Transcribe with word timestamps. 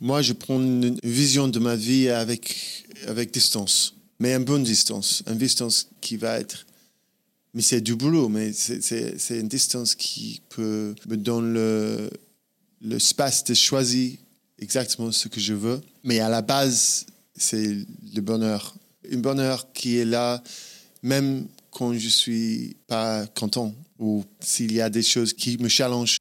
Moi, 0.00 0.22
je 0.22 0.32
prends 0.32 0.60
une 0.60 0.98
vision 1.02 1.48
de 1.48 1.58
ma 1.58 1.76
vie 1.76 2.08
avec, 2.08 2.86
avec 3.06 3.32
distance, 3.32 3.94
mais 4.18 4.34
une 4.34 4.44
bonne 4.44 4.64
distance, 4.64 5.22
une 5.26 5.38
distance 5.38 5.88
qui 6.00 6.16
va 6.16 6.38
être... 6.38 6.66
Mais 7.54 7.62
c'est 7.62 7.80
du 7.80 7.94
boulot, 7.94 8.28
mais 8.28 8.52
c'est 8.52 9.38
une 9.38 9.46
distance 9.46 9.94
qui 9.94 10.42
peut 10.48 10.94
me 11.06 11.16
donner 11.16 11.54
le, 11.54 12.10
l'espace 12.80 13.44
de 13.44 13.54
choisir 13.54 14.16
exactement 14.58 15.12
ce 15.12 15.28
que 15.28 15.38
je 15.38 15.54
veux. 15.54 15.80
Mais 16.02 16.18
à 16.18 16.28
la 16.28 16.42
base, 16.42 17.06
c'est 17.36 17.78
le 18.14 18.20
bonheur. 18.20 18.74
Un 19.10 19.18
bonheur 19.18 19.72
qui 19.72 19.98
est 19.98 20.04
là, 20.04 20.42
même 21.02 21.46
quand 21.70 21.92
je 21.94 22.08
suis 22.08 22.76
pas 22.86 23.26
content 23.28 23.74
ou 23.98 24.24
s'il 24.40 24.72
y 24.72 24.80
a 24.80 24.90
des 24.90 25.02
choses 25.02 25.32
qui 25.32 25.56
me 25.58 25.68
challengent. 25.68 26.18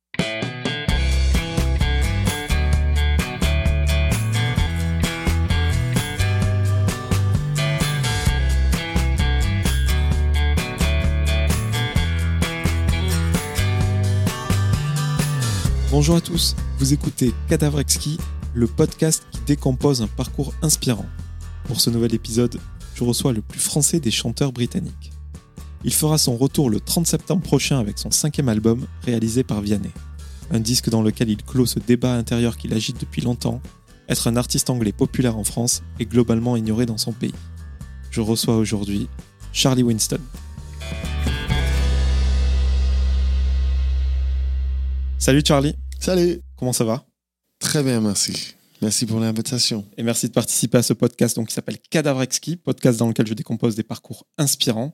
Bonjour 16.04 16.18
à 16.18 16.22
tous, 16.22 16.54
vous 16.80 16.92
écoutez 16.92 17.34
Cadavrexki, 17.48 18.18
le 18.54 18.68
podcast 18.68 19.26
qui 19.32 19.40
décompose 19.48 20.02
un 20.02 20.08
parcours 20.08 20.54
inspirant. 20.62 21.06
Pour 21.64 21.80
ce 21.80 21.90
nouvel 21.90 22.14
épisode, 22.14 22.60
je 22.94 23.06
reçois 23.06 23.32
le 23.32 23.42
plus 23.42 23.62
français 23.62 24.02
des 24.02 24.12
chanteurs 24.12 24.52
britanniques. 24.52 25.14
Il 25.86 25.94
fera 25.94 26.18
son 26.18 26.36
retour 26.36 26.70
le 26.70 26.82
30 26.82 27.08
septembre 27.08 27.42
prochain 27.42 27.80
avec 27.80 27.98
son 27.98 28.12
cinquième 28.12 28.50
album 28.50 28.86
réalisé 29.06 29.46
par 29.46 29.62
Vianney. 29.62 29.92
Un 30.52 30.60
disque 30.60 30.90
dans 30.90 31.02
lequel 31.02 31.30
il 31.30 31.42
clôt 31.42 31.66
ce 31.66 31.80
débat 31.80 32.16
intérieur 32.16 32.58
qu'il 32.58 32.74
agite 32.74 33.00
depuis 33.00 33.22
longtemps, 33.22 33.62
être 34.10 34.28
un 34.28 34.36
artiste 34.36 34.70
anglais 34.70 34.92
populaire 34.92 35.38
en 35.38 35.46
France 35.46 35.84
et 36.02 36.06
globalement 36.06 36.58
ignoré 36.58 36.86
dans 36.86 36.98
son 36.98 37.14
pays. 37.14 37.34
Je 38.12 38.20
reçois 38.20 38.58
aujourd'hui 38.58 39.08
Charlie 39.54 39.84
Winston. 39.84 40.20
Salut 45.18 45.44
Charlie. 45.48 45.78
Salut. 46.04 46.42
Comment 46.58 46.74
ça 46.74 46.84
va? 46.84 47.06
Très 47.60 47.82
bien, 47.82 48.02
merci. 48.02 48.56
Merci 48.82 49.06
pour 49.06 49.22
l'invitation. 49.22 49.86
Et 49.96 50.04
merci 50.04 50.28
de 50.28 50.34
participer 50.34 50.80
à 50.80 50.84
ce 50.84 50.92
podcast 50.92 51.38
donc, 51.38 51.48
qui 51.48 51.54
s'appelle 51.54 51.78
Cadavrexki, 51.80 52.58
podcast 52.58 53.00
dans 53.00 53.08
lequel 53.08 53.26
je 53.26 53.34
décompose 53.34 53.76
des 53.76 53.84
parcours 53.84 54.28
inspirants. 54.38 54.92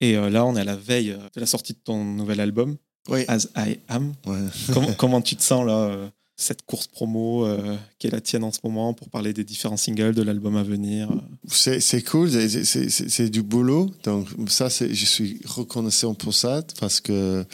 Et 0.00 0.16
euh, 0.16 0.30
là, 0.30 0.44
on 0.44 0.56
est 0.56 0.60
à 0.62 0.64
la 0.64 0.74
veille 0.74 1.12
euh, 1.12 1.18
de 1.32 1.38
la 1.38 1.46
sortie 1.46 1.74
de 1.74 1.78
ton 1.78 2.04
nouvel 2.04 2.40
album, 2.40 2.76
oui. 3.08 3.24
As 3.28 3.46
I 3.56 3.78
Am. 3.86 4.14
comment, 4.74 4.92
comment, 4.98 5.20
tu 5.22 5.36
te 5.36 5.44
sens 5.44 5.64
là 5.64 5.74
euh, 5.74 6.08
cette 6.42 6.62
course 6.66 6.88
promo 6.88 7.46
euh, 7.46 7.76
qui 7.98 8.08
est 8.08 8.10
la 8.10 8.20
tienne 8.20 8.42
en 8.44 8.52
ce 8.52 8.58
moment 8.64 8.92
pour 8.94 9.08
parler 9.08 9.32
des 9.32 9.44
différents 9.44 9.76
singles 9.76 10.14
de 10.14 10.22
l'album 10.22 10.56
à 10.56 10.62
venir 10.62 11.08
C'est 11.46 12.02
cool, 12.04 12.30
c'est 12.30 13.30
du 13.30 13.42
boulot. 13.42 13.90
Donc 14.02 14.28
ça, 14.48 14.68
je 14.68 15.04
suis 15.04 15.40
reconnaissant 15.44 16.14
pour 16.14 16.34
ça 16.34 16.62
parce 16.80 17.00
que 17.00 17.44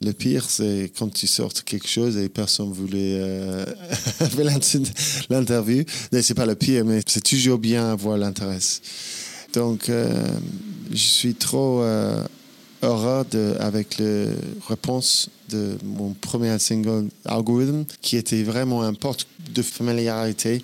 le 0.00 0.12
pire, 0.12 0.48
c'est 0.48 0.90
quand 0.96 1.12
tu 1.12 1.26
sortes 1.26 1.62
quelque 1.62 1.88
chose 1.88 2.16
et 2.16 2.28
personne 2.28 2.72
voulait 2.72 3.18
euh, 3.20 3.66
l'interview. 5.30 5.84
C'est 6.22 6.34
pas 6.34 6.46
le 6.46 6.54
pire, 6.54 6.84
mais 6.84 7.02
c'est 7.06 7.22
toujours 7.22 7.58
bien 7.58 7.90
avoir 7.92 8.16
l'intérêt. 8.16 8.58
Donc 9.52 9.88
euh, 9.88 10.24
je 10.90 10.96
suis 10.96 11.34
trop 11.34 11.82
de, 12.82 13.56
avec 13.60 13.98
la 13.98 14.26
réponse 14.68 15.28
de 15.50 15.76
mon 15.84 16.14
premier 16.14 16.58
single 16.58 17.08
Algorithm, 17.24 17.84
qui 18.00 18.16
était 18.16 18.42
vraiment 18.42 18.82
un 18.82 18.94
porte 18.94 19.26
de 19.52 19.62
familiarité 19.62 20.62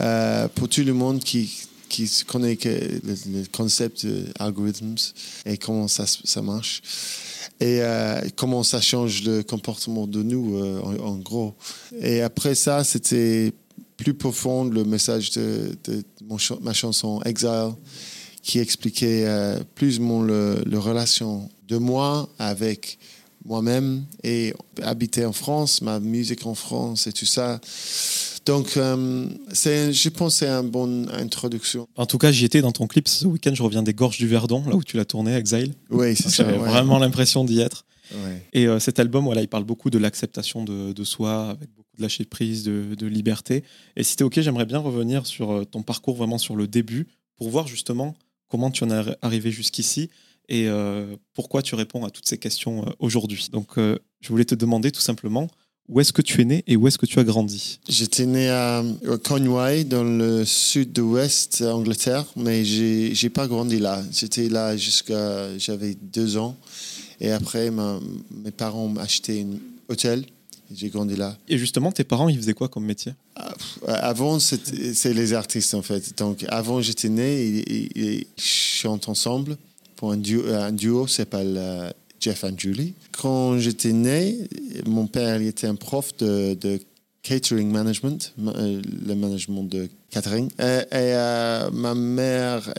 euh, 0.00 0.48
pour 0.54 0.68
tout 0.68 0.82
le 0.82 0.92
monde 0.92 1.20
qui, 1.20 1.50
qui 1.88 2.08
connaît 2.26 2.58
le, 2.64 3.00
le 3.40 3.46
concept 3.52 4.06
d'algorithmes 4.38 4.94
et 5.46 5.56
comment 5.56 5.88
ça, 5.88 6.06
ça 6.06 6.42
marche 6.42 6.82
et 7.58 7.80
euh, 7.82 8.20
comment 8.36 8.62
ça 8.62 8.80
change 8.80 9.22
le 9.24 9.42
comportement 9.42 10.06
de 10.06 10.22
nous 10.22 10.56
euh, 10.56 10.80
en, 10.80 11.16
gros. 11.16 11.54
Et 12.00 12.22
après 12.22 12.54
ça, 12.54 12.84
c'était 12.84 13.52
plus 13.98 14.14
profond 14.14 14.64
le 14.64 14.84
message 14.84 15.32
de, 15.32 15.76
ma 16.62 16.72
chanson 16.72 17.20
Exile 17.24 17.72
qui 18.42 18.58
expliquait 18.58 19.26
plus 19.74 20.00
mon 20.00 20.22
le, 20.22 20.62
le 20.64 20.78
relation 20.78 21.50
de 21.70 21.78
moi 21.78 22.28
avec 22.38 22.98
moi-même 23.44 24.04
et 24.22 24.52
habiter 24.82 25.24
en 25.24 25.32
France, 25.32 25.80
ma 25.80 25.98
musique 26.00 26.44
en 26.46 26.54
France 26.54 27.06
et 27.06 27.12
tout 27.12 27.26
ça. 27.26 27.60
Donc, 28.44 28.76
euh, 28.76 29.26
c'est, 29.52 29.92
je 29.92 30.08
pense 30.08 30.34
que 30.34 30.38
c'est 30.40 30.50
une 30.50 30.68
bonne 30.68 31.10
introduction. 31.14 31.88
En 31.96 32.06
tout 32.06 32.18
cas, 32.18 32.32
j'y 32.32 32.44
étais 32.44 32.60
dans 32.60 32.72
ton 32.72 32.86
clip 32.86 33.06
ce 33.06 33.26
week-end. 33.26 33.52
Je 33.54 33.62
reviens 33.62 33.82
des 33.82 33.94
Gorges 33.94 34.18
du 34.18 34.26
Verdon, 34.26 34.62
là 34.66 34.74
où 34.74 34.82
tu 34.82 34.96
l'as 34.96 35.04
tourné, 35.04 35.34
Exile. 35.36 35.74
Oui, 35.90 36.16
c'est 36.16 36.28
ça. 36.28 36.44
J'avais 36.44 36.58
vraiment 36.58 36.98
l'impression 36.98 37.44
d'y 37.44 37.60
être. 37.60 37.84
Ouais. 38.12 38.42
Et 38.52 38.66
euh, 38.66 38.80
cet 38.80 38.98
album, 38.98 39.24
voilà, 39.24 39.40
il 39.40 39.48
parle 39.48 39.64
beaucoup 39.64 39.88
de 39.90 39.98
l'acceptation 39.98 40.64
de, 40.64 40.92
de, 40.92 41.04
soi, 41.04 41.50
avec 41.50 41.70
beaucoup 41.76 41.96
de 41.96 42.02
lâcher 42.02 42.24
prise, 42.24 42.64
de, 42.64 42.96
de 42.96 43.06
liberté. 43.06 43.62
Et 43.94 44.02
si 44.02 44.16
tu 44.16 44.24
es 44.24 44.26
OK, 44.26 44.40
j'aimerais 44.40 44.66
bien 44.66 44.78
revenir 44.78 45.26
sur 45.26 45.52
euh, 45.52 45.64
ton 45.64 45.82
parcours, 45.82 46.16
vraiment 46.16 46.38
sur 46.38 46.56
le 46.56 46.66
début, 46.66 47.06
pour 47.36 47.50
voir 47.50 47.68
justement 47.68 48.16
comment 48.48 48.70
tu 48.70 48.84
en 48.84 48.90
es 48.90 49.16
arrivé 49.22 49.50
jusqu'ici 49.52 50.10
et 50.50 50.66
euh, 50.66 51.16
pourquoi 51.32 51.62
tu 51.62 51.76
réponds 51.76 52.04
à 52.04 52.10
toutes 52.10 52.28
ces 52.28 52.36
questions 52.36 52.84
euh, 52.84 52.90
aujourd'hui? 52.98 53.48
Donc, 53.52 53.78
euh, 53.78 53.98
je 54.20 54.28
voulais 54.28 54.44
te 54.44 54.56
demander 54.56 54.90
tout 54.90 55.00
simplement 55.00 55.48
où 55.88 56.00
est-ce 56.00 56.12
que 56.12 56.22
tu 56.22 56.40
es 56.40 56.44
né 56.44 56.64
et 56.66 56.76
où 56.76 56.86
est-ce 56.88 56.98
que 56.98 57.06
tu 57.06 57.18
as 57.20 57.24
grandi? 57.24 57.80
J'étais 57.88 58.26
né 58.26 58.48
à 58.48 58.84
Conway, 59.24 59.84
dans 59.84 60.04
le 60.04 60.44
sud-ouest 60.44 61.62
Angleterre, 61.62 62.26
mais 62.36 62.64
j'ai 62.64 63.12
n'ai 63.20 63.30
pas 63.30 63.46
grandi 63.46 63.78
là. 63.78 64.02
J'étais 64.12 64.48
là 64.48 64.76
jusqu'à 64.76 65.56
j'avais 65.58 65.94
deux 65.94 66.36
ans. 66.36 66.56
Et 67.20 67.30
après, 67.32 67.70
ma, 67.70 67.98
mes 68.30 68.50
parents 68.50 68.88
m'ont 68.88 69.00
acheté 69.00 69.42
un 69.42 69.58
hôtel. 69.88 70.26
J'ai 70.72 70.88
grandi 70.88 71.16
là. 71.16 71.36
Et 71.48 71.58
justement, 71.58 71.90
tes 71.90 72.04
parents, 72.04 72.28
ils 72.28 72.36
faisaient 72.36 72.54
quoi 72.54 72.68
comme 72.68 72.84
métier? 72.84 73.12
Avant, 73.88 74.38
c'est 74.38 75.12
les 75.12 75.32
artistes, 75.32 75.74
en 75.74 75.82
fait. 75.82 76.16
Donc, 76.16 76.44
avant, 76.48 76.80
j'étais 76.80 77.08
né, 77.08 77.64
ils, 77.66 77.88
ils 77.96 78.26
chantent 78.36 79.08
ensemble 79.08 79.56
un 80.02 80.16
duo, 80.16 80.42
un 80.46 80.72
duo 80.72 81.06
s'appelle 81.06 81.56
euh, 81.58 81.90
Jeff 82.20 82.44
and 82.44 82.54
Julie. 82.56 82.94
Quand 83.12 83.58
j'étais 83.58 83.92
né, 83.92 84.36
mon 84.86 85.06
père 85.06 85.40
il 85.40 85.48
était 85.48 85.66
un 85.66 85.74
prof 85.74 86.16
de, 86.18 86.80
catering 87.22 87.70
management, 87.70 88.34
le 88.38 89.14
management 89.14 89.64
de 89.64 89.88
catering. 90.10 90.48
Et, 90.58 90.84
euh, 90.92 91.70
ma 91.70 91.94
mère, 91.94 92.72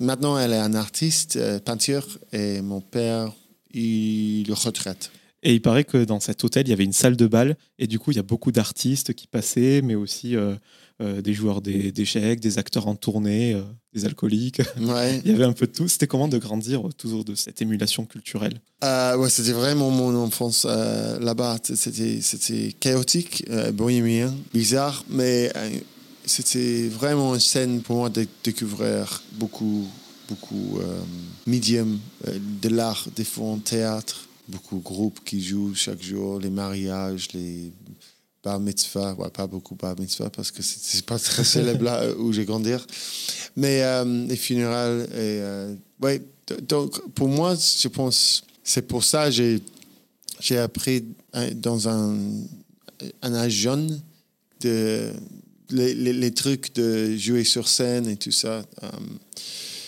maintenant 0.00 0.38
elle 0.38 0.52
est 0.52 0.58
un 0.58 0.74
artiste, 0.74 1.36
euh, 1.36 1.58
peinture, 1.58 2.06
et 2.32 2.60
mon 2.60 2.80
père, 2.80 3.32
il 3.72 4.52
retraite. 4.52 5.10
Et 5.42 5.54
il 5.54 5.62
paraît 5.62 5.84
que 5.84 6.04
dans 6.04 6.20
cet 6.20 6.42
hôtel, 6.44 6.66
il 6.66 6.70
y 6.70 6.72
avait 6.72 6.84
une 6.84 6.92
salle 6.92 7.16
de 7.16 7.26
bal, 7.26 7.56
et 7.78 7.86
du 7.86 7.98
coup, 7.98 8.10
il 8.10 8.16
y 8.16 8.20
a 8.20 8.24
beaucoup 8.24 8.52
d'artistes 8.52 9.14
qui 9.14 9.26
passaient, 9.26 9.80
mais 9.82 9.94
aussi 9.94 10.34
euh, 10.34 10.56
euh, 11.02 11.20
des 11.20 11.34
joueurs 11.34 11.60
d'échecs, 11.60 12.40
des 12.40 12.56
acteurs 12.56 12.88
en 12.88 12.94
tournée, 12.94 13.52
euh, 13.52 13.60
des 13.92 14.06
alcooliques. 14.06 14.62
Ouais. 14.80 15.20
il 15.24 15.30
y 15.30 15.34
avait 15.34 15.44
un 15.44 15.52
peu 15.52 15.66
de 15.66 15.72
tout. 15.72 15.88
C'était 15.88 16.06
comment 16.06 16.26
de 16.26 16.38
grandir 16.38 16.82
toujours 16.96 17.22
de 17.22 17.34
cette 17.34 17.60
émulation 17.60 18.06
culturelle? 18.06 18.60
Euh, 18.82 19.16
ouais, 19.18 19.28
C'était 19.28 19.52
vraiment 19.52 19.90
mon 19.90 20.16
enfance 20.16 20.66
euh, 20.68 21.18
là-bas. 21.18 21.58
C'était 21.62 22.72
chaotique, 22.80 23.44
bohémien, 23.74 24.34
bizarre, 24.54 25.04
mais 25.10 25.52
c'était 26.24 26.88
vraiment 26.88 27.34
une 27.34 27.40
scène 27.40 27.82
pour 27.82 27.96
moi 27.96 28.08
de 28.08 28.26
découvrir 28.42 29.22
beaucoup, 29.32 29.86
beaucoup 30.28 30.80
médium 31.46 31.98
de 32.26 32.68
l'art, 32.70 33.06
des 33.14 33.24
fonds 33.24 33.58
théâtre 33.58 34.26
beaucoup 34.48 34.78
de 34.78 34.82
groupes 34.82 35.20
qui 35.24 35.42
jouent 35.42 35.74
chaque 35.74 36.02
jour, 36.02 36.38
les 36.38 36.50
mariages, 36.50 37.32
les 37.32 37.72
bar 38.46 38.60
mitzvah, 38.60 39.12
ouais, 39.14 39.30
pas 39.30 39.48
beaucoup 39.48 39.74
bar 39.74 39.98
mitzvah 39.98 40.30
parce 40.30 40.52
que 40.52 40.62
c'est 40.62 41.04
pas 41.04 41.18
très 41.18 41.42
célèbre 41.42 41.82
là 41.82 42.14
où 42.16 42.32
j'ai 42.32 42.44
grandi, 42.44 42.72
mais 43.56 43.82
euh, 43.82 44.26
les 44.28 44.36
funérailles, 44.36 45.02
et, 45.02 45.40
euh, 45.42 45.74
donc 46.62 46.90
pour 47.14 47.28
moi, 47.28 47.56
je 47.56 47.88
pense, 47.88 48.44
c'est 48.62 48.86
pour 48.86 49.02
ça 49.02 49.30
j'ai 49.32 49.60
j'ai 50.38 50.58
appris 50.58 51.04
dans 51.56 51.88
un, 51.88 52.16
un 53.22 53.34
âge 53.34 53.52
jeune 53.52 54.00
de 54.60 55.12
les, 55.70 55.94
les, 55.94 56.32
trucs 56.32 56.72
de 56.74 57.16
jouer 57.16 57.42
sur 57.42 57.66
scène 57.66 58.06
et 58.06 58.16
tout 58.16 58.30
ça. 58.30 58.64
Um, 58.82 59.18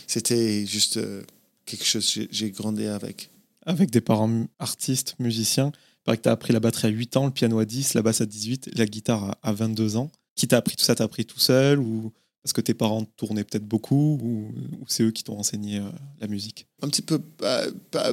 C'était 0.08 0.66
juste 0.66 0.96
euh, 0.96 1.22
quelque 1.64 1.84
chose 1.84 2.12
que 2.12 2.22
j'ai 2.30 2.50
grandi 2.50 2.86
avec 2.86 3.30
avec 3.66 3.90
des 3.90 4.00
parents 4.00 4.46
artistes, 4.58 5.14
musiciens. 5.18 5.70
Paraît 6.08 6.16
que 6.16 6.22
tu 6.22 6.30
as 6.30 6.32
appris 6.32 6.54
la 6.54 6.60
batterie 6.60 6.88
à 6.88 6.90
8 6.90 7.18
ans, 7.18 7.26
le 7.26 7.32
piano 7.32 7.58
à 7.58 7.66
10, 7.66 7.92
la 7.92 8.00
basse 8.00 8.22
à 8.22 8.24
18, 8.24 8.70
la 8.78 8.86
guitare 8.86 9.36
à 9.42 9.52
22 9.52 9.96
ans. 9.96 10.10
Qui 10.36 10.48
t'a 10.48 10.56
appris 10.56 10.74
tout 10.74 10.82
ça 10.82 10.94
T'as 10.94 11.04
appris 11.04 11.26
tout 11.26 11.38
seul 11.38 11.80
ou 11.80 12.14
parce 12.42 12.54
que 12.54 12.62
tes 12.62 12.72
parents 12.72 13.04
tournaient 13.18 13.44
peut-être 13.44 13.66
beaucoup 13.66 14.18
ou, 14.22 14.50
c'est 14.86 15.02
eux 15.02 15.10
qui 15.10 15.22
t'ont 15.22 15.38
enseigné 15.38 15.80
euh, 15.80 15.90
la 16.22 16.26
musique? 16.26 16.66
Un 16.80 16.88
petit 16.88 17.02
peu, 17.02 17.20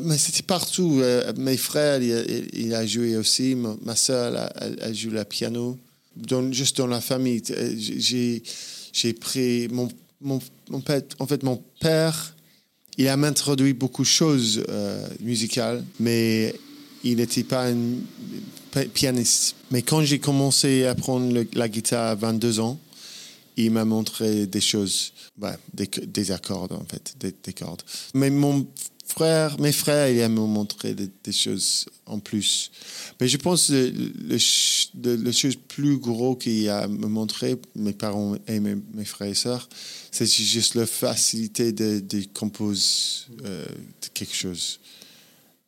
mais 0.03 0.17
c'était 0.17 0.43
partout. 0.43 0.99
Euh, 0.99 1.31
mes 1.37 1.55
frères, 1.55 2.01
il, 2.01 2.73
a 2.73 2.85
joué 2.85 3.15
aussi. 3.15 3.55
Ma, 3.55 3.95
soeur, 3.95 4.51
elle, 4.59 4.77
elle, 4.81 4.93
joue 4.93 5.11
le 5.11 5.23
piano. 5.23 5.79
juste 6.51 6.75
dans 6.75 6.87
la 6.87 6.99
famille. 6.99 7.43
Euh, 7.51 7.75
j'ai, 7.77 8.43
j'ai 8.91 9.13
pris 9.13 9.69
mon, 9.69 9.87
mon, 10.19 10.41
père, 10.81 11.01
en 11.19 11.27
fait, 11.27 11.43
mon 11.43 11.63
père, 11.79 12.35
il 12.97 13.07
a 13.07 13.15
m'introduit 13.15 13.71
beaucoup 13.71 14.01
de 14.01 14.07
choses 14.07 14.65
musicales, 15.21 15.81
mais 16.01 16.53
il 17.05 17.17
n'était 17.17 17.43
pas 17.43 17.67
un 17.69 17.77
pianiste. 18.93 19.55
Mais 19.71 19.81
quand 19.83 20.01
j'ai 20.01 20.19
commencé 20.19 20.83
à 20.85 20.91
apprendre 20.91 21.45
la 21.53 21.69
guitare 21.69 22.07
à 22.07 22.15
22 22.15 22.59
ans, 22.59 22.79
il 23.57 23.71
m'a 23.71 23.85
montré 23.85 24.47
des 24.47 24.59
choses, 24.59 25.13
des, 25.73 26.31
accords 26.31 26.67
en 26.71 26.83
fait, 26.83 27.15
des, 27.19 27.33
des, 27.43 27.53
cordes. 27.53 27.83
Mais 28.13 28.29
mon 28.29 28.67
frère, 29.07 29.57
mes 29.61 29.71
frères, 29.71 30.09
ils 30.09 30.27
m'ont 30.33 30.47
montré 30.47 30.93
des, 30.93 31.31
choses 31.31 31.85
en 32.05 32.19
plus. 32.19 32.71
Mais 33.21 33.27
je 33.27 33.37
pense 33.37 33.67
que 33.67 33.93
le, 34.27 35.31
chose 35.31 35.55
plus 35.67 35.97
gros 35.97 36.35
qu'il 36.35 36.67
a 36.69 36.87
me 36.87 37.07
montré, 37.07 37.55
mes 37.75 37.93
parents 37.93 38.35
et 38.47 38.59
mes, 38.59 39.05
frères 39.05 39.29
et 39.29 39.35
sœurs, 39.35 39.69
c'est 40.11 40.25
juste 40.25 40.75
la 40.75 40.85
facilité 40.85 41.71
de, 41.71 41.99
de 41.99 42.25
composer 42.33 43.27
euh, 43.45 43.65
quelque 44.13 44.35
chose. 44.35 44.79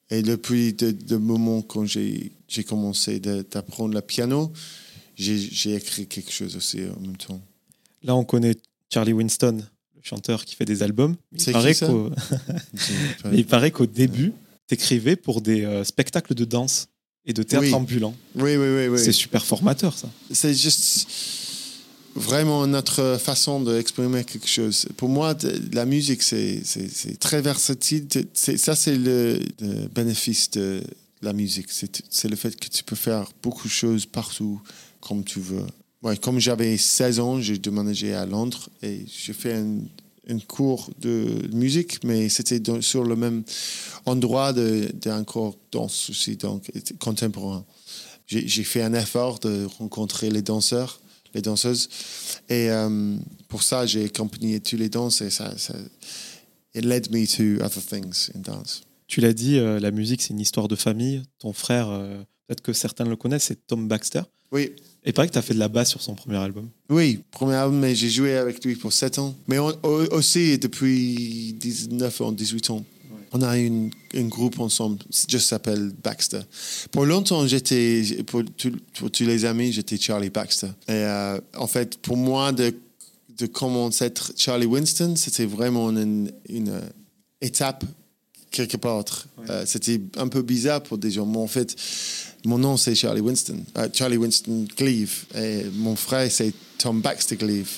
Et 0.09 0.21
depuis 0.21 0.75
le, 1.09 1.17
moment 1.17 1.61
quand 1.61 1.85
j'ai 1.85 2.31
commencé 2.65 3.19
d'apprendre 3.19 3.93
le 3.93 4.01
piano, 4.01 4.51
j'ai 5.15 5.75
écrit 5.75 6.07
quelque 6.07 6.31
chose 6.31 6.55
aussi 6.55 6.81
en 6.83 6.99
même 7.01 7.17
temps. 7.17 7.41
Là, 8.03 8.15
on 8.15 8.23
connaît 8.23 8.55
Charlie 8.93 9.13
Winston, 9.13 9.57
le 9.95 10.01
chanteur 10.01 10.45
qui 10.45 10.55
fait 10.55 10.65
des 10.65 10.83
albums. 10.83 11.15
Il 11.33 11.51
paraît 11.51 11.75
qu'au 11.75 12.11
paraît 13.49 13.71
qu'au 13.71 13.85
début, 13.85 14.33
tu 14.67 14.75
écrivais 14.75 15.15
pour 15.15 15.41
des 15.41 15.63
euh, 15.63 15.83
spectacles 15.83 16.35
de 16.35 16.45
danse 16.45 16.87
et 17.25 17.33
de 17.33 17.43
théâtre 17.43 17.73
ambulant. 17.73 18.15
Oui, 18.35 18.55
oui, 18.55 18.67
oui. 18.67 18.87
oui. 18.87 18.99
C'est 18.99 19.11
super 19.11 19.43
formateur, 19.43 19.97
ça. 19.97 20.09
C'est 20.31 20.53
juste 20.53 21.09
vraiment 22.17 22.65
notre 22.67 23.17
façon 23.19 23.61
d'exprimer 23.61 24.23
quelque 24.23 24.47
chose. 24.47 24.87
Pour 24.97 25.09
moi, 25.09 25.35
la 25.71 25.85
musique, 25.85 26.21
c'est 26.23 26.61
très 27.19 27.41
versatile. 27.41 28.07
Ça, 28.33 28.75
c'est 28.75 28.95
le, 28.95 29.39
bénéfice 29.93 30.51
de 30.51 30.81
la 31.21 31.33
musique. 31.33 31.67
C'est 31.69 32.27
le 32.27 32.35
fait 32.35 32.55
que 32.59 32.67
tu 32.67 32.83
peux 32.83 32.95
faire 32.95 33.31
beaucoup 33.41 33.67
de 33.67 33.73
choses 33.73 34.05
partout, 34.05 34.59
comme 34.99 35.23
tu 35.23 35.39
veux. 35.39 35.65
Comme 36.21 36.39
j'avais 36.39 36.77
16 36.77 37.19
ans, 37.19 37.41
j'ai 37.41 37.57
déménagé 37.57 38.13
à 38.13 38.25
Londres 38.25 38.69
et 38.81 39.05
j'ai 39.07 39.33
fait 39.33 39.53
un, 39.53 40.39
cours 40.47 40.89
de 40.99 41.47
musique, 41.53 42.03
mais 42.03 42.27
c'était 42.29 42.61
sur 42.81 43.03
le 43.03 43.15
même 43.15 43.43
endroit 44.05 44.53
d'un 44.53 45.23
cours 45.23 45.57
danse 45.71 46.09
aussi, 46.09 46.35
donc 46.35 46.69
contemporain. 46.99 47.65
J'ai 48.27 48.63
fait 48.65 48.81
un 48.81 48.93
effort 48.93 49.39
de 49.39 49.65
rencontrer 49.79 50.29
les 50.29 50.41
danseurs, 50.41 50.99
les 51.33 51.41
danseuses, 51.41 51.89
et 52.49 52.69
euh, 52.69 53.15
pour 53.47 53.63
ça, 53.63 53.85
j'ai 53.85 54.05
accompagné 54.05 54.59
tous 54.59 54.77
les 54.77 54.89
danses 54.89 55.21
et 55.21 55.29
ça, 55.29 55.57
ça 55.57 55.73
it 56.73 56.85
led 56.85 57.11
me 57.11 57.25
to 57.25 57.63
other 57.63 57.83
things 57.83 58.29
in 58.35 58.39
dance. 58.39 58.81
Tu 59.07 59.21
l'as 59.21 59.33
dit, 59.33 59.57
euh, 59.57 59.79
la 59.79 59.91
musique, 59.91 60.21
c'est 60.21 60.33
une 60.33 60.39
histoire 60.39 60.67
de 60.67 60.75
famille. 60.75 61.23
Ton 61.39 61.53
frère, 61.53 61.87
euh, 61.89 62.17
peut-être 62.45 62.61
que 62.61 62.73
certains 62.73 63.05
le 63.05 63.15
connaissent, 63.15 63.45
c'est 63.45 63.65
Tom 63.65 63.87
Baxter. 63.87 64.21
Oui. 64.51 64.71
Et 65.03 65.13
pareil 65.13 65.29
que 65.29 65.33
tu 65.33 65.39
as 65.39 65.41
fait 65.41 65.53
de 65.53 65.59
la 65.59 65.69
basse 65.69 65.89
sur 65.89 66.01
son 66.01 66.15
premier 66.15 66.37
album. 66.37 66.69
Oui, 66.89 67.23
premier 67.31 67.55
album, 67.55 67.79
mais 67.79 67.95
j'ai 67.95 68.09
joué 68.09 68.35
avec 68.35 68.63
lui 68.63 68.75
pour 68.75 68.91
7 68.91 69.19
ans. 69.19 69.35
Mais 69.47 69.57
aussi 69.57 70.57
depuis 70.57 71.53
19 71.53 72.21
ans, 72.21 72.31
18 72.33 72.69
ans. 72.71 72.85
On 73.33 73.41
a 73.41 73.57
une, 73.57 73.91
un 74.15 74.23
groupe 74.25 74.59
ensemble, 74.59 74.99
juste 75.29 75.47
s'appelle 75.47 75.91
Baxter. 76.03 76.41
Pour 76.91 77.05
longtemps, 77.05 77.45
j'étais, 77.47 78.23
pour, 78.25 78.43
tous 78.55 79.23
les 79.23 79.45
amis, 79.45 79.71
j'étais 79.71 79.97
Charlie 79.97 80.29
Baxter. 80.29 80.67
Et 80.87 80.93
euh, 80.93 81.39
en 81.57 81.67
fait, 81.67 81.97
pour 81.97 82.17
moi, 82.17 82.51
de, 82.51 82.73
de 83.37 83.45
commencer 83.45 84.05
à 84.05 84.07
être 84.07 84.31
Charlie 84.37 84.65
Winston, 84.65 85.15
c'était 85.15 85.45
vraiment 85.45 85.89
une, 85.89 86.31
une 86.47 86.81
étape 87.41 87.83
quelque 88.51 88.77
part. 88.77 89.03
Euh, 89.49 89.63
c'était 89.65 90.01
un 90.17 90.27
peu 90.27 90.41
bizarre 90.41 90.81
pour 90.81 90.97
des 90.97 91.11
gens. 91.11 91.25
Mais 91.25 91.37
en 91.37 91.47
fait, 91.47 91.75
mon 92.45 92.57
nom, 92.57 92.77
c'est 92.77 92.95
Charlie 92.95 93.21
Winston. 93.21 93.59
Euh, 93.77 93.87
Charlie 93.93 94.17
Winston 94.17 94.65
Cleave. 94.75 95.25
Et 95.35 95.65
mon 95.75 95.95
frère, 95.95 96.29
c'est 96.31 96.53
Tom 96.77 97.01
Baxter 97.01 97.37
Cleave. 97.37 97.69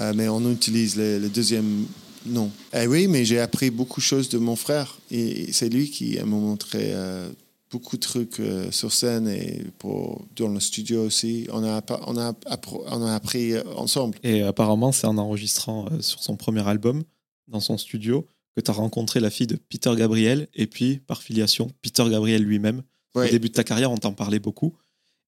Euh, 0.00 0.12
mais 0.14 0.28
on 0.28 0.50
utilise 0.50 0.96
le, 0.96 1.28
deuxième 1.28 1.86
nom. 2.26 2.50
Et 2.72 2.86
oui, 2.86 3.06
mais 3.08 3.24
j'ai 3.24 3.40
appris 3.40 3.70
beaucoup 3.70 4.00
de 4.00 4.04
choses 4.04 4.28
de 4.28 4.38
mon 4.38 4.56
frère. 4.56 4.98
Et 5.10 5.52
c'est 5.52 5.68
lui 5.68 5.90
qui 5.90 6.18
m'a 6.18 6.24
montré 6.24 6.90
euh, 6.92 7.28
beaucoup 7.70 7.96
de 7.96 8.02
trucs 8.02 8.40
sur 8.70 8.92
scène 8.92 9.28
et 9.28 9.64
pour, 9.78 10.24
dans 10.36 10.48
le 10.48 10.60
studio 10.60 11.04
aussi. 11.04 11.46
On 11.52 11.64
a, 11.64 11.82
on 12.06 12.16
a, 12.18 12.34
on 12.68 13.02
a 13.02 13.14
appris 13.14 13.58
ensemble. 13.76 14.18
Et 14.22 14.42
apparemment, 14.42 14.92
c'est 14.92 15.06
en 15.06 15.18
enregistrant 15.18 15.88
sur 16.00 16.22
son 16.22 16.36
premier 16.36 16.66
album, 16.66 17.02
dans 17.48 17.60
son 17.60 17.76
studio, 17.76 18.26
que 18.56 18.60
tu 18.60 18.70
as 18.70 18.74
rencontré 18.74 19.20
la 19.20 19.30
fille 19.30 19.48
de 19.48 19.56
Peter 19.56 19.92
Gabriel 19.96 20.48
et 20.54 20.66
puis, 20.66 20.98
par 20.98 21.22
filiation, 21.22 21.70
Peter 21.82 22.04
Gabriel 22.08 22.42
lui-même 22.42 22.82
au 23.14 23.24
début 23.28 23.48
de 23.48 23.54
ta 23.54 23.64
carrière, 23.64 23.90
on 23.90 23.96
t'en 23.96 24.12
parlait 24.12 24.38
beaucoup. 24.38 24.76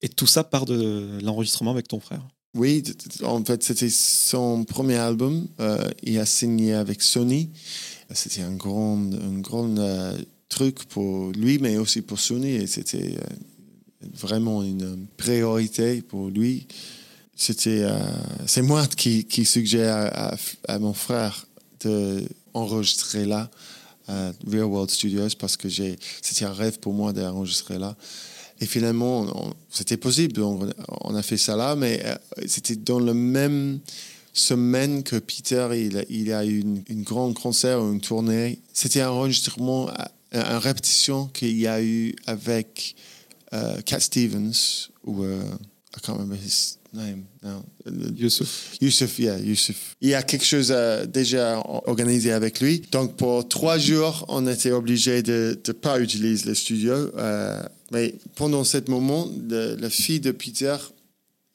Et 0.02 0.08
tout 0.08 0.26
ça 0.26 0.44
part 0.44 0.66
de 0.66 1.18
l'enregistrement 1.22 1.70
avec 1.70 1.88
ton 1.88 2.00
frère. 2.00 2.26
Oui, 2.56 2.82
en 3.22 3.44
fait, 3.44 3.62
c'était 3.62 3.90
son 3.90 4.64
premier 4.64 4.96
album. 4.96 5.46
Euh, 5.60 5.90
il 6.02 6.18
a 6.18 6.24
signé 6.24 6.72
avec 6.72 7.02
Sony. 7.02 7.50
C'était 8.10 8.40
un 8.40 8.54
grand, 8.54 8.96
un 8.96 9.40
grand 9.40 9.76
euh, 9.76 10.16
truc 10.48 10.84
pour 10.86 11.32
lui, 11.32 11.58
mais 11.58 11.76
aussi 11.76 12.00
pour 12.00 12.18
Sony. 12.18 12.52
Et 12.52 12.66
c'était 12.66 13.18
euh, 13.18 14.06
vraiment 14.14 14.62
une 14.62 15.06
priorité 15.18 16.00
pour 16.00 16.30
lui. 16.30 16.66
C'était, 17.34 17.86
c'est 18.46 18.62
moi 18.62 18.86
qui, 18.86 19.26
qui 19.26 19.44
suggère 19.44 19.94
à, 19.94 20.36
à, 20.68 20.78
mon 20.78 20.94
frère 20.94 21.46
d'enregistrer 21.84 23.26
là. 23.26 23.50
Real 24.08 24.64
World 24.64 24.90
Studios 24.90 25.28
parce 25.38 25.58
que 25.58 25.68
c'était 25.68 26.44
un 26.46 26.52
rêve 26.54 26.78
pour 26.78 26.94
moi 26.94 27.12
d'enregistrer 27.12 27.78
là. 27.78 27.94
Et 28.60 28.66
finalement, 28.66 29.54
c'était 29.70 29.96
possible. 29.96 30.40
On, 30.40 30.68
on, 31.02 31.14
a 31.14 31.22
fait 31.22 31.36
ça 31.36 31.56
là, 31.56 31.76
mais 31.76 32.00
euh, 32.04 32.14
c'était 32.46 32.76
dans 32.76 32.98
le 32.98 33.12
même 33.12 33.80
semaine 34.32 35.02
que 35.02 35.16
Peter, 35.16 35.68
il, 35.74 36.04
il 36.08 36.32
a 36.32 36.44
eu 36.44 36.60
une, 36.60 36.82
une 36.88 37.02
grande 37.02 37.34
concert, 37.34 37.80
une 37.80 38.00
tournée. 38.00 38.58
C'était 38.72 39.02
un 39.02 39.10
enregistrement, 39.10 39.90
une 40.32 40.40
répétition 40.40 41.26
qu'il 41.26 41.58
y 41.58 41.66
a 41.66 41.82
eu 41.82 42.14
avec 42.26 42.96
euh, 43.52 43.80
Cat 43.82 44.00
Stevens, 44.00 44.88
ou 45.04 45.22
euh, 45.22 45.42
I 45.96 46.00
can't 46.00 46.14
remember 46.14 46.36
his 46.36 46.78
name 46.92 47.24
now. 47.42 47.62
Youssef. 48.16 48.76
Youssef, 48.80 49.18
yeah, 49.18 49.38
Youssef. 49.38 49.96
Il 50.00 50.08
y 50.08 50.14
a 50.14 50.22
quelque 50.22 50.44
chose 50.44 50.74
déjà 51.08 51.62
organisé 51.86 52.32
avec 52.32 52.60
lui. 52.60 52.82
Donc 52.90 53.16
pour 53.16 53.46
trois 53.48 53.78
jours, 53.78 54.24
on 54.28 54.46
était 54.46 54.72
obligé 54.72 55.22
de 55.22 55.58
ne 55.66 55.72
pas 55.72 56.00
utiliser 56.00 56.48
le 56.48 56.54
studio. 56.54 57.10
Euh, 57.92 57.92
mais 57.92 58.14
pendant 58.34 58.64
ce 58.64 58.78
moment, 58.88 59.28
la 59.48 59.90
fille 59.90 60.20
de 60.20 60.30
Peter 60.30 60.76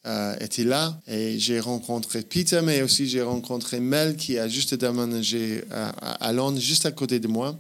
euh, 0.06 0.36
était 0.40 0.64
là 0.64 1.00
et 1.08 1.38
j'ai 1.40 1.60
rencontré 1.60 2.22
Peter, 2.22 2.62
mais 2.64 2.82
aussi 2.82 3.08
j'ai 3.08 3.22
rencontré 3.22 3.80
Mel 3.80 4.16
qui 4.16 4.38
a 4.38 4.48
juste 4.48 4.74
déménagé 4.74 5.64
à, 5.72 5.90
à, 5.90 6.34
Londres, 6.34 6.60
juste 6.60 6.86
à 6.86 6.92
côté 6.92 7.20
de 7.20 7.28
moi. 7.28 7.58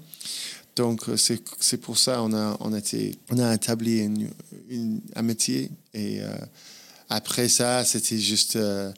Donc 0.76 1.04
c'est 1.18 1.78
pour 1.78 1.98
ça 1.98 2.16
qu'on 2.16 2.34
a, 2.34 2.58
on 2.62 2.72
on 3.30 3.40
a 3.40 3.54
établi 3.54 4.00
une, 4.00 4.30
une 4.70 5.02
amitié 5.16 5.70
et 5.94 6.22
euh, 6.22 6.30
après 7.12 7.50
ça, 7.50 7.84
c'était 7.84 8.18
juste. 8.18 8.56
Euh, 8.56 8.92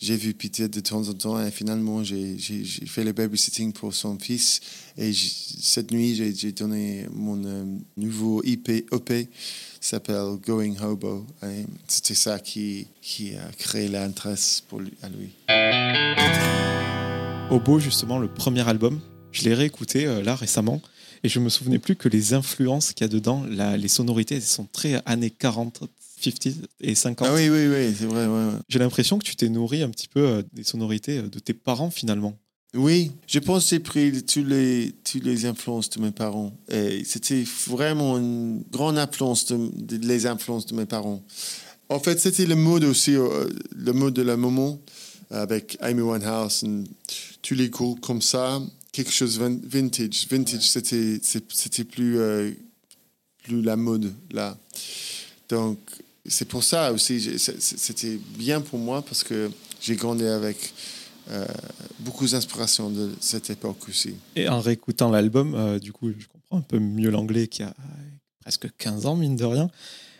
j'ai 0.00 0.16
vu 0.16 0.32
Peter 0.32 0.66
de 0.66 0.80
temps 0.80 1.06
en 1.08 1.12
temps 1.12 1.44
et 1.44 1.50
finalement, 1.50 2.02
j'ai 2.02 2.38
fait 2.86 3.04
le 3.04 3.12
babysitting 3.12 3.74
pour 3.74 3.92
son 3.92 4.18
fils. 4.18 4.60
Et 4.96 5.12
cette 5.12 5.90
nuit, 5.90 6.14
j'ai 6.14 6.52
donné 6.52 7.06
mon 7.12 7.44
euh, 7.44 7.64
nouveau 7.98 8.42
IP, 8.42 8.70
EP, 8.70 9.28
s'appelle 9.78 10.38
Going 10.42 10.74
Hobo. 10.82 11.26
C'était 11.86 12.14
ça 12.14 12.38
qui, 12.38 12.86
qui 13.02 13.34
a 13.34 13.52
créé 13.58 13.88
l'intérêt 13.88 14.36
pour 14.68 14.80
lui, 14.80 14.92
à 15.02 15.08
lui. 15.10 15.32
Hobo, 17.50 17.78
justement, 17.78 18.18
le 18.18 18.32
premier 18.32 18.66
album, 18.66 19.00
je 19.32 19.44
l'ai 19.44 19.54
réécouté 19.54 20.06
euh, 20.06 20.22
là 20.22 20.34
récemment. 20.34 20.80
Et 21.22 21.28
je 21.28 21.38
me 21.40 21.50
souvenais 21.50 21.78
plus 21.78 21.96
que 21.96 22.08
les 22.08 22.32
influences 22.32 22.94
qu'il 22.94 23.06
y 23.06 23.10
a 23.10 23.12
dedans, 23.12 23.44
les 23.44 23.88
sonorités, 23.88 24.36
elles 24.36 24.42
sont 24.42 24.66
très 24.72 25.02
années 25.04 25.28
40, 25.28 25.82
50 26.20 26.54
et 26.80 26.94
50. 26.94 27.28
Ah 27.28 27.34
oui, 27.34 27.48
oui, 27.48 27.66
oui, 27.66 27.94
c'est 27.96 28.06
vrai. 28.06 28.26
J'ai 28.68 28.78
l'impression 28.78 29.18
que 29.18 29.24
tu 29.24 29.36
t'es 29.36 29.48
nourri 29.48 29.82
un 29.82 29.90
petit 29.90 30.08
peu 30.08 30.20
euh, 30.20 30.42
des 30.52 30.64
sonorités 30.64 31.18
euh, 31.18 31.28
de 31.28 31.38
tes 31.38 31.54
parents 31.54 31.90
finalement. 31.90 32.36
Oui, 32.74 33.10
je 33.26 33.40
pense 33.40 33.64
que 33.64 33.70
j'ai 33.70 33.80
pris 33.80 34.22
tous 34.22 34.44
les, 34.44 34.92
toutes 35.02 35.24
les 35.24 35.44
influences 35.44 35.90
de 35.90 36.00
mes 36.00 36.12
parents. 36.12 36.52
Et 36.68 37.02
c'était 37.04 37.44
vraiment 37.66 38.16
une 38.16 38.62
grande 38.70 38.96
influence, 38.96 39.46
de, 39.46 39.96
les 39.96 40.26
influences 40.26 40.66
de 40.66 40.76
mes 40.76 40.86
parents. 40.86 41.22
En 41.88 41.98
fait, 41.98 42.20
c'était 42.20 42.46
le 42.46 42.54
mode 42.54 42.84
aussi, 42.84 43.16
euh, 43.16 43.48
le 43.74 43.92
mode 43.92 44.14
de 44.14 44.22
la 44.22 44.36
moment, 44.36 44.78
avec 45.30 45.78
Amy 45.80 46.02
Winehouse, 46.02 46.62
et 46.62 46.84
tous 47.42 47.54
les 47.54 47.70
groupes 47.70 48.00
comme 48.00 48.22
ça, 48.22 48.62
quelque 48.92 49.10
chose 49.10 49.40
vintage. 49.40 50.26
Vintage, 50.30 50.70
c'était, 50.70 51.18
c'était 51.22 51.84
plus, 51.84 52.18
plus 53.42 53.62
la 53.62 53.76
mode 53.76 54.12
là. 54.30 54.56
Donc, 55.50 55.78
c'est 56.26 56.46
pour 56.48 56.64
ça 56.64 56.92
aussi, 56.92 57.38
c'était 57.38 58.18
bien 58.36 58.60
pour 58.60 58.78
moi 58.78 59.02
parce 59.02 59.22
que 59.24 59.50
j'ai 59.80 59.96
grandi 59.96 60.24
avec 60.24 60.72
euh, 61.30 61.46
beaucoup 62.00 62.26
d'inspiration 62.26 62.90
de 62.90 63.10
cette 63.20 63.50
époque 63.50 63.88
aussi. 63.88 64.14
Et 64.36 64.48
en 64.48 64.60
réécoutant 64.60 65.10
l'album, 65.10 65.54
euh, 65.54 65.78
du 65.78 65.92
coup, 65.92 66.10
je 66.16 66.26
comprends 66.26 66.58
un 66.58 66.62
peu 66.62 66.78
mieux 66.78 67.10
l'anglais 67.10 67.46
qui 67.46 67.62
a 67.62 67.74
presque 68.40 68.68
15 68.76 69.06
ans, 69.06 69.16
mine 69.16 69.36
de 69.36 69.44
rien. 69.44 69.70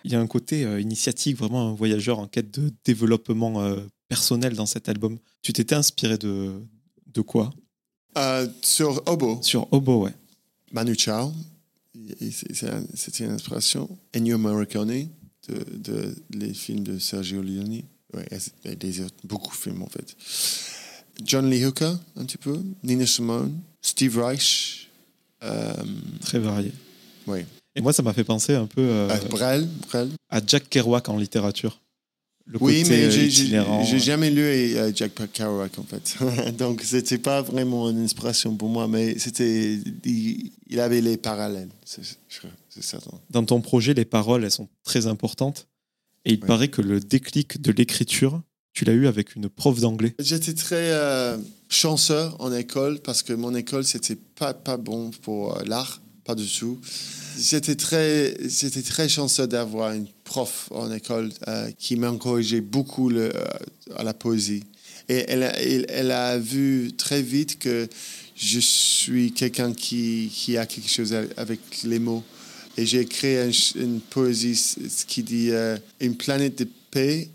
Il 0.04 0.12
y 0.12 0.14
a 0.14 0.20
un 0.20 0.26
côté 0.26 0.64
euh, 0.64 0.80
initiatique, 0.80 1.36
vraiment 1.36 1.68
un 1.68 1.74
voyageur 1.74 2.18
en 2.18 2.26
quête 2.26 2.50
de 2.58 2.72
développement 2.84 3.60
euh, 3.62 3.76
personnel 4.08 4.54
dans 4.54 4.66
cet 4.66 4.88
album. 4.88 5.18
Tu 5.42 5.52
t'étais 5.52 5.74
inspiré 5.74 6.16
de, 6.16 6.62
de 7.06 7.20
quoi? 7.20 7.50
Euh, 8.16 8.46
sur 8.62 9.02
Obo, 9.06 9.40
Sur 9.42 9.72
Obo, 9.72 10.04
ouais. 10.04 10.14
Manu 10.72 10.94
Chao, 10.94 11.32
c'était 12.94 13.24
une 13.24 13.32
inspiration. 13.32 13.88
Ennio 14.14 14.38
Morricone, 14.38 15.08
de, 15.48 15.64
de 15.78 16.14
les 16.30 16.52
films 16.54 16.84
de 16.84 16.98
Sergio 16.98 17.42
Leone. 17.42 17.82
Ouais, 18.14 18.26
et 18.64 18.74
des 18.76 19.00
autres, 19.02 19.14
beaucoup 19.24 19.54
de 19.54 19.60
films 19.60 19.82
en 19.82 19.88
fait. 19.88 20.16
John 21.24 21.48
Lee 21.48 21.64
Hooker, 21.64 21.96
un 22.16 22.24
petit 22.24 22.38
peu. 22.38 22.60
Nina 22.82 23.06
Simone, 23.06 23.58
Steve 23.82 24.18
Reich. 24.18 24.88
Euh, 25.42 25.72
Très 26.20 26.38
varié. 26.38 26.72
oui. 27.26 27.40
Et 27.76 27.80
moi, 27.80 27.92
ça 27.92 28.02
m'a 28.02 28.12
fait 28.12 28.24
penser 28.24 28.54
un 28.54 28.66
peu 28.66 28.80
euh, 28.80 29.08
Euh, 29.08 29.16
Brel, 29.28 29.68
Brel. 29.88 30.08
à 30.28 30.40
Jack 30.44 30.68
Kerouac 30.68 31.08
en 31.08 31.16
littérature. 31.16 31.80
Le 32.46 32.58
Oui, 32.60 32.82
côté, 32.82 32.90
mais 32.90 33.04
euh, 33.04 33.10
j'ai- 33.10 33.30
j'ai 33.30 33.98
jamais 34.00 34.28
lu 34.28 34.42
euh, 34.42 34.90
Jack 34.92 35.12
Kerouac 35.32 35.78
en 35.78 35.84
fait. 35.84 36.16
Donc 36.58 36.82
c'était 36.82 37.18
pas 37.18 37.42
vraiment 37.42 37.88
une 37.88 38.02
inspiration 38.02 38.56
pour 38.56 38.68
moi, 38.70 38.88
mais 38.88 39.16
c'était 39.20 39.78
il, 40.04 40.50
il 40.68 40.80
avait 40.80 41.00
les 41.00 41.16
parallèles, 41.16 41.68
je- 41.86 42.02
c'est 42.02 42.40
certain. 42.80 43.18
Dans 43.30 43.44
ton 43.44 43.60
projet, 43.60 43.94
les 43.94 44.04
paroles, 44.04 44.44
elles 44.44 44.50
sont 44.50 44.68
très 44.84 45.06
importantes. 45.06 45.66
Et 46.24 46.32
il 46.34 46.40
Ouais. 46.40 46.46
paraît 46.46 46.68
que 46.68 46.82
le 46.82 47.00
déclic 47.00 47.60
de 47.60 47.72
l'écriture, 47.72 48.42
tu 48.72 48.84
l'as 48.84 48.92
eu 48.92 49.06
avec 49.06 49.34
une 49.36 49.48
prof 49.48 49.80
d'anglais. 49.80 50.14
J'étais 50.20 50.54
très 50.54 50.90
euh, 50.92 51.36
chanceux 51.68 52.28
en 52.38 52.52
école 52.52 53.00
parce 53.00 53.22
que 53.22 53.32
mon 53.32 53.54
école 53.54 53.84
c'était 53.84 54.16
pas 54.16 54.54
pas 54.54 54.76
bon 54.76 55.10
pour 55.22 55.56
euh, 55.56 55.62
l'art, 55.64 56.00
pas 56.24 56.34
du 56.34 56.46
tout. 56.46 56.78
J'étais 57.38 57.74
très 57.74 58.36
j'étais 58.48 58.82
très 58.82 59.08
chanceux 59.08 59.46
d'avoir 59.46 59.92
une 59.92 60.06
prof 60.24 60.68
en 60.72 60.92
école 60.92 61.30
euh, 61.48 61.70
qui 61.78 61.96
m'encourageait 61.96 62.60
beaucoup 62.60 63.08
le, 63.08 63.34
euh, 63.34 63.44
à 63.96 64.04
la 64.04 64.14
poésie. 64.14 64.62
Et 65.08 65.24
elle 65.26 65.42
a, 65.42 65.58
elle, 65.60 65.86
elle 65.88 66.10
a 66.12 66.38
vu 66.38 66.92
très 66.96 67.22
vite 67.22 67.58
que 67.58 67.88
je 68.36 68.60
suis 68.60 69.32
quelqu'un 69.32 69.72
qui, 69.72 70.30
qui 70.32 70.56
a 70.56 70.66
quelque 70.66 70.88
chose 70.90 71.12
avec 71.36 71.60
les 71.82 71.98
mots. 71.98 72.22
Et 72.80 72.86
j'ai 72.86 73.06
ch- 73.52 73.74
une 73.76 74.00
poésie 74.00 74.58
qui 75.06 75.22
dit 75.22 75.50
euh, 75.50 75.76
Une 76.00 76.16
planète 76.16 76.56
de 76.58 76.66
paix, 76.90 77.28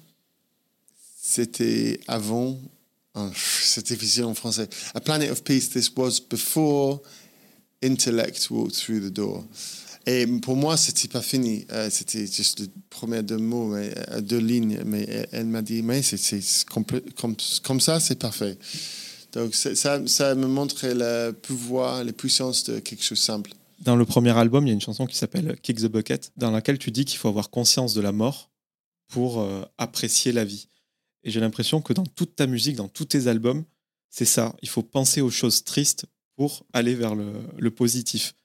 c'était 1.22 2.00
avant. 2.08 2.58
oh, 3.16 3.30
c'est 3.36 3.86
difficile 3.86 4.24
en 4.24 4.34
français. 4.34 4.68
A 4.96 5.00
planet 5.02 5.30
of 5.32 5.44
peace, 5.44 5.70
this 5.70 5.92
was 5.96 6.20
before 6.20 7.02
intellect 7.84 8.48
walked 8.50 8.75
through 8.75 9.02
the 9.02 9.14
door. 9.14 9.44
Et 10.08 10.25
pour 10.42 10.56
moi, 10.56 10.78
c'était 10.78 11.08
pas 11.08 11.22
fini. 11.22 11.66
Euh, 11.72 11.90
c'était 11.92 12.25
juste 12.28 12.60
les 12.62 12.70
premiers 12.90 13.24
deux 13.24 13.38
mots, 13.38 13.75
euh, 13.75 14.22
deux 14.22 14.40
lignes. 14.40 14.80
Mais 14.86 15.28
elle, 15.32 15.46
m'a 15.48 15.62
dit, 15.62 15.82
mais 15.84 16.02
c'est 16.02 16.66
comme, 16.66 17.80
ça, 17.80 18.00
c'est 18.00 18.18
parfait. 18.18 18.58
Donc 19.34 19.54
ça, 19.54 20.00
me 20.36 20.48
montre 20.48 20.88
le 20.88 21.32
pouvoir, 21.34 22.04
la 22.04 22.14
puissance 22.14 22.64
de 22.64 22.80
quelque 22.80 23.04
chose 23.04 23.20
de 23.20 23.24
simple. 23.24 23.52
Dans 23.79 23.96
le 23.96 24.05
premier 24.05 24.32
album, 24.38 24.65
il 24.65 24.70
y 24.70 24.72
a 24.72 24.74
une 24.74 24.82
chanson 24.82 25.05
qui 25.05 25.17
s'appelle 25.17 25.60
Kick 25.62 25.77
the 25.77 25.88
Bucket, 25.88 26.32
dans 26.38 26.51
laquelle 26.51 26.77
tu 26.77 26.91
dis 26.91 27.05
qu'il 27.05 27.17
faut 27.17 27.27
avoir 27.27 27.50
conscience 27.50 27.94
de 27.94 28.01
la 28.01 28.12
mort 28.12 28.50
pour 29.08 29.39
euh, 29.41 29.63
apprécier 29.77 30.32
la 30.32 30.46
vie. 30.46 30.70
Et 31.24 31.32
j'ai 31.32 31.39
l'impression 31.39 31.82
que 31.82 31.94
dans 31.94 32.05
toute 32.05 32.36
ta 32.36 32.48
musique, 32.48 32.75
dans 32.75 32.88
tous 32.88 33.05
tes 33.05 33.27
albums, 33.27 33.63
c'est 34.10 34.25
ça. 34.25 34.55
Il 34.62 34.70
faut 34.70 34.84
penser 34.84 35.22
aux 35.22 35.29
choses 35.29 35.63
tristes 35.63 36.05
pour 36.36 36.65
aller 36.74 36.96
vers 36.96 37.15
le, 37.15 37.72
positif. 37.72 38.36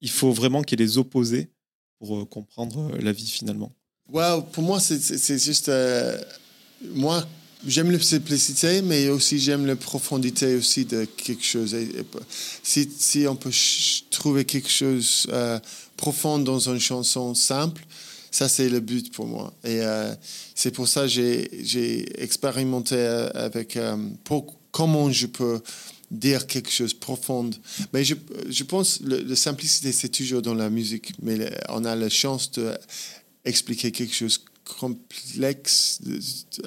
Il 0.00 0.10
faut 0.10 0.32
vraiment 0.32 0.62
qu'il 0.62 0.80
y 0.80 0.82
ait 0.82 0.86
les 0.86 0.98
opposés 0.98 1.50
pour 1.98 2.18
euh, 2.18 2.24
comprendre 2.24 2.90
euh, 2.94 2.98
la 3.00 3.12
vie 3.12 3.26
finalement. 3.26 3.72
Well, 4.12 4.42
pour 4.52 4.62
moi, 4.62 4.78
c'est- 4.80 5.38
juste. 5.38 5.70
moi, 6.82 7.26
j'aime 7.66 7.90
la 7.90 8.00
simplicité, 8.00 8.82
mais 8.82 9.08
aussi 9.08 9.38
j'aime 9.38 9.66
la 9.66 9.76
profondité 9.76 10.56
aussi 10.56 10.84
de 10.84 11.04
quelque 11.04 11.44
chose. 11.44 11.76
Si, 12.62 12.90
si 12.98 13.26
on 13.28 13.36
peut 13.36 13.52
trouver 14.10 14.44
quelque 14.44 14.70
chose 14.70 15.26
euh, 15.30 15.58
profond 15.96 16.38
dans 16.38 16.58
une 16.58 16.80
chanson 16.80 17.34
simple, 17.34 17.86
ça, 18.36 18.50
c'est 18.50 18.68
le 18.68 18.80
but 18.80 19.12
pour 19.14 19.26
moi. 19.26 19.50
Et 19.64 19.80
euh, 19.80 20.14
c'est 20.54 20.70
pour 20.70 20.88
ça 20.88 21.04
que 21.04 21.08
j'ai 21.08 22.22
expérimenté 22.22 22.94
euh, 22.94 23.30
avec 23.32 23.78
euh, 23.78 23.96
pour, 24.24 24.58
comment 24.70 25.10
je 25.10 25.26
peux 25.26 25.60
dire 26.10 26.46
quelque 26.46 26.70
chose 26.70 26.92
de 26.92 26.98
profond. 26.98 27.48
Mais 27.94 28.04
je, 28.04 28.14
je 28.50 28.64
pense 28.64 28.98
que 28.98 29.04
la 29.26 29.36
simplicité, 29.36 29.90
c'est 29.90 30.10
toujours 30.10 30.42
dans 30.42 30.54
la 30.54 30.68
musique. 30.68 31.12
Mais 31.22 31.50
on 31.70 31.86
a 31.86 31.96
la 31.96 32.10
chance 32.10 32.50
de 32.52 32.76
expliquer 33.46 33.90
quelque 33.90 34.14
chose 34.14 34.44
complexe 34.78 36.00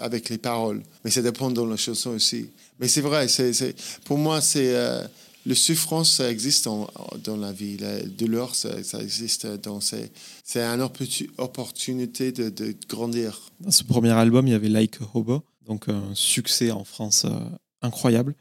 avec 0.02 0.30
les 0.30 0.38
paroles. 0.38 0.82
Mais 1.04 1.12
ça 1.12 1.22
dépend 1.22 1.52
dans 1.52 1.66
la 1.66 1.78
chanson 1.78 2.12
aussi. 2.12 2.50
Mais 2.80 2.88
c'est 2.88 3.02
vrai, 3.02 3.28
c'est, 3.28 3.76
pour 4.06 4.18
moi, 4.18 4.40
c'est 4.42 4.74
euh, 4.76 5.06
le 5.46 5.56
souffrance, 5.56 6.14
ça 6.16 6.32
existe 6.32 6.66
dans 6.66 7.38
la 7.38 7.52
vie. 7.52 7.78
La 7.78 8.02
douleur, 8.02 8.56
ça, 8.56 8.84
ça 8.84 9.02
existe. 9.02 9.46
Dans, 9.48 9.82
c'est, 9.82 10.12
une 10.56 10.82
opportu- 10.82 11.30
opportunité 11.38 12.32
de, 12.32 12.50
de 12.50 12.76
grandir. 12.88 13.40
Dans 13.60 13.72
ce 13.72 13.84
premier 13.84 14.12
album, 14.12 14.48
il 14.48 14.52
y 14.52 14.54
avait 14.54 14.70
Like 14.70 14.98
Hobo, 15.14 15.44
donc 15.66 15.90
un 15.90 16.16
succès 16.16 16.72
en 16.72 16.86
France 16.86 17.26
euh, 17.26 17.40
incroyable. 17.82 18.34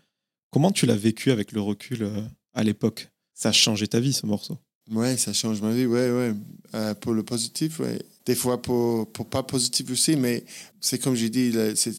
Comment 0.51 0.73
tu 0.73 0.87
l'as 0.87 0.97
vécu 0.97 1.31
avec 1.31 1.53
le 1.53 1.61
recul 1.61 2.03
euh, 2.03 2.23
à 2.55 2.63
l'époque? 2.63 3.09
Ça 3.35 3.51
a 3.51 3.53
changé 3.53 3.87
ta 3.89 4.01
vie, 4.01 4.13
ce 4.13 4.27
morceau? 4.27 4.57
Ouais, 4.91 5.17
ça 5.17 5.33
change 5.33 5.61
ma 5.61 5.73
vie, 5.73 5.87
ouais, 5.87 6.11
ouais. 6.11 6.35
Euh, 6.75 6.95
pour 6.95 7.13
le 7.13 7.23
positif, 7.23 7.81
ouais. 7.81 7.99
Des 8.27 8.35
fois 8.35 8.61
pour, 8.61 9.11
pour 9.11 9.27
pas 9.27 9.43
positif 9.43 9.91
aussi, 9.91 10.17
mais 10.17 10.45
c'est 10.81 10.99
comme 10.99 11.15
j'ai 11.15 11.31
dit, 11.31 11.53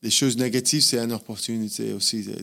les 0.03 0.09
choses 0.11 0.37
négatives, 0.37 0.81
c'est 0.81 0.99
une 0.99 1.11
opportunité 1.11 1.93
aussi 1.93 2.23
de, 2.23 2.35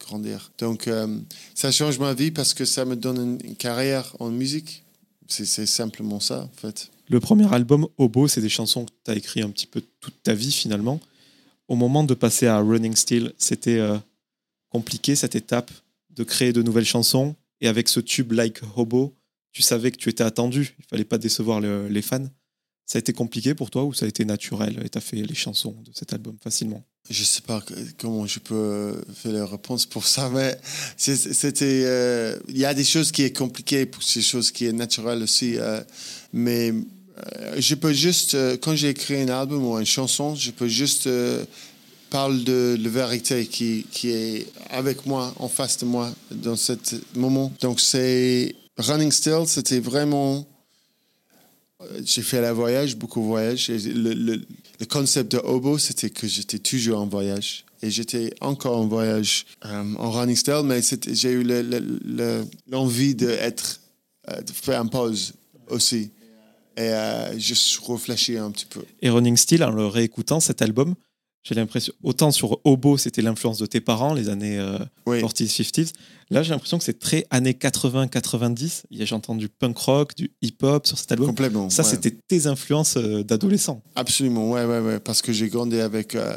grandir. 0.00 0.50
Donc, 0.58 0.88
euh, 0.88 1.18
ça 1.54 1.70
change 1.70 1.98
ma 1.98 2.14
vie 2.14 2.30
parce 2.30 2.54
que 2.54 2.64
ça 2.64 2.84
me 2.86 2.96
donne 2.96 3.38
une, 3.44 3.56
carrière 3.56 4.14
en 4.18 4.30
musique. 4.30 4.82
C'est 5.26 5.66
simplement 5.66 6.20
ça, 6.20 6.44
en 6.44 6.60
fait. 6.60 6.90
Le 7.08 7.20
premier 7.20 7.52
album, 7.52 7.86
Hobo, 7.98 8.28
c'est 8.28 8.40
des 8.40 8.48
chansons 8.48 8.86
que 8.86 8.90
tu 9.04 9.10
as 9.10 9.14
écrit 9.14 9.42
un 9.42 9.50
petit 9.50 9.66
peu 9.66 9.82
toute 10.00 10.22
ta 10.22 10.32
vie 10.32 10.52
finalement. 10.52 11.00
Au 11.68 11.76
moment 11.76 12.04
de 12.04 12.14
passer 12.14 12.46
à 12.46 12.60
Running 12.60 12.96
Still, 12.96 13.34
c'était 13.36 13.78
euh, 13.78 13.98
compliqué 14.70 15.14
cette 15.16 15.34
étape 15.34 15.70
de 16.10 16.24
créer 16.24 16.54
de 16.54 16.62
nouvelles 16.62 16.86
chansons. 16.86 17.36
Et 17.60 17.68
avec 17.68 17.88
ce 17.88 18.00
tube 18.00 18.32
Like 18.32 18.60
Hobo, 18.76 19.17
tu 19.52 19.62
savais 19.62 19.90
que 19.90 19.96
tu 19.96 20.08
étais 20.08 20.24
attendu. 20.24 20.74
Il 20.78 20.84
fallait 20.90 21.04
pas 21.04 21.18
décevoir 21.18 21.60
le- 21.60 21.88
les 21.88 22.02
fans. 22.02 22.26
Ça 22.86 22.96
a 22.96 23.00
été 23.00 23.12
compliqué 23.12 23.54
pour 23.54 23.70
toi 23.70 23.84
ou 23.84 23.92
ça 23.92 24.06
a 24.06 24.08
été 24.08 24.24
naturel 24.24 24.80
et 24.82 24.88
tu 24.88 24.96
as 24.96 25.02
fait 25.02 25.16
les 25.16 25.34
chansons 25.34 25.76
de 25.84 25.90
cet 25.94 26.12
album 26.14 26.36
facilement? 26.42 26.82
Je 27.10 27.22
sais 27.24 27.42
pas 27.42 27.62
comment 27.98 28.26
je 28.26 28.38
peux 28.38 29.02
faire 29.14 29.32
la 29.32 29.46
réponse 29.46 29.84
pour 29.86 30.06
ça, 30.06 30.30
mais 30.30 30.58
c'était. 30.96 31.82
euh, 31.84 32.38
Il 32.48 32.58
y 32.58 32.64
a 32.64 32.74
des 32.74 32.84
choses 32.84 33.12
qui 33.12 33.22
est 33.22 33.32
compliquées 33.36 33.86
pour 33.86 34.02
ces 34.02 34.22
choses 34.22 34.50
qui 34.50 34.66
est 34.66 34.72
naturelles 34.72 35.22
aussi, 35.22 35.58
euh, 35.58 35.80
mais 36.32 36.72
euh, 36.72 37.54
je 37.60 37.74
peux 37.74 37.92
juste 37.92 38.34
euh, 38.34 38.56
quand 38.56 38.74
j'ai 38.74 38.90
écrit 38.90 39.20
un 39.22 39.28
album 39.28 39.64
ou 39.66 39.78
une 39.78 39.86
chanson, 39.86 40.34
je 40.34 40.50
peux 40.50 40.68
juste 40.68 41.06
euh, 41.06 41.44
parler 42.10 42.42
de 42.44 42.78
la 42.80 42.88
vérité 42.90 43.46
qui 43.46 43.86
qui 43.90 44.10
est 44.10 44.46
avec 44.70 45.04
moi, 45.06 45.34
en 45.38 45.48
face 45.48 45.78
de 45.78 45.84
moi 45.86 46.10
dans 46.30 46.56
ce 46.56 46.72
moment. 47.14 47.52
Donc 47.60 47.80
c'est 47.80 48.54
Running 48.78 49.12
Still, 49.12 49.46
c'était 49.46 49.80
vraiment 49.80 50.46
euh, 51.80 52.00
j'ai 52.04 52.22
fait 52.22 52.40
le 52.40 52.50
voyage, 52.50 52.96
beaucoup 52.96 53.20
de 53.20 53.26
voyages. 53.26 53.70
Et 53.70 53.78
le, 53.78 54.12
le- 54.14 54.40
le 54.80 54.86
concept 54.86 55.32
de 55.32 55.38
Hobo, 55.38 55.78
c'était 55.78 56.10
que 56.10 56.26
j'étais 56.28 56.58
toujours 56.58 57.00
en 57.00 57.06
voyage. 57.06 57.64
Et 57.82 57.90
j'étais 57.90 58.32
encore 58.40 58.76
en 58.78 58.86
voyage 58.86 59.46
euh, 59.64 59.94
en 59.98 60.10
running 60.10 60.36
style, 60.36 60.62
mais 60.64 60.80
j'ai 61.12 61.30
eu 61.30 61.42
le- 61.44 61.62
le- 61.62 62.44
l'envie 62.68 63.14
d'être, 63.14 63.80
euh, 64.30 64.40
de 64.40 64.50
faire 64.52 64.80
une 64.82 64.90
pause 64.90 65.34
aussi. 65.68 66.10
Et 66.76 66.82
euh, 66.92 67.36
réfléchir 67.88 68.44
un 68.44 68.50
petit 68.52 68.66
peu. 68.66 68.82
Et 69.02 69.10
Running 69.10 69.36
Still, 69.36 69.64
en 69.64 69.70
le 69.70 69.86
réécoutant 69.86 70.38
cet 70.38 70.62
album, 70.62 70.94
j'ai 71.54 71.60
l'impression, 71.60 71.92
autant 72.02 72.30
sur 72.30 72.60
Hobo, 72.64 72.96
c'était 72.98 73.22
l'influence 73.22 73.58
de 73.58 73.66
tes 73.66 73.80
parents, 73.80 74.14
les 74.14 74.28
années 74.28 74.58
euh, 74.58 74.78
Oui. 75.06 75.20
40s, 75.20 75.46
50s. 75.62 75.92
Là, 76.30 76.42
j'ai 76.42 76.50
l'impression 76.50 76.78
que 76.78 76.84
c'est 76.84 76.98
très 76.98 77.24
années 77.30 77.54
80-90. 77.54 78.82
Il 78.90 78.98
y 78.98 79.02
a- 79.02 79.04
J'ai 79.06 79.14
entendu 79.14 79.48
punk 79.48 79.78
rock, 79.78 80.14
du 80.14 80.30
hip-hop 80.42 80.86
sur 80.86 80.98
cet 80.98 81.12
album. 81.12 81.28
Complètement. 81.28 81.70
Ça, 81.70 81.82
ouais. 81.82 81.88
c'était 81.88 82.10
tes 82.10 82.46
influences 82.46 82.96
euh, 82.96 83.22
d'adolescent. 83.22 83.80
Absolument, 83.96 84.50
ouais, 84.50 84.64
ouais, 84.64 84.80
ouais. 84.80 85.00
Parce 85.00 85.22
que 85.22 85.32
j'ai 85.32 85.48
grandi 85.48 85.80
avec 85.80 86.14
euh, 86.14 86.36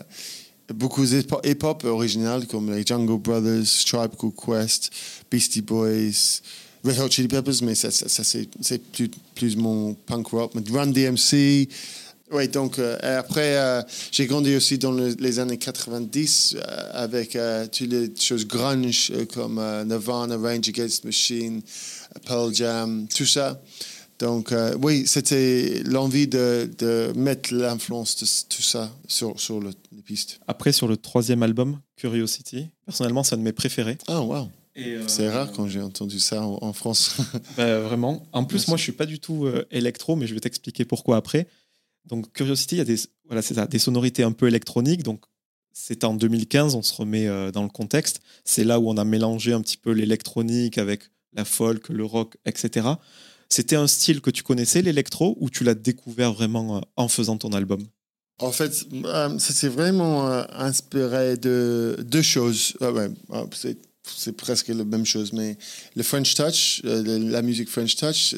beaucoup 0.73 1.03
hip-hop 1.03 1.83
original 1.83 2.47
comme 2.47 2.71
les 2.73 2.85
Jungle 2.85 3.17
Brothers, 3.21 3.65
Tribe 3.85 4.11
Called 4.17 4.33
Quest, 4.35 4.91
Beastie 5.29 5.61
Boys, 5.61 6.39
Red 6.85 6.99
Hot 6.99 7.09
Chili 7.09 7.27
Peppers, 7.27 7.61
mais 7.63 7.75
ça, 7.75 7.91
ça, 7.91 8.07
ça, 8.07 8.23
c'est, 8.23 8.47
plus, 8.91 9.09
plus 9.35 9.55
mon 9.57 9.93
punk 9.93 10.27
rock. 10.27 10.51
Mais 10.55 10.61
Run 10.71 10.87
DMC, 10.87 11.67
Oui, 12.31 12.47
donc 12.47 12.79
euh, 12.79 12.97
après, 13.01 13.57
euh, 13.57 13.81
j'ai 14.11 14.25
grandi 14.25 14.55
aussi 14.55 14.77
dans 14.77 14.91
le- 14.91 15.15
les 15.19 15.39
années 15.39 15.57
90 15.57 16.55
euh, 16.55 16.89
avec 16.93 17.35
euh, 17.35 17.67
toutes 17.67 17.89
les 17.89 18.11
choses 18.17 18.47
grunge 18.47 19.11
euh, 19.13 19.25
comme 19.25 19.59
euh, 19.59 19.83
Nirvana, 19.83 20.37
Rage 20.37 20.69
Against 20.69 21.01
the 21.01 21.05
Machine, 21.05 21.61
Pearl 22.25 22.53
Jam, 22.53 23.07
tout 23.13 23.25
ça. 23.25 23.61
Donc 24.19 24.51
euh, 24.51 24.75
oui, 24.81 25.03
c'était 25.07 25.81
l'envie 25.83 26.27
de, 26.27 26.69
de 26.77 27.11
mettre 27.15 27.53
l'influence 27.53 28.15
de 28.17 28.55
tout 28.55 28.61
ça 28.61 28.91
sur, 29.07 29.39
sur 29.39 29.59
le- 29.59 29.71
les 29.95 30.01
pistes. 30.01 30.39
Après, 30.47 30.71
sur 30.71 30.87
le 30.87 30.95
troisième 30.95 31.43
album, 31.43 31.79
Curiosity, 31.97 32.69
personnellement, 32.85 33.23
c'est 33.23 33.35
un 33.35 33.39
de 33.39 33.43
mes 33.43 33.51
préférés. 33.51 33.97
Ah, 34.07 34.21
euh, 34.77 35.03
C'est 35.07 35.29
rare 35.29 35.51
quand 35.51 35.67
j'ai 35.67 35.81
entendu 35.81 36.19
ça 36.19 36.43
en, 36.43 36.59
en 36.61 36.71
France. 36.73 37.17
Bah, 37.57 37.79
vraiment. 37.79 38.25
En 38.31 38.45
plus, 38.45 38.57
Merci. 38.59 38.69
moi, 38.69 38.77
je 38.77 38.83
suis 38.83 38.91
pas 38.93 39.05
du 39.05 39.19
tout 39.19 39.45
euh, 39.45 39.65
électro, 39.71 40.15
mais 40.15 40.27
je 40.27 40.33
vais 40.33 40.39
t'expliquer 40.39 40.85
pourquoi 40.85 41.17
après. 41.17 41.47
Donc, 42.05 42.31
Curiosity, 42.33 42.75
il 42.75 42.77
y 42.79 42.81
a 42.81 42.85
des, 42.85 42.97
voilà, 43.25 43.41
ça, 43.41 43.67
des 43.67 43.79
sonorités 43.79 44.23
un 44.23 44.31
peu 44.31 44.47
électroniques. 44.47 45.03
Donc, 45.03 45.23
c'est 45.73 46.03
en 46.03 46.13
2015, 46.13 46.75
on 46.75 46.81
se 46.81 46.93
remet 46.93 47.27
euh, 47.27 47.51
dans 47.51 47.63
le 47.63 47.69
contexte. 47.69 48.21
C'est 48.43 48.63
là 48.63 48.79
où 48.79 48.89
on 48.89 48.97
a 48.97 49.05
mélangé 49.05 49.53
un 49.53 49.61
petit 49.61 49.77
peu 49.77 49.91
l'électronique 49.91 50.77
avec 50.77 51.03
la 51.33 51.45
folk, 51.45 51.89
le 51.89 52.05
rock, 52.05 52.35
etc. 52.45 52.89
C'était 53.51 53.75
un 53.75 53.87
style 53.87 54.21
que 54.21 54.29
tu 54.29 54.43
connaissais, 54.43 54.81
l'électro, 54.81 55.37
ou 55.41 55.49
tu 55.49 55.65
l'as 55.65 55.73
découvert 55.73 56.31
vraiment 56.31 56.77
euh, 56.77 56.81
en 56.95 57.09
faisant 57.09 57.37
ton 57.37 57.51
album? 57.51 57.85
En 58.39 58.53
fait, 58.53 58.85
euh, 58.93 59.37
c'était 59.39 59.67
vraiment 59.67 60.25
euh, 60.29 60.43
inspiré 60.53 61.35
de 61.35 61.97
deux 61.99 62.21
choses. 62.21 62.77
Ah 62.79 62.91
ah, 63.33 63.43
c'est, 63.53 63.77
c'est 64.07 64.31
presque 64.31 64.69
la 64.69 64.85
même 64.85 65.05
chose, 65.05 65.33
mais 65.33 65.57
le 65.97 66.03
French 66.03 66.33
Touch, 66.33 66.81
la 66.83 67.41
musique 67.41 67.69
French 67.69 67.97
Touch, 67.97 68.35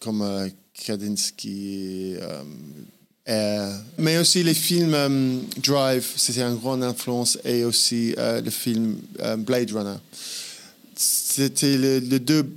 comme 0.00 0.50
Kandinsky, 0.84 2.14
euh, 3.28 3.78
mais 3.98 4.18
aussi 4.18 4.42
les 4.42 4.54
films 4.54 4.94
euh, 4.94 5.38
Drive, 5.62 6.06
c'était 6.16 6.42
une 6.42 6.56
grande 6.56 6.82
influence, 6.82 7.38
et 7.44 7.64
aussi 7.64 8.14
euh, 8.18 8.40
le 8.40 8.50
film 8.50 8.98
Blade 9.38 9.70
Runner. 9.72 9.96
C'était 10.96 11.76
le- 11.76 11.98
les 11.98 12.18
deux 12.18 12.48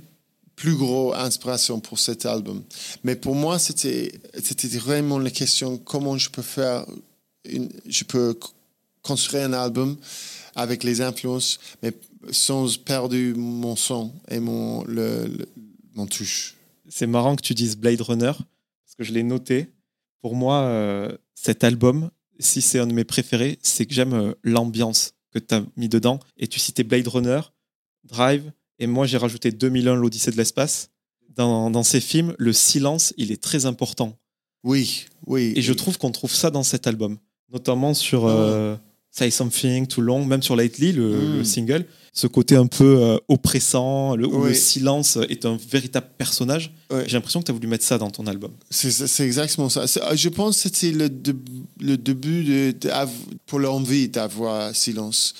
plus 0.56 0.74
gros 0.74 1.14
inspirations 1.14 1.80
pour 1.80 1.98
cet 1.98 2.26
album. 2.26 2.62
Mais 3.04 3.14
pour 3.14 3.34
moi, 3.34 3.58
c'était 3.58 4.12
vraiment 4.78 5.18
la 5.18 5.30
question 5.30 5.76
comment 5.78 6.16
je 6.18 6.30
peux 6.30 6.42
faire, 6.42 6.84
je 7.44 8.04
peux 8.04 8.36
construire 9.02 9.44
un 9.44 9.52
album 9.52 9.96
avec 10.54 10.82
les 10.82 11.00
influences, 11.00 11.58
mais 11.82 11.92
sans 12.32 12.76
perdre 12.82 13.14
mon 13.36 13.76
son 13.76 14.10
et 14.28 14.40
mon 14.40 14.82
le- 14.84 15.46
mon 15.94 16.06
touche. 16.06 16.55
C'est 16.88 17.06
marrant 17.06 17.36
que 17.36 17.42
tu 17.42 17.54
dises 17.54 17.76
Blade 17.76 18.00
Runner, 18.00 18.32
parce 18.32 18.94
que 18.96 19.04
je 19.04 19.12
l'ai 19.12 19.22
noté. 19.22 19.72
Pour 20.20 20.34
moi, 20.34 20.60
euh, 20.62 21.16
cet 21.34 21.64
album, 21.64 22.10
si 22.38 22.62
c'est 22.62 22.78
un 22.78 22.86
de 22.86 22.92
mes 22.92 23.04
préférés, 23.04 23.58
c'est 23.62 23.86
que 23.86 23.94
j'aime 23.94 24.14
euh, 24.14 24.32
l'ambiance 24.42 25.14
que 25.32 25.38
tu 25.38 25.54
as 25.54 25.64
mis 25.76 25.88
dedans. 25.88 26.20
Et 26.36 26.46
tu 26.48 26.58
citais 26.58 26.84
Blade 26.84 27.06
Runner, 27.08 27.40
Drive, 28.04 28.50
et 28.78 28.86
moi 28.86 29.06
j'ai 29.06 29.16
rajouté 29.16 29.50
2001, 29.52 29.94
l'Odyssée 29.96 30.30
de 30.30 30.36
l'espace. 30.36 30.90
Dans, 31.34 31.70
dans 31.70 31.82
ces 31.82 32.00
films, 32.00 32.34
le 32.38 32.52
silence, 32.52 33.12
il 33.16 33.30
est 33.30 33.42
très 33.42 33.66
important. 33.66 34.16
Oui, 34.64 35.06
oui. 35.26 35.52
Et 35.54 35.62
je 35.62 35.72
trouve 35.72 35.98
qu'on 35.98 36.10
trouve 36.10 36.32
ça 36.34 36.50
dans 36.50 36.62
cet 36.62 36.86
album, 36.86 37.18
notamment 37.52 37.92
sur 37.94 38.26
euh, 38.26 38.74
Say 39.10 39.30
Something, 39.30 39.86
Too 39.86 40.00
Long, 40.00 40.24
même 40.24 40.42
sur 40.42 40.56
Lately, 40.56 40.92
le, 40.92 41.10
Mm. 41.10 41.36
le 41.36 41.44
single. 41.44 41.86
Ce 42.18 42.26
côté 42.26 42.56
un 42.56 42.66
peu 42.66 42.96
euh, 43.02 43.18
oppressant, 43.28 44.16
le, 44.16 44.26
où 44.26 44.44
le 44.46 44.54
silence 44.54 45.18
est 45.28 45.44
un 45.44 45.58
véritable 45.70 46.08
personnage. 46.16 46.72
J'ai 47.06 47.12
l'impression 47.12 47.40
que 47.40 47.44
tu 47.44 47.50
as 47.50 47.54
voulu 47.54 47.66
mettre 47.66 47.84
ça 47.84 47.98
dans 47.98 48.10
ton 48.10 48.26
album. 48.26 48.52
C'est 48.70 49.20
exactement 49.26 49.68
ça. 49.68 49.86
C'est- 49.86 50.00
Je 50.16 50.28
pense 50.30 50.56
que 50.56 50.62
c'était 50.62 50.92
le, 50.92 51.10
le 51.80 51.96
début 51.98 52.72
de, 52.72 52.74
pour 53.44 53.58
l'envie 53.58 54.08
d'avoir 54.08 54.74
silence. 54.74 55.34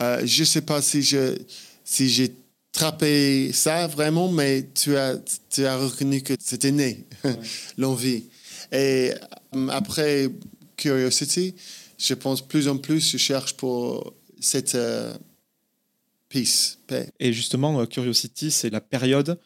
Euh, 0.00 0.22
je 0.24 0.40
ne 0.42 0.44
sais 0.46 0.60
pas 0.60 0.80
si 0.80 1.02
je 1.02 1.36
si 1.84 2.08
j'ai 2.08 2.32
trappé 2.70 3.50
ça 3.52 3.88
vraiment, 3.88 4.30
mais 4.30 4.68
tu 4.72 4.96
as, 4.96 5.16
tu 5.50 5.66
as 5.66 5.76
reconnu 5.76 6.22
que 6.22 6.34
c'était 6.38 6.70
né, 6.70 7.04
l'envie. 7.76 8.22
Et 8.70 9.10
euh, 9.56 9.66
après 9.70 10.28
Curiosity, 10.76 11.54
je 11.98 12.14
pense 12.14 12.40
plus 12.40 12.68
en 12.68 12.76
plus, 12.78 13.10
je 13.10 13.16
cherche 13.18 13.54
pour 13.54 14.14
cette 14.40 14.76
euh, 14.76 15.12
peace, 16.30 16.78
paix. 16.86 17.10
Et 17.20 17.32
justement, 17.34 17.78
euh, 17.80 17.84
Curiosity, 17.86 18.50
c'est 18.50 18.70
la 18.70 18.80
période 18.80 19.38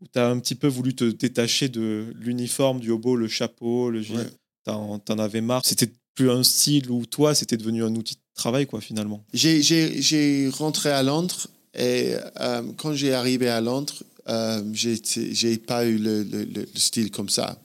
où 0.00 0.06
tu 0.10 0.18
as 0.18 0.26
un 0.28 0.38
petit 0.38 0.54
peu 0.54 0.66
voulu 0.68 0.94
te 0.94 1.04
détacher 1.04 1.68
de 1.68 2.14
l'uniforme, 2.18 2.80
du 2.80 2.90
hobo, 2.90 3.16
le 3.16 3.28
chapeau, 3.28 3.90
le 3.90 4.00
gilet. 4.00 4.20
Ouais. 4.20 4.30
T'en, 4.64 4.98
t'en 4.98 5.18
avais 5.18 5.42
marre. 5.42 5.62
C'était 5.64 5.90
plus 6.14 6.30
un 6.30 6.42
style 6.42 6.90
où 6.90 7.04
toi, 7.04 7.34
c'était 7.34 7.56
devenu 7.58 7.82
un 7.84 7.94
outil 7.94 8.14
de 8.14 8.20
travail, 8.34 8.66
quoi, 8.66 8.80
finalement. 8.80 9.22
J'ai- 9.34 9.60
J'ai 9.62 10.00
j'ai 10.00 10.48
rentré 10.48 10.90
à 10.90 11.02
Londres 11.02 11.46
et 11.74 12.14
euh, 12.40 12.62
quand 12.78 12.94
j'ai 12.94 13.12
arrivé 13.12 13.48
à 13.48 13.60
Londres, 13.60 14.02
euh, 14.28 14.62
j'ai 14.72 15.56
pas 15.58 15.84
eu 15.86 15.98
le, 15.98 16.22
le- 16.22 16.44
le- 16.44 16.66
le 16.74 16.78
style 16.80 17.10
comme 17.10 17.28
ça, 17.28 17.58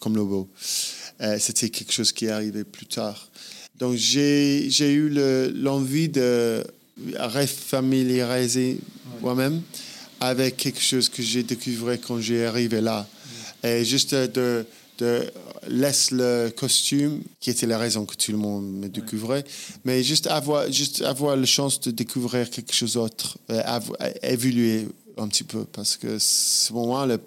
comme 0.00 0.16
Lobo. 0.16 0.48
Euh, 1.20 1.36
C'était 1.38 1.70
quelque 1.70 1.92
chose 1.92 2.12
qui 2.12 2.26
est 2.26 2.30
arrivé 2.30 2.64
plus 2.64 2.86
tard. 2.86 3.30
Donc 3.78 3.94
j'ai 3.96 4.70
j'ai 4.70 4.92
eu 4.92 5.08
le- 5.08 5.52
l'envie 5.54 6.08
de 6.08 6.64
refamiliariser 7.18 8.78
moi-même 9.20 9.62
avec 10.20 10.56
quelque 10.56 10.80
chose 10.80 11.08
que 11.08 11.22
j'ai 11.22 11.42
découvert 11.42 11.98
quand 12.00 12.20
j'ai 12.20 12.46
arrivé 12.46 12.80
là. 12.80 13.06
Et 13.62 13.84
juste 13.84 14.14
de, 14.14 14.64
de 14.98 15.24
laisse 15.68 16.10
le 16.10 16.50
costume, 16.50 17.20
qui 17.40 17.50
était 17.50 17.66
la 17.66 17.78
raison 17.78 18.04
que 18.06 18.14
tout 18.14 18.32
le 18.32 18.38
monde 18.38 18.66
me 18.72 18.88
découvrait, 18.88 19.44
mais 19.84 20.02
juste 20.02 20.26
avoir, 20.26 20.70
juste 20.70 21.02
avoir 21.02 21.36
la 21.36 21.46
chance 21.46 21.80
de 21.80 21.90
découvrir 21.90 22.48
quelque 22.50 22.72
chose 22.74 22.94
d'autre, 22.94 23.38
euh, 23.50 23.60
av- 23.64 23.92
évoluer 24.22 24.86
un 25.18 25.28
petit 25.28 25.44
peu, 25.44 25.64
parce 25.64 25.96
que 25.96 26.18
c'est 26.18 26.72
pour 26.72 26.86
moi, 26.86 27.06
le, 27.06 27.18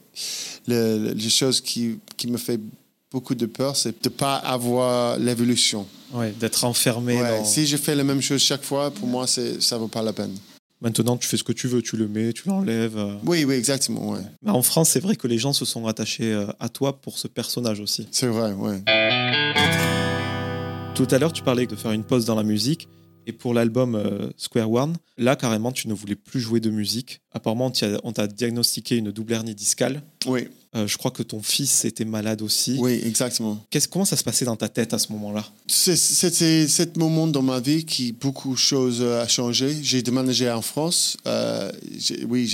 le, 0.68 1.14
les 1.14 1.30
choses 1.30 1.60
qui, 1.62 2.00
qui 2.18 2.28
me 2.28 2.38
fait 2.38 2.60
beaucoup 3.12 3.36
de 3.36 3.46
peur, 3.46 3.76
c'est 3.76 3.92
de 4.04 4.10
ne 4.10 4.16
pas 4.16 4.36
avoir 4.36 5.18
l'évolution. 5.18 5.86
Ouais, 6.14 6.32
d'être 6.40 6.64
enfermé 6.64 7.22
Ouais, 7.22 7.40
dans... 7.40 7.46
Si 7.46 7.66
je 7.68 7.78
fais 7.78 7.96
la 7.96 8.04
même 8.04 8.22
chose 8.22 8.42
chaque 8.42 8.64
fois, 8.64 8.92
pour 8.92 9.08
moi, 9.08 9.28
c'est- 9.28 9.62
ça 9.62 9.76
ne 9.76 9.82
vaut 9.82 9.88
pas 9.88 10.02
la 10.02 10.14
peine. 10.14 10.36
Maintenant, 10.82 11.18
tu 11.18 11.28
fais 11.28 11.36
ce 11.36 11.44
que 11.44 11.52
tu 11.52 11.68
veux, 11.68 11.82
tu 11.82 11.98
le 11.98 12.08
mets, 12.08 12.32
tu 12.32 12.48
l'enlèves. 12.48 12.98
euh. 12.98 13.16
Oui, 13.26 13.44
oui, 13.44 13.56
exactement. 13.56 14.12
Ouais. 14.12 14.22
Mais 14.42 14.52
en 14.52 14.62
France, 14.62 14.90
c'est 14.92 15.02
vrai 15.02 15.16
que 15.18 15.28
les 15.28 15.38
gens 15.38 15.52
se 15.54 15.66
sont 15.66 15.86
attachés 15.88 16.32
euh, 16.32 16.46
à 16.60 16.70
toi 16.70 17.02
pour 17.02 17.18
ce 17.20 17.28
personnage 17.28 17.80
aussi. 17.82 18.08
C'est 18.12 18.28
vrai, 18.28 18.54
ouais. 18.54 18.82
Tout 20.96 21.08
à 21.12 21.18
l'heure, 21.18 21.32
tu 21.34 21.44
parlais 21.44 21.66
de 21.66 21.76
faire 21.76 21.92
une 21.92 22.04
pause 22.04 22.26
dans 22.26 22.36
la 22.36 22.44
musique. 22.44 22.88
Et 23.28 23.32
pour 23.34 23.54
l'album 23.54 23.96
euh, 23.96 24.30
Square 24.38 24.72
One, 24.72 24.96
là, 25.18 25.36
carrément, 25.36 25.72
tu 25.72 25.88
ne 25.88 25.94
voulais 25.94 26.16
plus 26.16 26.40
jouer 26.40 26.60
de 26.60 26.70
musique. 26.72 27.22
Apparemment, 27.32 27.72
on 28.04 28.12
t'a 28.12 28.28
diagnostiqué 28.28 28.96
une 28.98 29.12
double 29.12 29.34
hernie 29.34 29.54
discale. 29.56 30.02
Oui, 30.26 30.48
Euh, 30.76 30.86
je 30.86 30.98
crois 30.98 31.10
que 31.10 31.24
ton 31.24 31.42
fils 31.42 31.84
était 31.86 32.06
malade 32.06 32.44
aussi. 32.44 32.78
oui, 32.80 33.02
exactement. 33.04 33.58
Qu'est-ce- 33.72 33.88
comment 33.88 34.06
ça 34.06 34.16
se 34.16 34.24
passait 34.24 34.46
dans 34.46 34.56
ta 34.56 34.70
tête 34.70 34.94
à 34.94 35.00
ce 35.00 35.12
moment-là? 35.14 35.44
C'était 35.68 36.68
ce 36.68 36.84
moment 37.00 37.26
dans 37.26 37.42
ma 37.42 37.60
vie 37.60 37.86
qui 37.86 38.12
beaucoup 38.12 38.54
de 38.54 38.58
choses 38.60 39.00
euh, 39.02 39.24
a 39.24 39.28
changé. 39.28 39.76
J'ai 39.82 40.04
déménagé 40.04 40.50
en 40.52 40.62
France. 40.62 41.18
Euh, 41.26 41.72
oui, 42.28 42.48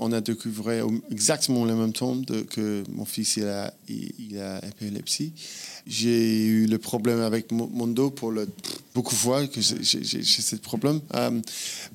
on 0.00 0.12
a 0.12 0.20
découvert 0.22 0.86
exactement 1.10 1.66
le 1.66 1.74
même 1.74 1.92
temps 1.92 2.16
de- 2.16 2.40
que 2.42 2.82
mon 2.90 3.04
fils 3.04 3.36
il 3.36 3.44
a, 3.44 3.74
il, 3.90 4.10
il 4.30 4.38
a 4.38 4.64
épilepsie. 4.64 5.32
J'ai 5.86 6.44
eu 6.44 6.66
le 6.66 6.78
problème 6.78 7.20
avec 7.20 7.52
mon, 7.52 7.86
dos 7.86 8.10
pour 8.10 8.32
beaucoup 8.94 9.14
de 9.14 9.18
fois 9.20 9.46
que 9.46 9.60
j'ai- 9.60 10.02
ce 10.22 10.56
problème. 10.56 11.00
Euh, 11.14 11.30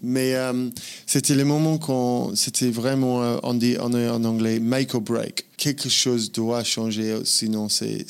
mais 0.04 0.36
euh, 0.36 0.70
c'était 1.08 1.34
le 1.34 1.44
moment 1.44 1.80
quand 1.80 2.36
c'était 2.36 2.70
vraiment, 2.70 3.24
euh, 3.24 3.38
on 3.42 3.56
dit 3.56 3.78
on 3.80 3.92
est 3.94 4.08
en 4.08 4.24
anglais, 4.26 4.60
make 4.60 4.94
or 4.94 5.02
break. 5.02 5.46
Quelque 5.58 5.90
chose 5.90 6.32
doit 6.32 6.64
changer, 6.64 7.20
sinon 7.24 7.68
c'est 7.68 8.06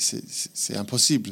impossible. 0.76 1.30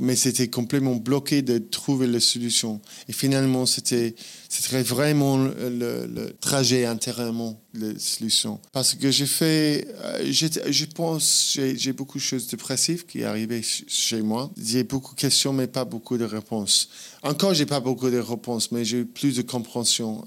Mais 0.00 0.16
c'était 0.16 0.48
complètement 0.48 0.96
bloqué 0.96 1.42
de 1.42 1.58
trouver 1.58 2.06
la 2.06 2.20
solution. 2.20 2.80
Et 3.08 3.12
finalement, 3.12 3.66
c'était 3.66 4.14
c'était 4.48 4.82
vraiment 4.82 5.36
le, 5.36 6.32
trajet 6.40 6.84
intérieurement, 6.84 7.60
la 7.74 7.98
solution. 7.98 8.60
Parce 8.72 8.94
que 8.94 9.10
j'ai 9.10 9.26
fait, 9.26 9.88
euh, 10.02 10.30
je 10.30 10.84
pense, 10.86 11.52
j'ai 11.54 11.76
j'ai 11.76 11.92
beaucoup 11.92 12.18
de 12.18 12.22
choses 12.22 12.46
dépressives 12.46 13.04
qui 13.06 13.24
arrivaient 13.24 13.62
ch- 13.62 13.84
chez 13.88 14.22
moi. 14.22 14.50
J'ai 14.56 14.84
beaucoup 14.84 15.14
de 15.14 15.20
questions, 15.20 15.52
mais 15.52 15.66
pas 15.66 15.84
beaucoup 15.84 16.18
de 16.18 16.24
réponses. 16.24 16.88
Encore, 17.22 17.54
j'ai 17.54 17.66
pas 17.66 17.80
beaucoup 17.80 18.10
de 18.10 18.18
réponses, 18.18 18.70
mais 18.70 18.84
j'ai 18.84 18.98
eu 19.00 19.04
plus 19.06 19.36
de 19.36 19.42
compréhension 19.42 20.24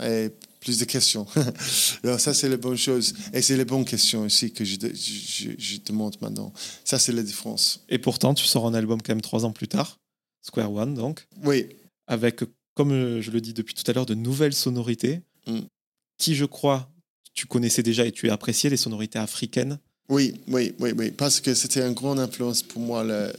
plus 0.59 0.79
de 0.79 0.85
questions. 0.85 1.25
Alors 2.03 2.19
ça, 2.19 2.33
c'est 2.33 2.49
la 2.49 2.57
bonne 2.57 2.77
chose. 2.77 3.13
Et 3.33 3.41
c'est 3.41 3.57
les 3.57 3.65
bonnes 3.65 3.85
questions 3.85 4.23
aussi 4.23 4.51
que 4.51 4.65
je, 4.65 4.77
je, 5.57 5.77
demande 5.85 6.15
maintenant. 6.21 6.53
Ça, 6.83 6.99
c'est 6.99 7.11
la 7.11 7.23
différence. 7.23 7.83
Et 7.89 7.97
pourtant, 7.97 8.33
tu 8.33 8.45
sors 8.45 8.67
un 8.67 8.73
album 8.73 9.01
quand 9.01 9.13
même 9.13 9.21
trois 9.21 9.45
ans 9.45 9.51
plus 9.51 9.67
tard, 9.67 9.99
Square 10.41 10.71
One 10.71 10.93
donc, 10.93 11.27
Oui, 11.43 11.67
avec, 12.07 12.41
comme 12.73 12.91
euh, 12.91 13.21
je 13.21 13.31
le 13.31 13.41
dis 13.41 13.53
depuis 13.53 13.73
tout 13.73 13.89
à 13.89 13.93
l'heure, 13.93 14.05
de 14.05 14.15
nouvelles 14.15 14.53
sonorités 14.53 15.21
Mm. 15.47 15.61
qui, 16.17 16.35
je 16.35 16.45
crois, 16.45 16.89
tu 17.33 17.45
connaissais 17.45 17.83
déjà 17.83 18.05
et 18.05 18.11
tu 18.11 18.29
as 18.29 18.33
apprécié 18.33 18.69
les 18.69 18.77
sonorités 18.77 19.19
africaines. 19.19 19.79
Oui, 20.09 20.35
oui, 20.47 20.73
oui, 20.79 20.91
oui, 20.97 21.11
parce 21.11 21.39
que 21.41 21.53
c'était 21.53 21.85
une 21.85 21.93
grande 21.93 22.19
influence 22.19 22.63
pour 22.63 22.81
moi, 22.81 23.03
le, 23.03 23.31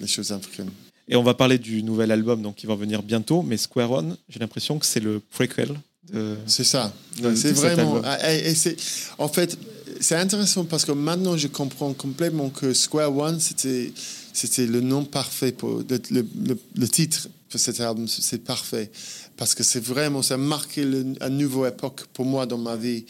les 0.00 0.06
choses 0.06 0.32
africaines. 0.32 0.70
Et 1.08 1.16
on 1.16 1.22
va 1.22 1.34
parler 1.34 1.58
du 1.58 1.82
nouvel 1.82 2.10
album 2.10 2.42
donc, 2.42 2.56
qui 2.56 2.66
va 2.66 2.74
venir 2.74 3.02
bientôt, 3.02 3.42
mais 3.42 3.56
Square 3.56 3.90
One, 3.90 4.16
j'ai 4.28 4.38
l'impression 4.38 4.78
que 4.78 4.86
c'est 4.86 5.00
le 5.00 5.20
prequel. 5.20 5.78
De... 6.12 6.36
C'est 6.46 6.64
ça. 6.64 6.92
C'est 7.34 7.52
vraiment. 7.52 8.00
Ah, 8.04 8.32
et, 8.34 8.54
c'est, 8.54 8.76
en 9.18 9.28
fait, 9.28 9.58
c'est 10.00 10.16
intéressant 10.16 10.64
parce 10.64 10.84
que 10.84 10.92
maintenant 10.92 11.36
je 11.36 11.48
comprends 11.48 11.92
complètement 11.92 12.50
que 12.50 12.72
Square 12.72 13.16
One, 13.16 13.40
c'était, 13.40 13.92
c'était 14.32 14.66
le 14.66 14.80
nom 14.80 15.04
parfait 15.04 15.52
pour 15.52 15.82
le, 15.88 16.00
le, 16.10 16.58
le 16.76 16.88
titre 16.88 17.28
pour 17.48 17.58
cet 17.60 17.80
album. 17.80 18.06
C'est 18.08 18.44
parfait 18.44 18.90
parce 19.36 19.54
que 19.54 19.62
c'est 19.62 19.84
vraiment, 19.84 20.22
ça 20.22 20.34
a 20.34 20.38
marqué 20.38 20.82
une 20.82 21.16
nouvelle 21.30 21.72
époque 21.72 22.06
pour 22.12 22.24
moi 22.24 22.46
dans 22.46 22.58
ma 22.58 22.76
vie. 22.76 23.04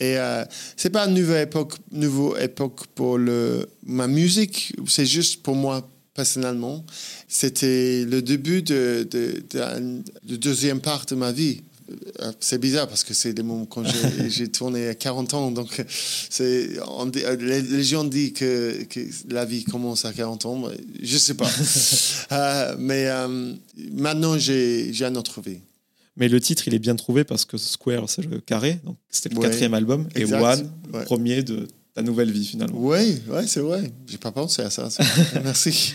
Et 0.00 0.18
euh, 0.18 0.44
c'est 0.76 0.90
pas 0.90 1.06
une 1.06 1.14
nouvelle 1.14 1.44
époque, 1.44 1.74
nouvelle 1.92 2.44
époque 2.44 2.86
pour 2.94 3.18
le, 3.18 3.68
ma 3.86 4.08
musique, 4.08 4.74
c'est 4.86 5.06
juste 5.06 5.42
pour 5.42 5.54
moi 5.54 5.88
personnellement. 6.14 6.84
C'était 7.28 8.04
le 8.04 8.20
début 8.20 8.62
de, 8.62 9.06
de, 9.10 9.42
de, 9.50 10.36
deuxième 10.36 10.80
part 10.80 11.06
de 11.06 11.14
ma 11.14 11.32
vie. 11.32 11.62
Euh, 12.20 12.32
c'est 12.40 12.58
bizarre 12.58 12.88
parce 12.88 13.04
que 13.04 13.14
c'est 13.14 13.32
des 13.32 13.42
moments 13.42 13.66
quand 13.66 13.82
j'ai 14.28 14.48
tourné 14.52 14.88
à 14.88 14.94
40 14.94 15.34
ans. 15.34 15.50
Donc, 15.50 15.84
c'est, 16.30 16.70
les, 17.40 17.82
gens 17.84 18.04
disent 18.04 18.32
que, 18.32 18.84
que, 18.84 19.00
la 19.28 19.44
vie 19.44 19.64
commence 19.64 20.04
à 20.04 20.12
40 20.12 20.46
ans. 20.46 20.64
Je 21.02 21.18
sais 21.18 21.34
pas. 21.34 21.50
Euh, 22.32 22.76
mais 22.78 23.08
maintenant, 23.92 24.38
j'ai 24.38 24.90
une 25.02 25.16
autre 25.18 25.40
vie. 25.42 25.58
Mais 26.16 26.28
le 26.28 26.40
titre, 26.40 26.66
il 26.66 26.74
est 26.74 26.78
bien 26.78 26.96
trouvé 26.96 27.24
parce 27.24 27.44
que 27.44 27.56
Square, 27.58 28.08
c'est 28.08 28.22
le 28.22 28.40
carré. 28.40 28.78
Donc, 28.84 28.96
c'était 29.10 29.34
le 29.34 29.40
quatrième 29.40 29.74
album. 29.74 30.08
Et 30.14 30.24
One, 30.24 30.70
premier 31.04 31.42
de 31.42 31.68
ta 31.94 32.02
nouvelle 32.02 32.30
vie, 32.30 32.44
finalement. 32.44 32.78
Oui, 32.78 33.20
ouais, 33.28 33.46
c'est 33.46 33.60
vrai. 33.60 33.92
J'ai 34.06 34.18
pas 34.18 34.32
pensé 34.32 34.62
à 34.62 34.70
ça. 34.70 34.88
Merci. 35.44 35.94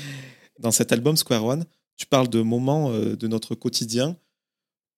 Dans 0.60 0.72
cet 0.72 0.92
album, 0.92 1.18
Square 1.18 1.46
One, 1.46 1.66
tu 1.98 2.06
parles 2.06 2.30
de 2.30 2.42
moments 2.42 2.92
euh, 2.92 3.16
de 3.16 3.28
notre 3.28 3.56
quotidien 3.56 4.16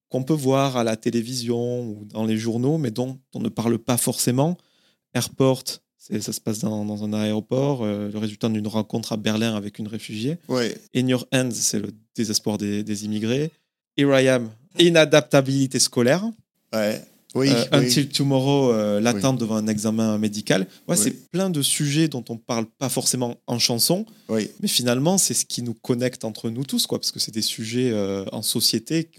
qu'on 0.10 0.24
peut 0.24 0.34
voir 0.34 0.76
à 0.78 0.84
la 0.84 0.96
télévision 0.96 1.82
ou 1.84 2.06
dans 2.06 2.26
les 2.26 2.38
journaux, 2.38 2.78
mais 2.78 2.92
dont 2.92 3.20
on 3.34 3.40
ne 3.40 3.50
parle 3.50 3.78
pas 3.78 3.98
forcément. 3.98 4.58
Airport, 5.14 5.64
ça 5.98 6.34
se 6.34 6.42
passe 6.42 6.60
dans, 6.60 6.86
dans 6.86 7.04
un 7.04 7.14
aéroport, 7.14 7.84
euh, 7.84 8.10
le 8.12 8.18
résultat 8.18 8.50
d'une 8.50 8.68
rencontre 8.68 9.14
à 9.14 9.18
Berlin 9.18 9.56
avec 9.56 9.80
une 9.80 9.88
réfugiée. 9.88 10.38
Ouais. 10.48 10.76
In 10.96 11.08
Your 11.08 11.28
Hands, 11.34 11.52
c'est 11.52 11.80
le 11.80 11.92
désespoir 12.16 12.58
des, 12.58 12.84
des 12.84 13.06
immigrés. 13.06 13.52
Here 13.98 14.20
I 14.20 14.28
Am, 14.30 14.50
inadaptabilité 14.80 15.78
scolaire. 15.80 16.24
Ouais. 16.74 17.04
Oui, 17.36 17.50
euh, 17.52 17.66
Until 17.74 18.10
Tomorrow, 18.10 18.72
euh, 18.72 19.00
l'attente 19.00 19.38
devant 19.38 19.58
un 19.58 19.68
examen 19.68 20.18
médical. 20.18 20.66
Ouais, 20.88 20.96
C'est 20.96 21.30
plein 21.30 21.52
de 21.52 21.62
sujets 21.62 22.08
dont 22.08 22.26
on 22.30 22.38
parle 22.38 22.66
pas 22.66 22.90
forcément 22.90 23.36
en 23.46 23.60
chanson, 23.60 24.08
mais 24.30 24.68
finalement, 24.68 25.20
c'est 25.20 25.36
ce 25.36 25.46
qui 25.46 25.62
nous 25.62 25.76
connecte 25.76 26.26
entre 26.26 26.50
nous 26.50 26.64
tous, 26.64 26.88
quoi, 26.88 26.98
parce 26.98 27.12
que 27.12 27.20
c'est 27.20 27.34
des 27.34 27.44
sujets 27.44 27.94
en 28.32 28.42
société, 28.42 29.12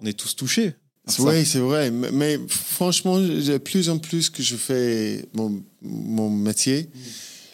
on 0.00 0.06
est 0.06 0.12
tous 0.12 0.34
touchés. 0.36 0.74
Oui, 1.20 1.46
c'est 1.46 1.58
vrai. 1.58 1.90
Mais, 1.90 2.38
franchement, 2.48 3.18
de 3.18 3.58
plus 3.58 3.88
en 3.88 3.98
plus 3.98 4.28
que 4.28 4.42
je 4.42 4.56
fais 4.56 5.24
mon, 5.32 5.62
mon 5.80 6.28
métier, 6.28 6.82
mm. 6.82 6.98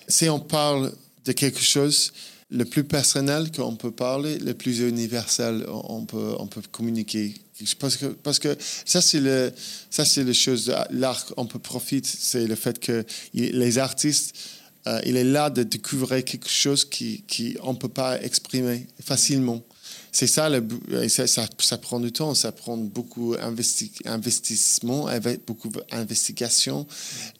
si 0.08 0.28
on 0.28 0.40
parle 0.40 0.92
de 1.24 1.32
quelque 1.32 1.60
chose, 1.60 2.12
le 2.50 2.64
plus 2.64 2.84
personnel 2.84 3.50
qu'on 3.50 3.76
peut 3.76 3.90
parler, 3.90 4.38
le 4.38 4.54
plus 4.54 4.80
universel 4.80 5.66
on 5.68 6.04
peut, 6.04 6.34
on 6.38 6.46
peut 6.46 6.62
communiquer. 6.70 7.34
Parce 7.78 7.96
que, 7.96 8.06
parce 8.06 8.38
que 8.38 8.56
ça, 8.84 9.00
c'est 9.00 9.20
le, 9.20 9.52
ça, 9.90 10.04
c'est 10.04 10.24
la 10.24 10.32
chose 10.32 10.66
de 10.66 10.74
l'art, 10.90 11.32
on 11.36 11.46
peut 11.46 11.58
profiter, 11.58 12.08
c'est 12.18 12.46
le 12.46 12.54
fait 12.54 12.78
que 12.78 13.04
les 13.32 13.78
artistes, 13.78 14.34
euh, 14.86 15.00
il 15.06 15.16
est 15.16 15.24
là 15.24 15.50
de 15.50 15.62
découvrir 15.62 16.24
quelque 16.24 16.48
chose 16.48 16.84
qui, 16.84 17.22
qui 17.26 17.56
on 17.62 17.74
peut 17.74 17.88
pas 17.88 18.20
exprimer 18.22 18.86
facilement 19.02 19.64
c'est 20.14 20.28
ça, 20.28 20.48
le, 20.48 20.62
ça, 21.08 21.26
ça, 21.26 21.78
prend 21.78 21.98
du 21.98 22.12
temps, 22.12 22.36
ça 22.36 22.52
prend 22.52 22.76
beaucoup 22.76 23.34
d'investissement, 23.34 25.08
beaucoup 25.44 25.70
d'investigation 25.90 26.86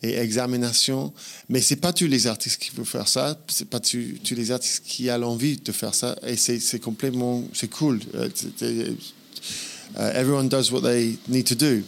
et 0.02 0.14
examination. 0.14 1.12
Mais 1.48 1.60
c'est 1.60 1.76
pas 1.76 1.92
tous 1.92 2.08
les 2.08 2.26
artistes 2.26 2.60
qui 2.60 2.72
peuvent 2.72 2.84
faire 2.84 3.06
ça, 3.06 3.38
c'est 3.46 3.68
pas 3.70 3.78
tous, 3.78 4.34
les 4.34 4.50
artistes 4.50 4.82
qui 4.84 5.08
ont 5.08 5.18
l'envie 5.18 5.56
de 5.56 5.70
faire 5.70 5.94
ça. 5.94 6.16
Et 6.26 6.36
c'est 6.36 6.80
complètement, 6.80 7.44
c'est 7.52 7.70
cool. 7.70 8.00
Euh, 8.16 8.28
euh, 8.62 10.20
everyone 10.20 10.48
does 10.48 10.72
what 10.72 10.80
they 10.80 11.16
need 11.28 11.46
to 11.46 11.54
do. 11.54 11.80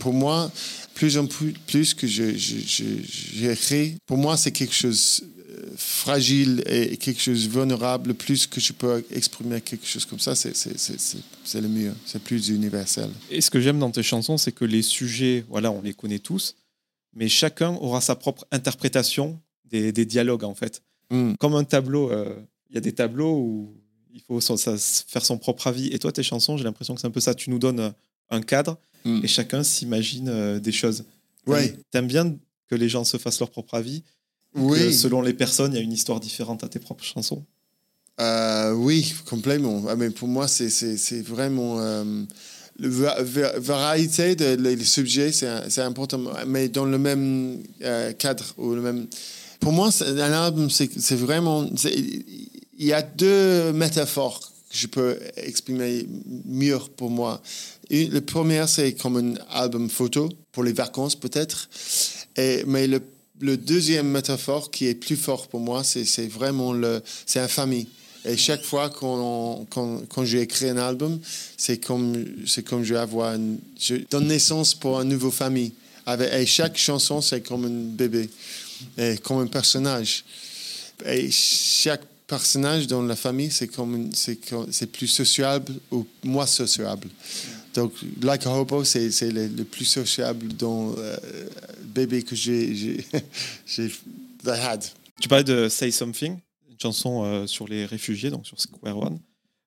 pour 0.00 0.12
moi, 0.12 0.50
plus 0.94 1.14
que 1.94 2.08
je, 2.08 2.36
je, 2.36 3.94
pour 4.04 4.18
moi, 4.18 4.36
c'est 4.36 4.50
quelque 4.50 4.74
chose 4.74 5.22
fragile 6.04 6.62
et 6.66 6.98
quelque 6.98 7.20
chose 7.20 7.48
de 7.48 7.52
vulnérable, 7.52 8.12
plus 8.12 8.46
que 8.46 8.60
je 8.60 8.72
peux 8.74 9.02
exprimer 9.10 9.60
quelque 9.62 9.86
chose 9.86 10.04
comme 10.04 10.18
ça, 10.18 10.34
c'est 10.34 11.60
le 11.60 11.68
mieux, 11.68 11.94
c'est 12.04 12.22
plus 12.22 12.50
universel. 12.50 13.08
Et 13.30 13.40
ce 13.40 13.50
que 13.50 13.58
j'aime 13.58 13.78
dans 13.78 13.90
tes 13.90 14.02
chansons, 14.02 14.36
c'est 14.36 14.52
que 14.52 14.66
les 14.66 14.82
sujets, 14.82 15.46
voilà, 15.48 15.70
on 15.70 15.80
les 15.80 15.94
connaît 15.94 16.18
tous, 16.18 16.56
mais 17.14 17.28
chacun 17.28 17.70
aura 17.80 18.02
sa 18.02 18.16
propre 18.16 18.46
interprétation 18.50 19.40
des, 19.64 19.92
des 19.92 20.04
dialogues, 20.04 20.44
en 20.44 20.54
fait. 20.54 20.82
Hmm. 21.10 21.34
Comme 21.40 21.54
un 21.54 21.64
tableau, 21.64 22.10
euh, 22.10 22.34
il 22.68 22.74
y 22.74 22.78
a 22.78 22.82
des 22.82 22.92
tableaux 22.92 23.36
où 23.38 23.74
il 24.12 24.20
faut 24.20 24.42
ça, 24.42 24.76
faire 25.06 25.24
son 25.24 25.38
propre 25.38 25.66
avis. 25.68 25.86
Et 25.86 25.98
toi, 25.98 26.12
tes 26.12 26.22
chansons, 26.22 26.58
j'ai 26.58 26.64
l'impression 26.64 26.94
que 26.94 27.00
c'est 27.00 27.06
un 27.06 27.12
peu 27.12 27.20
ça. 27.20 27.34
Tu 27.34 27.48
nous 27.48 27.58
donnes 27.58 27.94
un 28.28 28.42
cadre 28.42 28.78
hmm. 29.06 29.20
et 29.24 29.26
chacun 29.26 29.62
s'imagine 29.62 30.28
euh, 30.28 30.60
des 30.60 30.72
choses. 30.72 31.04
Ouais. 31.46 31.74
T'aimes 31.90 32.08
bien 32.08 32.36
que 32.68 32.74
les 32.74 32.88
gens 32.90 33.04
se 33.04 33.16
fassent 33.16 33.40
leur 33.40 33.50
propre 33.50 33.74
avis 33.74 34.02
oui. 34.54 34.94
selon 34.94 35.22
les 35.22 35.34
personnes, 35.34 35.72
il 35.72 35.76
y 35.76 35.78
a 35.78 35.82
une 35.82 35.92
histoire 35.92 36.20
différente 36.20 36.64
à 36.64 36.68
tes 36.68 36.78
propres 36.78 37.04
chansons 37.04 37.44
euh, 38.20 38.72
Oui, 38.72 39.14
complètement. 39.28 39.82
Ah, 39.88 39.96
mais 39.96 40.10
pour 40.10 40.28
moi, 40.28 40.48
c'est 40.48 41.22
vraiment. 41.22 41.80
Euh, 41.80 42.24
la 42.78 43.22
variété 43.58 44.34
des 44.34 44.56
de, 44.56 44.82
sujets, 44.82 45.30
c'est 45.32 45.80
important, 45.80 46.20
mais 46.46 46.68
dans 46.68 46.84
le 46.84 46.98
même 46.98 47.62
euh, 47.82 48.12
cadre. 48.12 48.44
Ou 48.58 48.74
le 48.74 48.80
même... 48.80 49.06
Pour 49.60 49.72
moi, 49.72 49.90
un 50.00 50.32
album, 50.32 50.68
c'est 50.70 51.16
vraiment. 51.16 51.68
Il 51.84 52.86
y 52.86 52.92
a 52.92 53.02
deux 53.02 53.72
métaphores 53.72 54.40
que 54.70 54.76
je 54.76 54.88
peux 54.88 55.16
exprimer 55.36 56.06
mieux 56.44 56.80
pour 56.96 57.10
moi. 57.10 57.40
Une, 57.90 58.10
le 58.10 58.20
premier, 58.20 58.64
c'est 58.66 58.94
comme 58.94 59.16
un 59.16 59.34
album 59.50 59.88
photo, 59.88 60.28
pour 60.50 60.64
les 60.64 60.72
vacances 60.72 61.14
peut-être. 61.14 61.68
Mais 62.66 62.88
le 62.88 63.00
le 63.40 63.56
deuxième 63.56 64.08
métaphore 64.08 64.70
qui 64.70 64.86
est 64.86 64.94
plus 64.94 65.16
fort 65.16 65.48
pour 65.48 65.60
moi, 65.60 65.82
c'est 65.84 66.28
vraiment 66.28 66.72
le, 66.72 67.02
c'est 67.26 67.40
la 67.40 67.48
famille. 67.48 67.88
Et 68.24 68.36
chaque 68.36 68.64
fois 68.64 68.88
qu'on, 68.88 69.66
quand, 69.68 70.02
quand 70.08 70.24
j'ai 70.24 70.40
écrit 70.40 70.70
un 70.70 70.78
album, 70.78 71.20
c'est 71.58 71.78
comme, 71.78 72.24
c'est 72.46 72.62
comme 72.62 72.82
je 72.82 72.94
avoir 72.94 73.36
donne 74.10 74.26
naissance 74.26 74.74
pour 74.74 75.00
une 75.00 75.10
nouvelle 75.10 75.30
famille. 75.30 75.72
Et 76.32 76.46
chaque 76.46 76.76
chanson, 76.76 77.20
c'est 77.20 77.42
comme 77.42 77.64
un 77.66 77.94
bébé, 77.96 78.30
et 78.96 79.16
comme 79.18 79.40
un 79.40 79.46
personnage. 79.46 80.24
Et 81.04 81.30
chaque 81.30 82.02
personnage 82.26 82.86
dans 82.86 83.02
la 83.02 83.16
famille, 83.16 83.50
c'est 83.50 83.68
comme, 83.68 84.10
c'est, 84.14 84.38
c'est 84.70 84.90
plus 84.90 85.08
sociable 85.08 85.74
ou 85.90 86.06
moins 86.22 86.46
sociable. 86.46 87.08
Donc, 87.74 87.92
Like 88.22 88.46
a 88.46 88.50
Hobo, 88.50 88.84
c'est 88.84 89.10
le, 89.22 89.48
le, 89.48 89.64
plus 89.64 89.84
sociable 89.84 90.48
dans 90.54 90.94
euh, 90.96 91.16
bébé 91.82 92.22
que 92.22 92.36
j'ai 92.36 93.04
had. 94.46 94.84
Tu 95.20 95.28
parlais 95.28 95.44
de 95.44 95.68
Say 95.68 95.90
Something, 95.90 96.38
une 96.70 96.80
chanson 96.80 97.24
euh, 97.24 97.46
sur 97.46 97.66
les 97.66 97.84
réfugiés, 97.84 98.30
donc 98.30 98.46
sur 98.46 98.60
Square 98.60 98.96
One. 98.96 99.18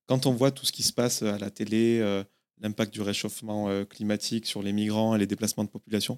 Quand 0.08 0.26
on 0.26 0.34
voit 0.34 0.52
tout 0.52 0.66
ce 0.66 0.72
qui 0.72 0.84
se 0.84 0.94
passe 0.94 1.22
à 1.22 1.38
la 1.38 1.50
télé, 1.50 2.00
euh, 2.00 2.24
l'impact 2.62 2.94
du 2.94 3.02
réchauffement 3.02 3.70
climatique 3.86 4.46
sur 4.46 4.64
les 4.64 4.72
migrants 4.72 5.14
et 5.16 5.20
les 5.20 5.28
déplacements 5.28 5.66
de 5.66 5.70
population, 5.70 6.18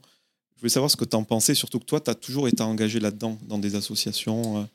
je 0.56 0.62
voulais 0.62 0.69
savoir 0.69 0.91
ce 0.91 0.95
que 0.95 1.06
tu 1.06 1.15
en 1.15 1.23
pensais, 1.23 1.56
surtout 1.56 1.80
que 1.80 1.86
toi, 1.86 1.99
tu 1.99 2.12
as 2.12 2.15
toujours 2.15 2.47
été 2.47 2.62
engagé 2.62 2.99
là-dedans, 2.99 3.39
dans 3.47 3.58
des 3.58 3.75
associations. 3.75 4.67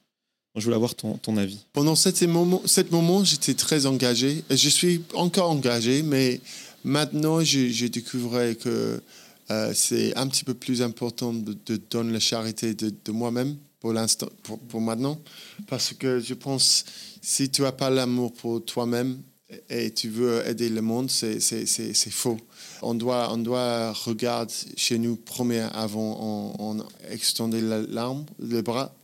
Je 0.56 0.62
voulais 0.64 0.76
avoir 0.76 0.94
ton, 0.94 1.16
ton 1.16 1.36
avis. 1.36 1.64
Pendant 1.72 1.94
ce 1.96 2.26
moment, 2.26 2.62
moment 2.90 3.24
j'étais 3.24 3.54
très 3.54 3.86
engagé. 3.86 4.44
Je 4.50 4.68
suis 4.68 5.02
encore 5.14 5.50
engagé, 5.50 6.02
mais 6.02 6.40
Maintenant, 6.84 7.42
j'ai 7.42 7.88
découvert 7.88 8.56
que 8.58 9.00
euh, 9.50 9.72
c'est 9.74 10.16
un 10.16 10.26
petit 10.26 10.44
peu 10.44 10.54
plus 10.54 10.82
important 10.82 11.32
de, 11.32 11.76
donner 11.90 12.12
la 12.12 12.20
charité 12.20 12.74
de, 12.74 13.12
moi-même 13.12 13.56
pour 13.80 13.92
l'instant, 13.92 14.28
pour, 14.68 14.80
maintenant, 14.80 15.20
parce 15.66 15.92
que 15.92 16.20
je 16.20 16.34
pense 16.34 16.84
si 17.20 17.50
tu 17.50 17.62
n'as 17.62 17.72
pas 17.72 17.90
l'amour 17.90 18.32
pour 18.32 18.64
toi-même 18.64 19.18
et 19.68 19.92
tu 19.92 20.08
veux 20.08 20.46
aider 20.46 20.68
le 20.68 20.80
monde, 20.80 21.10
c'est 21.10 22.10
faux. 22.10 22.38
On 22.82 22.94
doit, 22.94 23.32
on 23.32 23.38
doit 23.38 23.92
regarder 23.92 24.52
chez 24.76 24.98
nous 24.98 25.16
premier 25.16 25.66
avant 25.72 26.54
on, 26.58 26.76
on 26.78 26.86
extender 27.10 27.60
l'arme, 27.60 28.24
le 28.38 28.62
bras. 28.62 28.94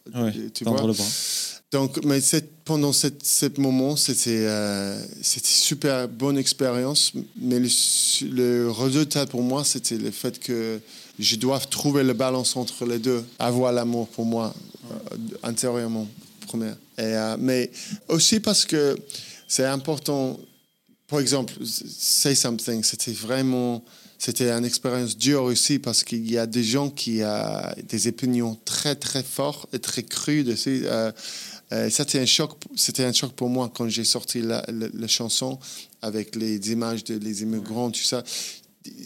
tu 0.54 0.64
vois? 0.64 0.82
le 0.82 0.92
bras. 0.92 1.59
Donc, 1.70 2.04
mais 2.04 2.18
pendant 2.64 2.92
cette, 2.92 3.24
ce 3.24 3.46
moment, 3.61 3.94
c'était 3.94 4.44
euh, 4.46 5.00
c'était 5.22 5.46
super 5.46 6.09
bonne 6.09 6.37
expérience. 6.37 7.12
Mais 7.40 7.61
le, 7.61 8.70
résultat 8.70 9.26
pour 9.26 9.42
moi, 9.42 9.62
c'était 9.64 9.96
le 9.96 10.11
fait 10.11 10.40
que 10.40 10.80
je 11.18 11.37
dois 11.37 11.61
trouver 11.61 12.02
le 12.02 12.12
balance 12.12 12.56
entre 12.56 12.85
les 12.87 12.98
deux, 12.98 13.24
avoir 13.38 13.72
l'amour 13.72 14.09
pour 14.09 14.24
moi 14.24 14.52
euh, 14.90 15.16
intérieurement, 15.44 16.09
première. 16.48 16.76
Et, 16.98 17.02
euh, 17.02 17.37
mais 17.38 17.70
aussi 18.09 18.40
parce 18.40 18.64
que 18.64 18.98
c'est 19.46 19.66
important. 19.66 20.40
Par 21.06 21.20
exemple, 21.20 21.54
Say 21.64 22.35
Something, 22.35 22.83
c'était 22.83 23.12
vraiment 23.12 23.85
c'était 24.20 24.50
une 24.50 24.66
expérience 24.66 25.16
dure 25.16 25.44
aussi 25.44 25.78
parce 25.78 26.04
qu'il 26.04 26.30
y 26.30 26.37
a 26.37 26.46
des 26.46 26.62
gens 26.62 26.90
qui 26.90 27.22
ont 27.24 27.72
des 27.88 28.06
opinions 28.06 28.59
très 28.66 28.94
très 28.94 29.22
fortes 29.22 29.66
et 29.74 29.78
très 29.78 30.02
crues 30.02 30.44
dessus. 30.44 30.83
Euh, 30.85 31.11
euh, 31.72 31.88
c'était 31.90 32.18
un 32.18 32.26
choc, 32.26 32.52
c'était 32.74 33.04
un 33.04 33.12
choc 33.12 33.33
pour 33.33 33.48
moi 33.48 33.70
quand 33.72 33.88
j'ai 33.88 34.04
sorti 34.04 34.42
la, 34.42 34.62
chanson 35.06 35.59
avec 36.02 36.35
les 36.37 36.72
images 36.72 37.04
des 37.04 37.42
immigrants, 37.42 37.90
tout 37.90 38.02
ça. 38.02 38.24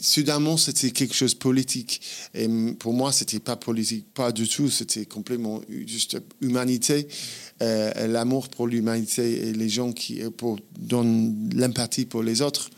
Soudainement, 0.01 0.55
c'était 0.55 0.91
quelque 0.91 1.13
chose 1.13 1.33
de 1.33 1.39
politique. 1.39 2.01
Et 2.33 2.47
pour 2.79 2.93
moi, 2.93 3.11
c'était 3.11 3.39
pas 3.39 3.57
politique, 3.57 4.05
pas 4.13 4.31
du 4.31 4.47
tout. 4.47 4.69
C'était 4.69 5.05
complètement 5.05 5.61
juste 5.69 6.17
humanité, 6.39 7.09
euh, 7.61 8.07
l'amour 8.07 8.47
pour 8.47 8.67
l'humanité 8.67 9.49
et 9.49 9.53
les 9.53 9.69
gens 9.69 9.91
qui 9.91 10.21
pour, 10.37 10.59
donnent 10.79 11.49
l'empathie 11.53 12.05
pour 12.05 12.23
les 12.23 12.41
autres. 12.41 12.69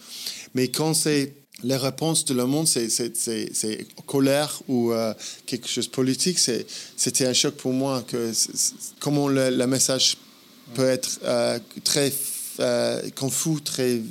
Mais 0.55 0.69
quand 0.69 0.95
c'est 0.95 1.35
les 1.63 1.75
réponses 1.75 2.25
de 2.25 2.33
le 2.33 2.45
monde, 2.45 2.67
c'est 2.67 3.87
colère 4.05 4.61
ou 4.67 4.91
euh, 4.91 5.13
quelque 5.45 5.67
chose 5.67 5.87
de 5.87 5.91
politique. 5.91 6.39
C'était 6.39 7.25
un 7.25 7.33
choc 7.33 7.55
pour 7.55 7.73
moi 7.73 8.03
que 8.03 8.31
comment 8.99 9.27
le, 9.27 9.65
message 9.65 10.17
peut 10.75 10.87
être 10.87 11.19
euh, 11.23 11.59
très 11.83 12.13
euh, 12.59 13.09
confus 13.11 13.61
très 13.63 14.01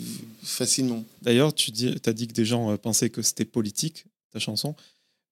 facilement. 0.43 1.05
D'ailleurs, 1.23 1.55
tu 1.55 1.71
dis, 1.71 1.95
as 2.05 2.13
dit 2.13 2.27
que 2.27 2.33
des 2.33 2.45
gens 2.45 2.77
pensaient 2.79 3.11
que 3.11 3.23
c'était 3.23 3.45
politique, 3.45 4.07
ta 4.33 4.39
chanson, 4.39 4.75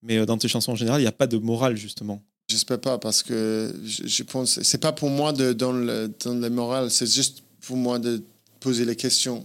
mais 0.02 0.24
dans 0.26 0.38
tes 0.38 0.48
chansons 0.48 0.72
en 0.72 0.76
général, 0.76 1.00
il 1.00 1.04
n'y 1.04 1.08
a 1.08 1.12
pas 1.12 1.26
de 1.26 1.38
morale, 1.38 1.76
justement. 1.76 2.22
J'espère 2.48 2.80
pas, 2.80 2.98
parce 2.98 3.22
que 3.22 3.74
je, 3.84 4.06
je 4.06 4.22
pense 4.22 4.62
c'est 4.62 4.78
pas 4.78 4.92
pour 4.92 5.08
moi 5.08 5.32
de, 5.32 5.52
dans, 5.52 5.72
le, 5.72 6.12
dans 6.24 6.34
le 6.34 6.50
moral, 6.50 6.90
c'est 6.90 7.12
juste 7.12 7.42
pour 7.62 7.76
moi 7.76 7.98
de 7.98 8.22
poser 8.60 8.84
les 8.84 8.96
questions 8.96 9.44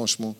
franchement. 0.00 0.34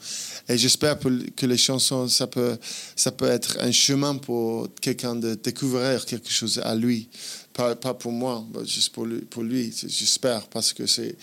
Et 0.49 0.57
j'espère 0.57 0.99
que 0.99 1.47
les 1.47 1.59
chansons, 1.59 2.09
ça 2.09 2.27
peut, 2.27 2.57
ça 2.97 3.13
peut 3.13 3.29
être 3.29 3.59
un 3.61 3.73
chemin 3.73 4.17
pour 4.17 4.69
quelqu'un 4.81 5.15
de 5.15 5.35
découvrir 5.35 6.07
quelque 6.07 6.31
chose 6.31 6.59
à 6.65 6.75
lui. 6.75 7.09
Pas, 7.53 7.77
pas 7.77 7.93
pour 7.93 8.13
moi, 8.13 8.47
juste 8.65 8.91
pour 8.95 9.05
lui, 9.05 9.21
pour 9.21 9.43
lui 9.43 9.73
j'espère, 9.87 10.47
parce 10.49 10.73
que 10.73 10.87
c'est... 10.87 11.15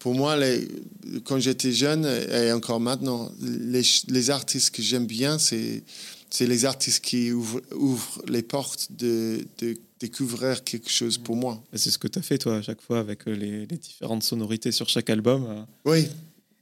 Pour 0.00 0.14
moi, 0.14 0.36
les, 0.36 0.68
quand 1.24 1.38
j'étais 1.38 1.72
jeune, 1.72 2.04
et 2.04 2.52
encore 2.52 2.78
maintenant, 2.78 3.32
les, 3.40 3.80
les 4.08 4.30
artistes 4.30 4.74
que 4.74 4.82
j'aime 4.82 5.06
bien, 5.06 5.38
c'est 5.38 5.82
c'est 6.28 6.46
les 6.48 6.64
artistes 6.64 7.02
qui 7.02 7.30
ouvrent, 7.30 7.62
ouvrent 7.76 8.20
les 8.26 8.42
portes 8.42 8.88
de, 8.90 9.46
de, 9.58 9.76
découvrir 10.00 10.64
quelque 10.64 10.90
chose 10.90 11.16
pour 11.16 11.36
moi. 11.36 11.62
C'est 11.74 11.90
ce 11.90 11.96
que 11.96 12.08
tu 12.08 12.18
as 12.18 12.22
fait, 12.22 12.38
toi, 12.38 12.56
à 12.56 12.62
chaque 12.62 12.82
fois, 12.82 12.98
avec 12.98 13.24
les, 13.24 13.66
les, 13.66 13.78
différentes 13.78 14.24
sonorités 14.24 14.72
sur 14.72 14.88
chaque 14.88 15.08
album. 15.10 15.64
Oui, 15.84 16.08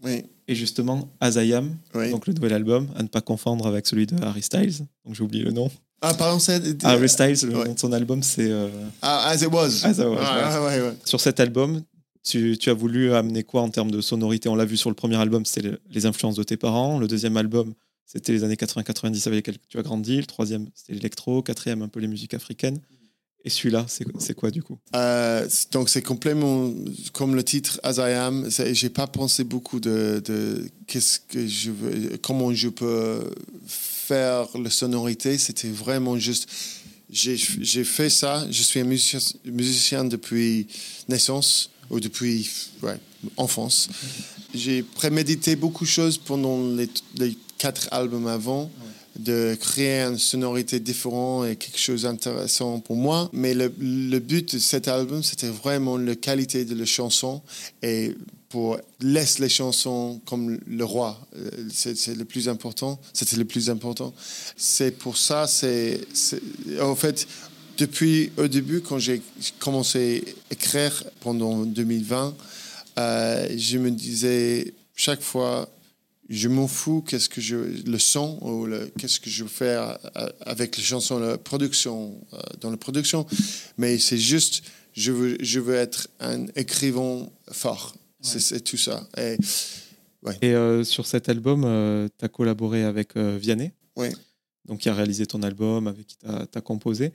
oui. 0.04 0.24
Et 0.48 0.54
justement, 0.54 1.08
As 1.20 1.42
I 1.42 1.54
Am, 1.54 1.76
donc 2.10 2.26
le 2.26 2.34
nouvel 2.34 2.52
album, 2.52 2.88
à 2.96 3.02
ne 3.02 3.08
pas 3.08 3.20
confondre 3.20 3.66
avec 3.66 3.86
celui 3.86 4.06
de 4.06 4.20
Harry 4.22 4.42
Styles. 4.42 4.80
Donc 5.04 5.14
j'ai 5.14 5.22
oublié 5.22 5.44
le 5.44 5.52
nom. 5.52 5.70
Ah, 6.00 6.14
pardon, 6.14 6.40
c'est. 6.40 6.84
Harry 6.84 7.08
Styles, 7.08 7.38
le 7.44 7.52
nom 7.52 7.72
de 7.72 7.78
son 7.78 7.92
album, 7.92 8.22
c'est. 8.22 8.50
Euh, 8.50 8.68
ah, 9.00 9.28
As 9.28 9.42
It 9.42 9.48
Was. 9.52 9.84
As 9.84 9.92
It 9.92 10.04
Was. 10.04 10.94
Sur 11.04 11.20
cet 11.20 11.38
album, 11.38 11.82
tu, 12.24 12.58
tu, 12.58 12.70
as 12.70 12.74
voulu 12.74 13.14
amener 13.14 13.44
quoi 13.44 13.62
en 13.62 13.68
termes 13.68 13.90
de 13.90 14.00
sonorité? 14.00 14.48
On 14.48 14.56
l'a 14.56 14.64
vu 14.64 14.76
sur 14.76 14.90
le 14.90 14.96
premier 14.96 15.16
album, 15.16 15.46
c'était 15.46 15.70
les 15.90 16.06
influences 16.06 16.36
de 16.36 16.42
tes 16.42 16.56
parents. 16.56 16.98
Le 16.98 17.06
deuxième 17.06 17.36
album, 17.36 17.72
c'était 18.04 18.32
les 18.32 18.42
années 18.42 18.56
80-90 18.56 19.28
avec 19.28 19.46
lesquelles 19.46 19.58
tu 19.68 19.78
as 19.78 19.82
grandi. 19.82 20.16
Le 20.16 20.26
troisième, 20.26 20.68
c'était 20.74 20.94
l'électro. 20.94 21.40
Quatrième, 21.42 21.82
un 21.82 21.88
peu 21.88 22.00
les 22.00 22.08
musiques 22.08 22.34
africaines. 22.34 22.80
Et 23.44 23.50
celui-là, 23.50 23.86
c'est 23.88 24.34
quoi 24.34 24.50
du 24.50 24.62
coup? 24.62 24.78
Euh, 24.94 25.48
Donc 25.72 25.88
c'est 25.88 26.02
complètement 26.02 26.72
comme 27.12 27.34
le 27.34 27.42
titre 27.42 27.80
As 27.82 27.96
I 27.96 28.12
Am. 28.12 28.48
J'ai 28.72 28.88
pas 28.88 29.08
pensé 29.08 29.42
beaucoup 29.42 29.80
de, 29.80 30.22
de 30.24 30.68
qu'est-ce 30.86 31.18
que 31.18 31.46
je 31.46 31.70
veux, 31.72 32.16
comment 32.18 32.54
je 32.54 32.68
peux 32.68 33.30
faire 33.66 34.46
la 34.56 34.70
sonorité. 34.70 35.38
C'était 35.38 35.68
vraiment 35.70 36.16
juste. 36.18 36.48
J'ai 37.10 37.36
fait 37.84 38.10
ça. 38.10 38.46
Je 38.50 38.62
suis 38.62 38.80
un 38.80 38.84
musicien, 38.84 39.18
musicien 39.44 40.04
depuis 40.04 40.68
naissance 41.08 41.70
ou 41.90 41.98
depuis 41.98 42.48
ouais, 42.82 42.98
enfance. 43.36 43.88
J'ai 44.54 44.82
prémédité 44.82 45.56
beaucoup 45.56 45.84
de 45.84 45.90
choses 45.90 46.16
pendant 46.16 46.64
les, 46.76 46.88
les 47.16 47.36
quatre 47.58 47.88
albums 47.90 48.28
avant 48.28 48.70
de 49.18 49.56
créer 49.60 50.00
une 50.00 50.18
sonorité 50.18 50.80
différente 50.80 51.46
et 51.46 51.56
quelque 51.56 51.78
chose 51.78 52.02
d'intéressant 52.02 52.80
pour 52.80 52.96
moi. 52.96 53.28
Mais 53.32 53.54
le, 53.54 53.68
but 53.68 54.54
de 54.54 54.58
cet 54.58 54.88
album, 54.88 55.22
c'était 55.22 55.48
vraiment 55.48 55.96
la 55.96 56.14
qualité 56.14 56.64
de 56.64 56.74
la 56.74 56.86
chanson 56.86 57.42
et 57.82 58.14
pour 58.48 58.78
laisser 59.00 59.42
les 59.42 59.48
chansons 59.48 60.20
comme 60.26 60.58
le 60.66 60.84
roi. 60.84 61.18
Euh, 61.36 61.50
c'est 61.70 62.14
le 62.14 62.24
plus 62.24 62.48
important. 62.48 63.00
C'était 63.14 63.36
le 63.36 63.46
plus 63.46 63.70
important. 63.70 64.12
C'est 64.56 64.90
pour 64.98 65.16
ça, 65.16 65.46
c'est 65.46 66.00
en 66.80 66.94
fait 66.94 67.26
depuis 67.78 68.30
au 68.36 68.48
début 68.48 68.82
quand 68.82 68.98
j'ai 68.98 69.22
commencé 69.58 70.22
à 70.50 70.52
écrire 70.52 71.02
pendant 71.20 71.64
2020, 71.64 72.34
euh, 72.98 73.48
je 73.56 73.78
me 73.78 73.90
disais 73.90 74.74
chaque 74.94 75.22
fois 75.22 75.68
je 76.28 76.48
m'en 76.48 76.68
fous 76.68 77.02
qu'est-ce 77.02 77.28
que 77.28 77.40
je 77.40 77.56
le 77.56 77.98
son 77.98 78.38
ou 78.42 78.68
qu'est-ce 78.98 79.20
que 79.20 79.30
je 79.30 79.42
veux 79.42 79.48
faire 79.48 79.98
euh, 80.16 80.28
avec 80.40 80.76
les 80.76 80.82
chansons 80.82 81.18
la 81.18 81.38
production 81.38 82.20
euh, 82.32 82.38
dans 82.60 82.70
la 82.70 82.76
production. 82.76 83.26
Mais 83.76 83.98
c'est 83.98 84.18
juste 84.18 84.62
je 84.94 85.12
veux 85.12 85.36
je 85.40 85.60
veux 85.60 85.74
être 85.74 86.08
un 86.20 86.46
écrivain 86.54 87.28
fort. 87.50 87.94
C'est 88.20 88.62
tout 88.62 88.76
ça. 88.76 89.08
Et, 89.18 89.36
et 90.42 90.54
euh, 90.54 90.84
sur 90.84 91.06
cet 91.06 91.28
album 91.28 91.62
tu 92.18 92.24
as 92.24 92.28
collaboré 92.28 92.84
avec 92.84 93.16
Vianney. 93.16 93.72
Oui. 93.96 94.08
Donc 94.66 94.80
qui 94.80 94.88
a 94.88 94.94
réalisé 94.94 95.26
ton 95.26 95.42
album 95.42 95.88
avec 95.88 96.06
qui 96.06 96.16
tu 96.18 96.26
as, 96.28 96.60
composé. 96.60 97.12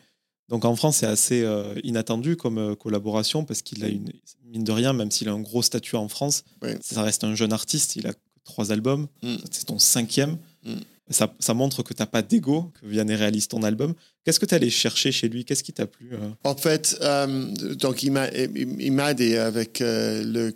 Donc 0.50 0.66
en 0.66 0.76
France, 0.76 0.98
c'est 0.98 1.08
assez 1.08 1.46
inattendu 1.84 2.36
comme 2.36 2.76
collaboration 2.76 3.46
parce 3.46 3.62
qu'il 3.62 3.86
a 3.86 3.88
une 3.88 4.12
mine 4.46 4.66
de 4.66 4.72
rien, 4.72 4.92
même 4.92 5.12
s'il 5.12 5.30
a 5.30 5.32
un 5.32 5.40
gros 5.40 5.62
statut 5.62 5.96
en 5.96 6.10
France, 6.10 6.44
ça 6.82 7.04
reste 7.04 7.24
un 7.24 7.36
jeune 7.36 7.54
artiste. 7.54 7.96
Il 7.96 8.06
a 8.08 8.14
trois 8.48 8.72
albums, 8.72 9.08
mm. 9.22 9.36
c'est 9.52 9.66
ton 9.66 9.78
cinquième. 9.78 10.38
Mm. 10.66 10.74
Ça, 11.10 11.34
ça, 11.40 11.54
montre 11.54 11.84
que 11.84 11.94
tu 11.94 12.02
n'as 12.02 12.08
pas 12.08 12.22
d'ego, 12.22 12.72
que 12.82 12.86
Vianney 12.86 13.16
réalise 13.16 13.48
ton 13.48 13.64
album. 13.64 13.94
Qu'est-ce 14.26 14.42
que 14.42 14.46
tu 14.46 14.56
allé 14.56 14.70
chercher 14.70 15.14
chez 15.14 15.30
lui? 15.30 15.46
Qu'est-ce 15.46 15.64
qui 15.64 15.72
t'a 15.72 15.86
plu 15.86 16.10
euh? 16.12 16.30
En 16.44 16.56
fait, 16.56 16.98
euh, 17.02 17.54
donc 17.76 18.04
il 18.04 18.12
m'a 18.12 19.12
aidé 19.12 19.38
avec 19.38 19.80
euh, 19.80 20.52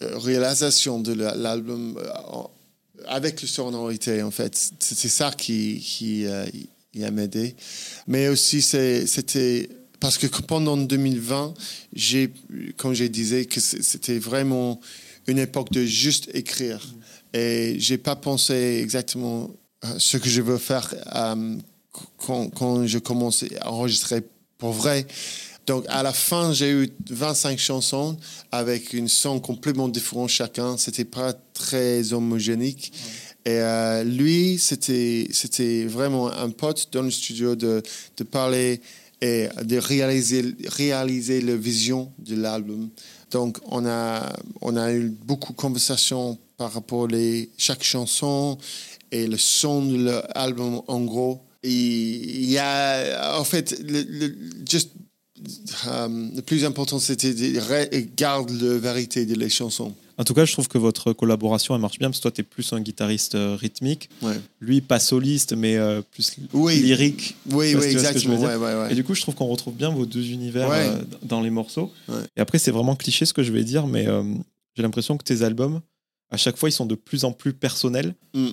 la 0.00 0.18
réalisation 0.18 1.00
de 1.00 1.12
l'album, 1.12 1.98
avec 3.08 3.42
le 3.42 3.48
sonorité, 3.48 4.22
en 4.22 4.30
fait. 4.30 4.72
C'est 4.78 5.08
ça 5.08 5.32
qui, 5.36 5.80
qui 5.80 6.24
il 6.94 7.04
a 7.04 7.08
aidé. 7.08 7.56
Mais 8.06 8.28
aussi, 8.28 8.62
c'était 8.62 9.68
parce 9.98 10.16
que 10.16 10.26
pendant 10.42 10.76
2020, 10.76 11.54
j'ai, 11.92 12.32
comme 12.76 12.94
je 12.94 13.04
disais, 13.04 13.44
que 13.44 13.60
c'était 13.60 14.18
vraiment 14.18 14.80
une 15.30 15.38
époque 15.38 15.70
de 15.70 15.84
juste 15.84 16.30
écrire. 16.34 16.94
Et 17.32 17.76
j'ai 17.78 17.98
pas 17.98 18.16
pensé 18.16 18.80
exactement 18.82 19.50
ce 19.98 20.16
que 20.16 20.28
je 20.28 20.42
veux 20.42 20.58
faire 20.58 20.94
euh, 21.14 21.56
quand, 22.18 22.48
quand, 22.48 22.86
je 22.86 22.98
commence 22.98 23.44
à 23.60 23.70
enregistrer 23.70 24.22
pour 24.58 24.72
vrai. 24.72 25.06
Donc, 25.66 25.84
à 25.88 26.02
la 26.02 26.12
fin, 26.12 26.52
j'ai 26.52 26.70
eu 26.70 26.90
25 27.10 27.58
chansons 27.58 28.16
avec 28.50 28.92
une 28.92 29.08
son 29.08 29.38
complètement 29.38 29.88
différent 29.88 30.26
chacun. 30.26 30.76
C'était 30.76 31.04
pas 31.04 31.32
très 31.54 32.12
homogénique. 32.12 32.92
Et 33.46 33.52
euh, 33.52 34.04
lui, 34.04 34.58
c'était, 34.58 35.28
c'était 35.30 35.84
vraiment 35.84 36.30
un 36.30 36.50
pote 36.50 36.88
dans 36.92 37.02
le 37.02 37.10
studio 37.10 37.54
de, 37.54 37.82
de 38.16 38.24
parler 38.24 38.80
et 39.22 39.48
de 39.62 39.76
réaliser, 39.76 40.56
réaliser 40.66 41.40
la 41.40 41.56
vision 41.56 42.10
de 42.18 42.36
l'album. 42.36 42.90
Donc, 43.30 43.58
on 43.66 43.86
a, 43.86 44.92
eu 44.92 45.08
beaucoup 45.08 45.52
de 45.52 45.56
conversations 45.56 46.38
par 46.56 46.72
rapport 46.72 47.06
à 47.06 47.16
chaque 47.56 47.82
chanson 47.82 48.58
et 49.10 49.26
le 49.26 49.38
son 49.38 49.84
de 49.84 50.22
l'album 50.34 50.82
en 50.86 51.00
gros. 51.00 51.40
il 51.62 52.50
y 52.50 52.58
a, 52.58 53.38
en 53.38 53.44
fait, 53.44 53.78
le, 53.80 54.34
juste 54.68 54.90
euh, 55.86 56.08
le 56.34 56.42
plus 56.42 56.64
important, 56.64 56.98
c'était 56.98 57.32
de 57.32 58.00
garder 58.16 58.54
la 58.54 58.78
vérité 58.78 59.26
de 59.26 59.34
les 59.34 59.48
chansons. 59.48 59.94
En 60.18 60.24
tout 60.24 60.34
cas, 60.34 60.44
je 60.44 60.52
trouve 60.52 60.68
que 60.68 60.78
votre 60.78 61.12
collaboration 61.12 61.74
elle 61.74 61.80
marche 61.80 61.98
bien 61.98 62.08
parce 62.08 62.18
que 62.18 62.22
toi, 62.22 62.30
tu 62.30 62.42
es 62.42 62.44
plus 62.44 62.72
un 62.72 62.80
guitariste 62.80 63.34
euh, 63.34 63.56
rythmique. 63.56 64.10
Ouais. 64.22 64.38
Lui, 64.60 64.80
pas 64.80 64.98
soliste, 65.00 65.54
mais 65.54 65.76
euh, 65.76 66.02
plus 66.02 66.36
Oui. 66.52 66.76
lyrique. 66.80 67.36
Oui, 67.50 67.74
oui, 67.74 67.84
exactement. 67.86 68.38
ouais, 68.38 68.56
ouais. 68.56 68.92
Et 68.92 68.94
du 68.94 69.02
coup, 69.04 69.14
je 69.14 69.22
trouve 69.22 69.34
qu'on 69.34 69.46
retrouve 69.46 69.74
bien 69.74 69.90
vos 69.90 70.04
deux 70.06 70.30
univers 70.30 70.70
euh, 70.70 70.98
dans 71.22 71.40
les 71.40 71.50
morceaux. 71.50 71.90
Et 72.36 72.40
après, 72.40 72.58
c'est 72.58 72.70
vraiment 72.70 72.96
cliché 72.96 73.24
ce 73.24 73.32
que 73.32 73.42
je 73.42 73.52
vais 73.52 73.64
dire, 73.64 73.86
mais 73.86 74.06
j'ai 74.76 74.82
l'impression 74.82 75.16
que 75.16 75.24
tes 75.24 75.42
albums, 75.42 75.80
à 76.30 76.36
chaque 76.36 76.56
fois, 76.56 76.68
ils 76.68 76.72
sont 76.72 76.86
de 76.86 76.94
plus 76.94 77.24
en 77.24 77.32
plus 77.32 77.52
personnels 77.52 78.14
Mm. 78.34 78.48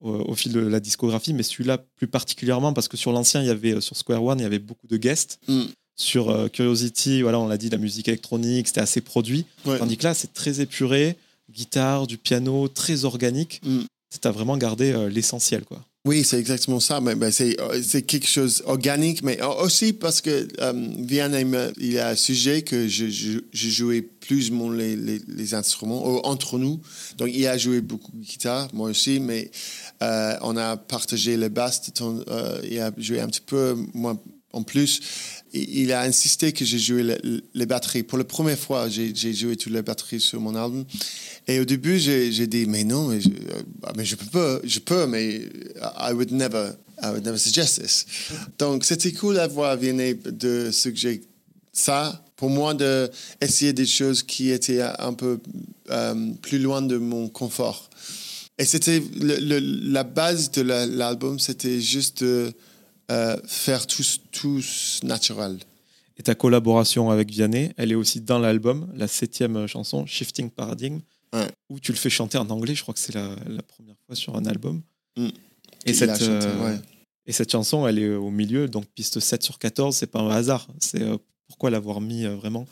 au, 0.00 0.10
au 0.30 0.34
fil 0.34 0.52
de 0.52 0.60
la 0.60 0.80
discographie, 0.80 1.32
mais 1.34 1.42
celui-là 1.42 1.78
plus 1.96 2.06
particulièrement 2.08 2.72
parce 2.72 2.88
que 2.88 2.96
sur 2.96 3.12
l'ancien, 3.12 3.42
il 3.42 3.46
y 3.46 3.50
avait 3.50 3.80
sur 3.80 3.96
Square 3.96 4.24
One, 4.24 4.38
il 4.40 4.42
y 4.42 4.46
avait 4.46 4.58
beaucoup 4.58 4.86
de 4.88 4.96
guests. 4.96 5.38
Mm. 5.46 5.62
Sur 6.00 6.30
euh, 6.30 6.48
Curiosity, 6.48 7.20
voilà, 7.20 7.38
on 7.38 7.46
l'a 7.46 7.58
dit, 7.58 7.68
la 7.68 7.76
musique 7.76 8.08
électronique, 8.08 8.68
c'était 8.68 8.80
assez 8.80 9.02
produit. 9.02 9.44
Ouais. 9.66 9.78
Tandis 9.78 9.98
que 9.98 10.04
là, 10.04 10.14
c'est 10.14 10.32
très 10.32 10.62
épuré, 10.62 11.14
guitare, 11.52 12.06
du 12.06 12.16
piano, 12.16 12.68
très 12.68 13.04
organique. 13.04 13.60
Mm. 13.62 13.80
Tu 14.10 14.26
as 14.26 14.30
vraiment 14.30 14.56
gardé 14.56 14.92
euh, 14.92 15.10
l'essentiel, 15.10 15.62
quoi. 15.64 15.84
Oui, 16.06 16.24
c'est 16.24 16.38
exactement 16.38 16.80
ça. 16.80 17.02
Mais, 17.02 17.14
mais 17.14 17.30
c'est, 17.30 17.60
euh, 17.60 17.82
c'est 17.82 18.00
quelque 18.00 18.26
chose 18.26 18.62
d'organique, 18.66 19.22
mais 19.22 19.38
aussi 19.42 19.92
parce 19.92 20.22
que 20.22 20.48
euh, 20.62 20.72
Vianney, 21.00 21.44
il 21.78 21.98
a 21.98 22.08
un 22.08 22.16
sujet 22.16 22.62
que 22.62 22.88
je, 22.88 23.10
je, 23.10 23.40
je 23.52 23.68
jouais 23.68 24.00
plus 24.00 24.50
mon, 24.50 24.70
les, 24.70 24.96
les, 24.96 25.20
les 25.28 25.52
instruments 25.52 26.26
entre 26.26 26.58
nous. 26.58 26.80
Donc, 27.18 27.28
il 27.30 27.46
a 27.46 27.58
joué 27.58 27.82
beaucoup 27.82 28.12
de 28.14 28.24
guitare, 28.24 28.70
moi 28.72 28.88
aussi, 28.88 29.20
mais 29.20 29.50
euh, 30.02 30.34
on 30.40 30.56
a 30.56 30.78
partagé 30.78 31.36
les 31.36 31.50
basses. 31.50 31.82
euh, 32.00 32.58
il 32.64 32.80
a 32.80 32.90
joué 32.96 33.20
un 33.20 33.26
petit 33.28 33.42
peu, 33.44 33.76
moi 33.92 34.18
en 34.52 34.62
plus. 34.62 35.00
Il 35.52 35.92
a 35.92 36.02
insisté 36.02 36.52
que 36.52 36.64
j'ai 36.64 36.78
joué 36.78 37.18
les, 37.54 37.66
batteries. 37.66 38.02
Pour 38.02 38.18
la 38.18 38.24
première 38.24 38.58
fois, 38.58 38.88
j'ai, 38.88 39.12
joué 39.34 39.56
toutes 39.56 39.72
les 39.72 39.82
batteries 39.82 40.20
sur 40.20 40.40
mon 40.40 40.54
album. 40.54 40.84
Et 41.48 41.58
au 41.58 41.64
début, 41.64 41.98
j'ai, 41.98 42.46
dit, 42.46 42.66
mais 42.66 42.84
non, 42.84 43.08
mais 43.08 43.20
je, 43.20 43.28
euh, 43.28 43.62
mais 43.96 44.04
je 44.04 44.16
peux 44.16 44.60
je 44.62 44.78
peux, 44.78 45.06
mais 45.06 45.48
I 45.98 46.12
would 46.12 46.32
never, 46.32 46.70
I 47.02 47.06
would 47.06 47.24
never 47.24 47.38
suggest 47.38 47.82
this. 47.82 48.06
Donc, 48.58 48.84
c'était 48.84 49.12
cool 49.12 49.34
d'avoir 49.34 49.76
Vianney 49.76 50.14
de 50.14 50.70
suggérer 50.70 51.22
ça. 51.72 52.24
Pour 52.36 52.48
moi, 52.48 52.72
de 52.72 53.10
essayer 53.40 53.72
des 53.72 53.86
choses 53.86 54.22
qui 54.22 54.50
étaient 54.50 54.80
un 54.80 55.12
peu 55.12 55.40
euh, 55.90 56.32
plus 56.40 56.58
loin 56.58 56.80
de 56.80 56.96
mon 56.96 57.28
confort. 57.28 57.90
Et 58.56 58.64
c'était 58.64 59.02
la 59.20 60.04
base 60.04 60.50
de 60.50 60.62
la- 60.62 60.86
l'album, 60.86 61.38
c'était 61.38 61.80
juste 61.80 62.22
de 62.22 62.52
euh, 63.10 63.36
faire 63.46 63.86
tous, 63.86 64.20
tous 64.32 65.00
naturel. 65.02 65.58
Et 66.16 66.22
ta 66.22 66.34
collaboration 66.34 67.10
avec 67.10 67.30
Vianney, 67.30 67.72
elle 67.76 67.92
est 67.92 67.94
aussi 67.96 68.20
dans 68.20 68.38
l'album, 68.38 68.88
la 68.94 69.08
septième 69.08 69.66
chanson, 69.66 70.06
Shifting 70.06 70.50
Paradigm, 70.50 71.00
Ouais. 71.32 71.46
où 71.68 71.78
tu 71.78 71.92
le 71.92 71.96
fais 71.96 72.10
chanter 72.10 72.38
en 72.38 72.50
anglais. 72.50 72.74
Je 72.74 72.82
crois 72.82 72.92
que 72.92 72.98
c'est 73.00 73.14
la, 73.14 73.28
la 73.46 73.62
première 73.62 73.94
fois 74.04 74.16
sur 74.16 74.36
un 74.36 74.44
album. 74.46 74.82
Mm. 75.16 75.28
Et, 75.86 75.94
cette, 75.94 76.10
chanté, 76.10 76.24
euh, 76.28 76.64
ouais. 76.72 76.80
et 77.26 77.32
cette 77.32 77.52
chanson, 77.52 77.86
elle 77.86 78.00
est 78.00 78.14
au 78.14 78.30
milieu, 78.30 78.66
donc 78.68 78.86
piste 78.86 79.20
7 79.20 79.42
sur 79.42 79.58
14, 79.60 79.94
c'est 79.96 80.08
pas 80.08 80.18
un 80.20 80.30
hasard. 80.30 80.66
C'est 80.80 81.02
euh, 81.02 81.16
pourquoi 81.46 81.70
l'avoir 81.70 82.00
mis 82.00 82.24
euh, 82.26 82.34
vraiment? 82.34 82.66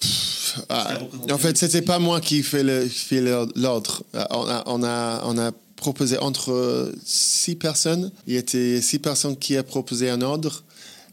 Pff, 0.00 0.60
ah, 0.68 0.98
en 1.30 1.38
fait, 1.38 1.56
c'était 1.58 1.82
pas 1.82 1.98
moi 1.98 2.20
qui 2.20 2.42
le- 3.20 3.48
l'ordre. 3.56 4.02
On 4.14 4.48
a, 4.48 4.62
on 4.66 4.82
a, 4.84 5.22
on 5.24 5.38
a 5.38 5.52
proposé 5.80 6.18
entre 6.18 6.92
six 7.04 7.56
personnes. 7.56 8.12
Il 8.26 8.34
y 8.34 8.36
était 8.36 8.80
six 8.80 8.98
personnes 8.98 9.36
qui 9.36 9.56
a 9.56 9.62
proposé 9.62 10.10
un 10.10 10.20
ordre. 10.20 10.62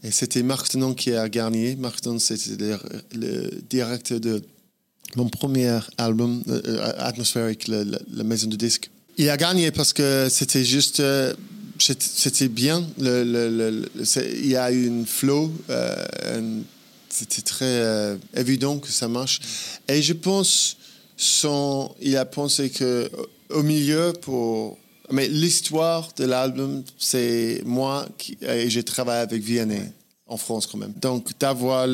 Et 0.04 0.12
c'était 0.12 0.44
Marc 0.44 0.68
qui 0.96 1.14
a 1.14 1.28
gagné. 1.28 1.76
Marc 1.76 2.02
Tenon, 2.02 2.20
c'était 2.20 2.76
le, 3.16 3.50
directeur 3.70 4.20
de 4.20 4.44
mon 5.16 5.28
premier 5.30 5.80
album, 5.98 6.44
euh, 6.50 6.62
euh, 6.66 6.94
Atmospheric, 6.98 7.68
la 7.68 8.24
maison 8.24 8.48
de 8.48 8.56
disques. 8.56 8.90
Il 9.18 9.30
a 9.30 9.38
gagné 9.38 9.72
parce 9.72 9.94
que 9.94 10.28
c'était 10.30 10.64
juste. 10.66 11.00
euh, 11.00 11.34
c'était- 11.80 12.48
bien. 12.50 12.86
Il 13.00 14.48
y 14.48 14.56
a 14.56 14.72
eu 14.72 14.86
une 14.86 15.06
flow. 15.06 15.52
euh, 15.70 16.62
c'était 17.10 17.42
très 17.42 17.66
euh, 17.66 18.16
évident 18.36 18.78
que 18.78 18.92
ça 18.92 19.08
marche. 19.08 19.40
Et 19.88 20.02
je 20.04 20.14
pense, 20.14 20.78
son, 21.16 21.96
il 22.02 22.16
a 22.18 22.26
pensé 22.26 22.70
que 22.70 23.10
au 23.50 23.64
milieu, 23.64 24.14
pour. 24.22 24.78
Mais 25.12 25.28
l'histoire 25.30 26.10
de 26.18 26.26
l'album, 26.26 26.84
c'est 26.98 27.62
moi 27.66 28.06
qui. 28.18 28.38
Et 28.42 28.70
j'ai 28.70 28.84
travaillé 28.84 29.22
avec 29.22 29.42
Vianney 29.42 29.82
en 30.28 30.38
France 30.38 30.68
quand 30.68 30.78
même. 30.78 30.94
Donc 31.02 31.38
d'avoir 31.40 31.88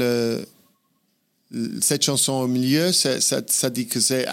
cette 1.81 2.03
chanson 2.03 2.33
au 2.33 2.47
milieu, 2.47 2.91
ça, 2.91 3.69
dit 3.69 3.85
que 3.85 3.99
c'est 3.99 4.25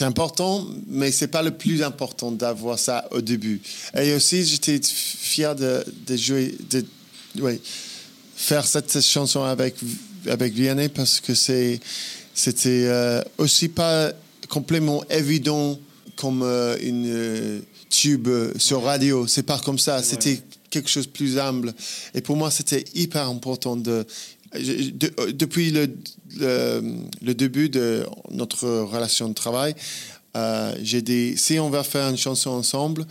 important, 0.00 0.66
mais 0.86 1.10
c'est 1.10 1.28
pas 1.28 1.42
le 1.42 1.52
plus 1.52 1.82
important 1.82 2.30
d'avoir 2.30 2.78
ça 2.78 3.08
au 3.10 3.22
début. 3.22 3.60
Et 3.94 4.12
aussi, 4.14 4.44
j'étais 4.44 4.80
fier 4.82 5.56
de, 5.56 5.82
jouer, 6.16 6.54
de 6.68 6.84
faire 8.36 8.66
cette 8.66 9.00
chanson 9.00 9.42
avec 9.42 9.76
avec 10.28 10.52
Vianney 10.52 10.88
parce 10.88 11.20
que 11.20 11.34
c'est 11.34 11.80
c'était 12.34 12.86
euh, 12.86 13.22
aussi 13.38 13.68
pas 13.68 14.12
complètement 14.48 15.04
évident 15.10 15.78
comme 16.16 16.42
euh, 16.42 16.76
une 16.80 17.06
euh, 17.06 17.60
tube 17.90 18.28
euh, 18.28 18.52
sur 18.56 18.82
radio. 18.82 19.26
C'est 19.26 19.42
pas 19.42 19.58
comme 19.58 19.78
ça. 19.78 20.02
C'était 20.02 20.40
quelque 20.70 20.88
chose 20.88 21.06
de 21.06 21.12
plus 21.12 21.38
humble. 21.38 21.74
Et 22.14 22.20
pour 22.20 22.36
moi, 22.36 22.50
c'était 22.50 22.84
hyper 22.94 23.28
important 23.28 23.76
de 23.76 24.06
depuis 25.32 25.70
le, 25.70 25.88
le, 26.36 26.82
le 27.22 27.34
début 27.34 27.70
de 27.70 28.04
notre 28.30 28.68
relation 28.68 29.30
de 29.30 29.32
travail, 29.32 29.74
euh, 30.36 30.74
j'ai 30.82 31.00
dit 31.00 31.38
si 31.38 31.58
on 31.58 31.70
va 31.70 31.82
faire 31.82 32.10
une 32.10 32.18
chanson 32.18 32.50
ensemble, 32.50 33.06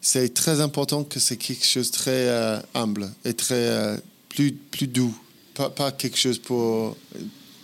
c'est 0.00 0.34
très 0.34 0.60
important 0.60 1.04
que 1.04 1.20
c'est 1.20 1.36
quelque 1.36 1.64
chose 1.64 1.92
de 1.92 1.96
très 1.96 2.60
humble 2.74 3.08
et 3.24 3.34
très 3.34 4.00
plus, 4.30 4.50
plus 4.50 4.88
doux. 4.88 5.16
Pas, 5.54 5.70
pas 5.70 5.92
quelque 5.92 6.18
chose 6.18 6.40
pour. 6.40 6.96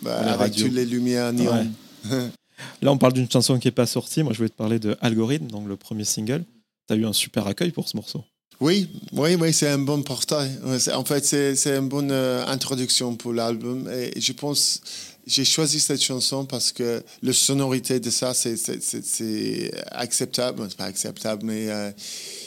bah, 0.01 0.19
avec 0.19 0.37
radio. 0.37 0.65
toutes 0.65 0.75
les 0.75 0.85
lumières 0.85 1.33
néon. 1.33 1.67
Là, 2.81 2.91
on 2.91 2.97
parle 2.97 3.13
d'une 3.13 3.29
chanson 3.29 3.57
qui 3.59 3.67
n'est 3.67 3.71
pas 3.71 3.85
sortie. 3.85 4.23
Moi, 4.23 4.33
je 4.33 4.37
voulais 4.37 4.49
te 4.49 4.55
parler 4.55 4.79
de 4.79 4.95
Algorithme, 5.01 5.47
donc 5.47 5.67
le 5.67 5.77
premier 5.77 6.03
single. 6.05 6.43
Tu 6.87 6.93
as 6.93 6.97
eu 6.97 7.05
un 7.05 7.13
super 7.13 7.47
accueil 7.47 7.71
pour 7.71 7.87
ce 7.87 7.95
morceau. 7.97 8.23
Oui, 8.59 8.89
oui, 9.13 9.35
oui, 9.35 9.53
c'est 9.53 9.67
un 9.67 9.77
bon 9.77 10.01
portail. 10.01 10.49
En 10.93 11.03
fait, 11.05 11.23
c'est 11.25 11.77
une 11.77 11.89
bonne 11.89 12.11
euh, 12.11 12.43
introduction 12.47 13.15
pour 13.15 13.31
l'album. 13.33 13.87
Et 13.91 14.19
je 14.19 14.33
pense, 14.33 14.81
j'ai 15.27 15.45
choisi 15.45 15.79
cette 15.79 16.01
chanson 16.01 16.45
parce 16.45 16.71
que 16.71 17.03
la 17.21 17.33
sonorité 17.33 17.99
de 17.99 18.09
ça, 18.09 18.33
c'est- 18.33 19.71
acceptable. 19.91 20.65
C'est 20.69 20.77
pas 20.77 20.85
acceptable, 20.85 21.45
mais 21.45 21.69
euh, 21.69 21.91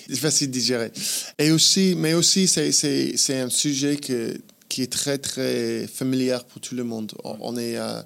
c'est 0.08 0.16
facile 0.16 0.48
à 0.48 0.50
digérer. 0.52 0.90
Et 1.38 1.52
aussi, 1.52 1.94
mais 1.96 2.14
aussi, 2.14 2.48
c'est- 2.48 3.40
un 3.40 3.50
sujet 3.50 3.96
que, 3.96 4.36
qui 4.68 4.82
est 4.82 4.92
très, 4.92 5.18
très 5.18 5.86
familier 5.86 6.38
pour 6.48 6.60
tout 6.60 6.74
le 6.74 6.82
monde. 6.82 7.12
On, 7.22 7.36
on 7.40 7.56
est. 7.56 7.76
euh, 7.76 8.02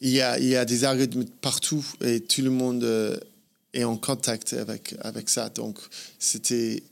il 0.00 0.10
y, 0.10 0.20
a, 0.20 0.38
il 0.38 0.46
y 0.48 0.56
a 0.56 0.64
des 0.64 0.84
algorithmes 0.84 1.24
partout 1.40 1.84
et 2.04 2.20
tout 2.20 2.42
le 2.42 2.50
monde 2.50 2.84
euh, 2.84 3.16
est 3.74 3.84
en 3.84 3.96
contact 3.96 4.52
avec, 4.54 4.94
avec 5.00 5.28
ça. 5.28 5.48
Donc, 5.50 5.78
c'était 6.18 6.82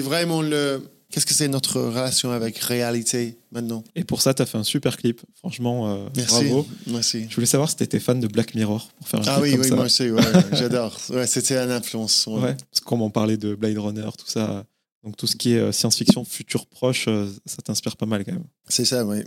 vraiment 0.00 0.42
le. 0.42 0.82
Qu'est-ce 1.10 1.26
que 1.26 1.34
c'est 1.34 1.46
notre 1.46 1.80
relation 1.80 2.32
avec 2.32 2.58
réalité 2.58 3.36
maintenant? 3.52 3.84
Et 3.94 4.02
pour 4.02 4.20
ça, 4.20 4.34
tu 4.34 4.42
as 4.42 4.46
fait 4.46 4.58
un 4.58 4.64
super 4.64 4.96
clip. 4.96 5.20
Franchement, 5.36 5.88
euh, 5.94 6.08
Merci. 6.16 6.34
bravo. 6.46 6.66
Merci. 6.88 7.26
Je 7.28 7.34
voulais 7.36 7.46
savoir 7.46 7.70
si 7.70 7.76
tu 7.76 7.84
étais 7.84 8.00
fan 8.00 8.18
de 8.18 8.26
Black 8.26 8.54
Mirror 8.56 8.88
pour 8.98 9.06
faire 9.08 9.20
un 9.20 9.22
Ah 9.28 9.40
clip 9.40 9.42
oui, 9.44 9.50
comme 9.52 9.60
oui, 9.60 9.68
ça. 9.68 9.74
moi 9.76 9.84
aussi, 9.84 10.10
ouais, 10.10 10.22
j'adore. 10.52 10.98
Ouais, 11.10 11.26
c'était 11.28 11.56
une 11.56 11.70
influence. 11.70 12.26
ouais. 12.26 12.34
Ouais, 12.40 12.54
parce 12.70 12.80
que 12.80 12.84
comme 12.84 13.02
on 13.02 13.10
parlait 13.10 13.36
de 13.36 13.54
Blade 13.54 13.78
Runner, 13.78 14.08
tout 14.18 14.26
ça, 14.26 14.64
donc 15.04 15.16
tout 15.16 15.28
ce 15.28 15.36
qui 15.36 15.52
est 15.52 15.58
euh, 15.58 15.70
science-fiction, 15.70 16.24
futur 16.24 16.66
proche, 16.66 17.04
euh, 17.06 17.30
ça 17.46 17.62
t'inspire 17.62 17.96
pas 17.96 18.06
mal 18.06 18.24
quand 18.24 18.32
même. 18.32 18.44
C'est 18.68 18.84
ça, 18.86 19.04
oui. 19.06 19.18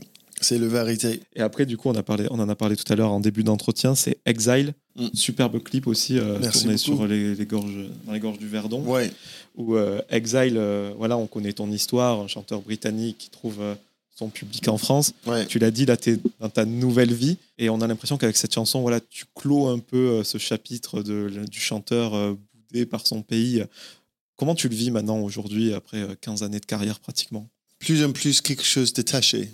C'est 0.42 0.58
la 0.60 0.68
vérité. 0.68 1.22
Et 1.36 1.42
après, 1.42 1.66
du 1.66 1.78
coup, 1.78 1.90
on, 1.90 1.96
a 1.96 2.04
parlé, 2.04 2.28
on 2.30 2.40
en 2.40 2.48
a 2.50 2.56
parlé 2.56 2.76
tout 2.76 2.92
à 2.92 2.96
l'heure 2.96 3.12
en 3.12 3.20
début 3.20 3.44
d'entretien, 3.44 3.96
c'est 3.96 4.18
Exile, 4.26 4.74
Mm. 4.96 5.10
superbe 5.14 5.62
clip 5.62 5.86
aussi, 5.86 6.18
euh, 6.18 6.40
Merci 6.42 6.62
tourné 6.64 6.78
sur 6.78 7.06
les, 7.06 7.36
les 7.36 7.46
gorges, 7.46 7.86
dans 8.08 8.14
les 8.14 8.20
gorges 8.20 8.40
du 8.40 8.48
Verdon, 8.48 8.82
Ouais, 8.84 9.12
où 9.56 9.76
euh, 9.76 10.02
Exile, 10.10 10.56
euh, 10.58 10.92
voilà, 10.98 11.18
on 11.18 11.28
connaît 11.28 11.54
ton 11.54 11.72
histoire, 11.72 12.20
un 12.20 12.28
chanteur 12.28 12.62
britannique 12.62 13.18
qui 13.20 13.30
trouve 13.30 13.58
euh, 13.62 13.76
son 14.16 14.30
public 14.30 14.68
en 14.68 14.80
France. 14.80 15.14
ouais. 15.28 15.46
Tu 15.46 15.60
l'as 15.60 15.70
dit, 15.70 15.86
là, 15.86 15.98
tu 15.98 16.14
es 16.14 16.20
dans 16.40 16.50
ta 16.50 16.66
nouvelle 16.66 17.14
vie, 17.14 17.38
et 17.60 17.70
on 17.70 17.80
a 17.82 17.86
l'impression 17.88 18.18
qu'avec 18.18 18.38
cette 18.38 18.56
chanson, 18.56 18.82
voilà, 18.82 19.00
tu 19.00 19.26
clôt 19.36 19.68
un 19.68 19.78
peu 19.78 20.24
ce 20.24 20.40
chapitre 20.40 21.04
de, 21.04 21.30
du 21.48 21.60
chanteur 21.60 22.14
boudé 22.72 22.88
par 22.88 23.06
son 23.06 23.22
pays. 23.22 23.64
Comment 24.36 24.56
tu 24.56 24.68
le 24.70 24.76
vis 24.76 24.90
maintenant, 24.92 25.20
aujourd'hui, 25.20 25.74
après 25.74 25.98
euh, 26.02 26.16
15 26.22 26.42
années 26.44 26.60
de 26.60 26.66
carrière 26.66 27.00
pratiquement? 27.00 27.48
Plus 27.80 28.04
en 28.04 28.12
plus 28.12 28.42
quelque 28.42 28.64
chose 28.64 28.94
détaché. 28.94 29.50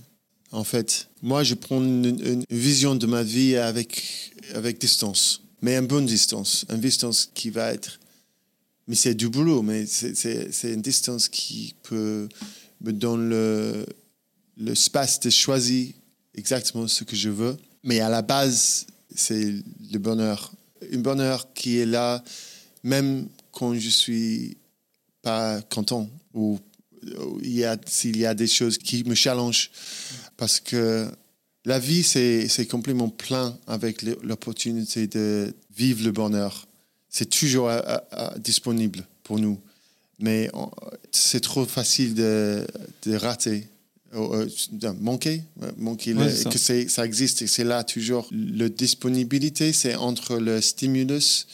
En 0.54 0.64
fait, 0.64 1.10
moi, 1.24 1.44
je 1.44 1.56
prends 1.56 1.82
une, 1.82 2.46
vision 2.52 2.96
de 2.96 3.08
ma 3.08 3.24
vie 3.24 3.56
avec, 3.56 4.32
avec 4.54 4.80
distance, 4.80 5.42
mais 5.64 5.76
une 5.76 5.88
bonne 5.88 6.06
distance. 6.06 6.64
Une 6.70 6.80
distance 6.80 7.28
qui 7.34 7.50
va 7.50 7.74
être. 7.74 8.00
Mais 8.88 8.94
c'est 8.94 9.16
du 9.16 9.30
boulot, 9.30 9.64
mais 9.64 9.88
c'est- 9.88 10.72
une 10.72 10.82
distance 10.82 11.28
qui 11.28 11.74
peut 11.82 12.30
me 12.82 12.94
donner 12.94 13.30
le, 13.30 13.86
l'espace 14.58 15.20
de 15.22 15.32
choisir 15.32 15.92
exactement 16.36 16.88
ce 16.88 17.04
que 17.04 17.16
je 17.16 17.30
veux. 17.30 17.58
Mais 17.84 18.00
à 18.00 18.10
la 18.10 18.22
base, 18.22 18.86
c'est 19.16 19.56
le 19.92 19.98
bonheur. 19.98 20.52
Un 20.94 21.00
bonheur 21.00 21.52
qui 21.54 21.80
est 21.80 21.88
là, 21.88 22.24
même 22.84 23.28
quand 23.52 23.74
je 23.74 23.90
suis 23.90 24.56
pas 25.24 25.62
content 25.64 26.08
ou 26.36 26.60
s'il 27.88 28.18
y 28.18 28.26
a 28.26 28.34
des 28.34 28.48
choses 28.48 28.78
qui 28.78 29.04
me 29.04 29.16
challengent. 29.16 29.72
Parce 30.44 30.60
que 30.60 31.08
la 31.64 31.80
vie, 31.80 32.04
c'est, 32.04 32.68
complètement 32.70 33.08
plein 33.08 33.58
avec 33.66 34.02
l'opportunité 34.02 35.08
de 35.08 35.56
vivre 35.74 36.04
le 36.04 36.12
bonheur. 36.12 36.68
C'est 37.08 37.30
toujours 37.30 37.70
euh, 37.70 37.80
euh, 37.88 37.98
euh, 38.12 38.38
disponible 38.40 39.08
pour 39.24 39.40
nous. 39.40 39.58
Mais 40.20 40.52
c'est 41.12 41.40
trop 41.40 41.64
facile 41.64 42.14
de, 42.14 42.68
de 43.04 43.16
rater, 43.16 43.70
de 44.12 44.90
manquer, 45.00 45.44
manquer 45.78 46.14
que 46.14 46.58
ça 46.90 47.06
existe 47.06 47.42
et 47.42 47.48
c'est 47.48 47.64
là 47.64 47.86
toujours. 47.86 48.28
La 48.34 48.68
disponibilité, 48.68 49.72
c'est 49.72 49.96
entre 49.96 50.36
le 50.40 50.60
stimulus 50.60 51.48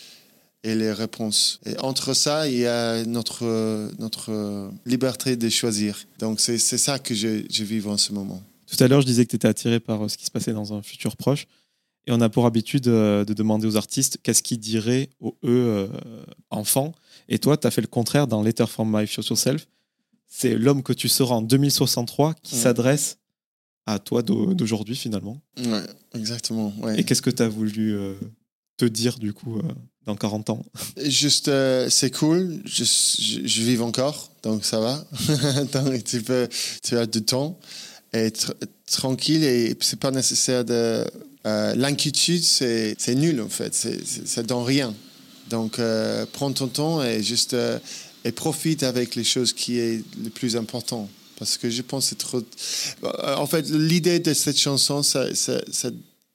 et 0.63 0.73
les 0.73 0.91
réponses. 0.91 1.59
Et 1.67 1.77
entre 1.77 2.15
ça, 2.15 2.47
il 2.47 2.57
y 2.57 2.65
a 2.65 3.05
notre, 3.05 3.91
notre 3.99 4.71
liberté 4.87 5.35
de 5.35 5.47
choisir. 5.47 6.07
Donc 6.17 6.39
c'est, 6.39 6.57
c'est 6.57 6.79
ça 6.79 6.97
que 6.97 7.13
je, 7.13 7.43
je 7.51 7.63
vis 7.63 7.85
en 7.85 7.95
ce 7.95 8.13
moment. 8.13 8.41
Tout 8.69 8.83
à 8.83 8.87
l'heure, 8.87 9.01
je 9.01 9.05
disais 9.05 9.25
que 9.25 9.31
tu 9.31 9.35
étais 9.35 9.47
attiré 9.47 9.79
par 9.79 10.09
ce 10.09 10.17
qui 10.17 10.25
se 10.25 10.31
passait 10.31 10.53
dans 10.53 10.73
un 10.73 10.81
futur 10.81 11.17
proche. 11.17 11.47
Et 12.07 12.11
on 12.11 12.21
a 12.21 12.29
pour 12.29 12.45
habitude 12.45 12.83
de 12.83 13.33
demander 13.33 13.67
aux 13.67 13.77
artistes 13.77 14.19
qu'est-ce 14.23 14.41
qu'ils 14.41 14.59
diraient 14.59 15.09
aux 15.19 15.35
eux 15.43 15.89
enfants. 16.49 16.93
Et 17.27 17.39
toi, 17.39 17.57
tu 17.57 17.67
as 17.67 17.71
fait 17.71 17.81
le 17.81 17.87
contraire 17.87 18.25
dans 18.25 18.41
Letter 18.41 18.65
from 18.67 18.89
My 18.95 19.05
Future 19.05 19.37
Self. 19.37 19.67
C'est 20.27 20.55
l'homme 20.55 20.81
que 20.83 20.93
tu 20.93 21.09
seras 21.09 21.35
en 21.35 21.41
2063 21.41 22.35
qui 22.41 22.55
s'adresse 22.55 23.17
à 23.85 23.99
toi 23.99 24.21
d'aujourd'hui 24.21 24.95
finalement. 24.95 25.41
Ouais, 25.57 25.83
exactement. 26.13 26.73
Ouais. 26.79 26.99
Et 26.99 27.03
qu'est-ce 27.03 27.21
que 27.21 27.29
tu 27.29 27.43
as 27.43 27.49
voulu 27.49 27.95
te 28.77 28.85
dire 28.85 29.19
du 29.19 29.33
coup 29.33 29.61
dans 30.05 30.15
40 30.15 30.51
ans? 30.51 30.65
Juste, 31.03 31.47
euh, 31.47 31.89
c'est 31.89 32.11
cool, 32.11 32.61
je, 32.65 32.83
je, 32.83 33.47
je, 33.47 33.61
vis 33.61 33.79
encore, 33.81 34.31
donc 34.43 34.65
ça 34.65 34.79
va. 34.79 35.05
donc, 35.73 36.03
tu, 36.03 36.21
peux, 36.21 36.47
tu 36.83 36.97
as 36.97 37.05
du 37.05 37.23
temps, 37.23 37.59
être 38.13 38.55
tranquille 38.85 39.43
et 39.43 39.75
c'est 39.81 39.99
pas 39.99 40.11
nécessaire 40.11 40.65
de 40.65 41.05
euh, 41.45 41.75
l'inquiétude, 41.75 42.43
c'est 42.43 43.15
nul 43.15 43.41
en 43.41 43.49
fait, 43.49 43.73
ça 44.25 44.43
donne 44.43 44.63
rien. 44.63 44.93
Donc, 45.49 45.79
euh, 45.79 46.25
prends 46.31 46.51
ton 46.51 46.67
temps 46.67 47.03
et 47.03 47.23
juste 47.23 47.53
euh, 47.53 47.79
et 48.23 48.31
profite 48.31 48.83
avec 48.83 49.15
les 49.15 49.23
choses 49.23 49.53
qui 49.53 49.79
est 49.79 50.03
le 50.23 50.29
plus 50.29 50.55
important. 50.55 51.09
Parce 51.37 51.57
que 51.57 51.69
je 51.69 51.81
pense 51.81 52.05
que 52.05 52.09
c'est 52.09 52.17
trop. 52.17 52.41
En 53.37 53.47
fait, 53.47 53.69
l'idée 53.69 54.19
de 54.19 54.33
cette 54.33 54.59
chanson, 54.59 55.01
ça, 55.01 55.33
ça, 55.33 55.61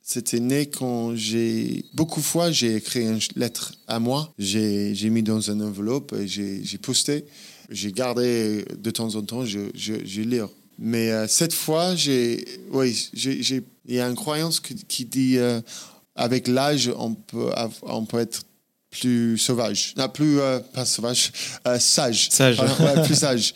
c'était 0.03 0.41
né 0.41 0.67
quand 0.67 1.15
j'ai 1.15 1.85
beaucoup 1.93 2.21
de 2.21 2.25
fois 2.25 2.51
j'ai 2.51 2.77
écrit 2.77 3.03
une 3.03 3.21
lettre 3.37 3.75
à 3.87 3.99
moi, 3.99 4.33
j'ai 4.39 5.11
mis 5.11 5.23
dans 5.23 5.41
une 5.41 5.63
enveloppe 5.63 6.15
et 6.15 6.27
j'ai 6.27 6.79
posté, 6.79 7.27
j'ai 7.69 7.93
gardé 7.93 8.65
de 8.77 8.91
temps 8.91 9.15
en 9.15 9.23
temps, 9.23 9.45
je, 9.45 9.61
je, 9.75 9.95
je 10.05 10.23
lis. 10.23 10.41
Mais 10.79 11.29
cette 11.29 11.53
fois, 11.53 11.95
j'ai, 11.95 12.45
oui, 12.71 13.11
j'ai 13.13 13.63
il 13.87 13.97
y 13.97 14.01
a 14.01 14.07
une 14.07 14.15
croyance 14.15 14.61
qui, 14.61 15.05
dit 15.05 15.37
euh, 15.39 15.61
avec 16.15 16.49
l'âge, 16.49 16.91
on 16.97 17.15
peut, 17.15 17.51
on 17.83 18.05
peut 18.05 18.21
être 18.21 18.43
plus 18.91 19.37
sauvage. 19.39 19.95
Non, 19.97 20.09
plus, 20.09 20.41
euh, 20.41 20.61
pas 20.61 20.85
sauvage, 20.85 21.33
euh, 21.67 21.79
sage. 21.79 22.31
Sage. 22.31 22.59
plus 23.05 23.15
sage. 23.15 23.55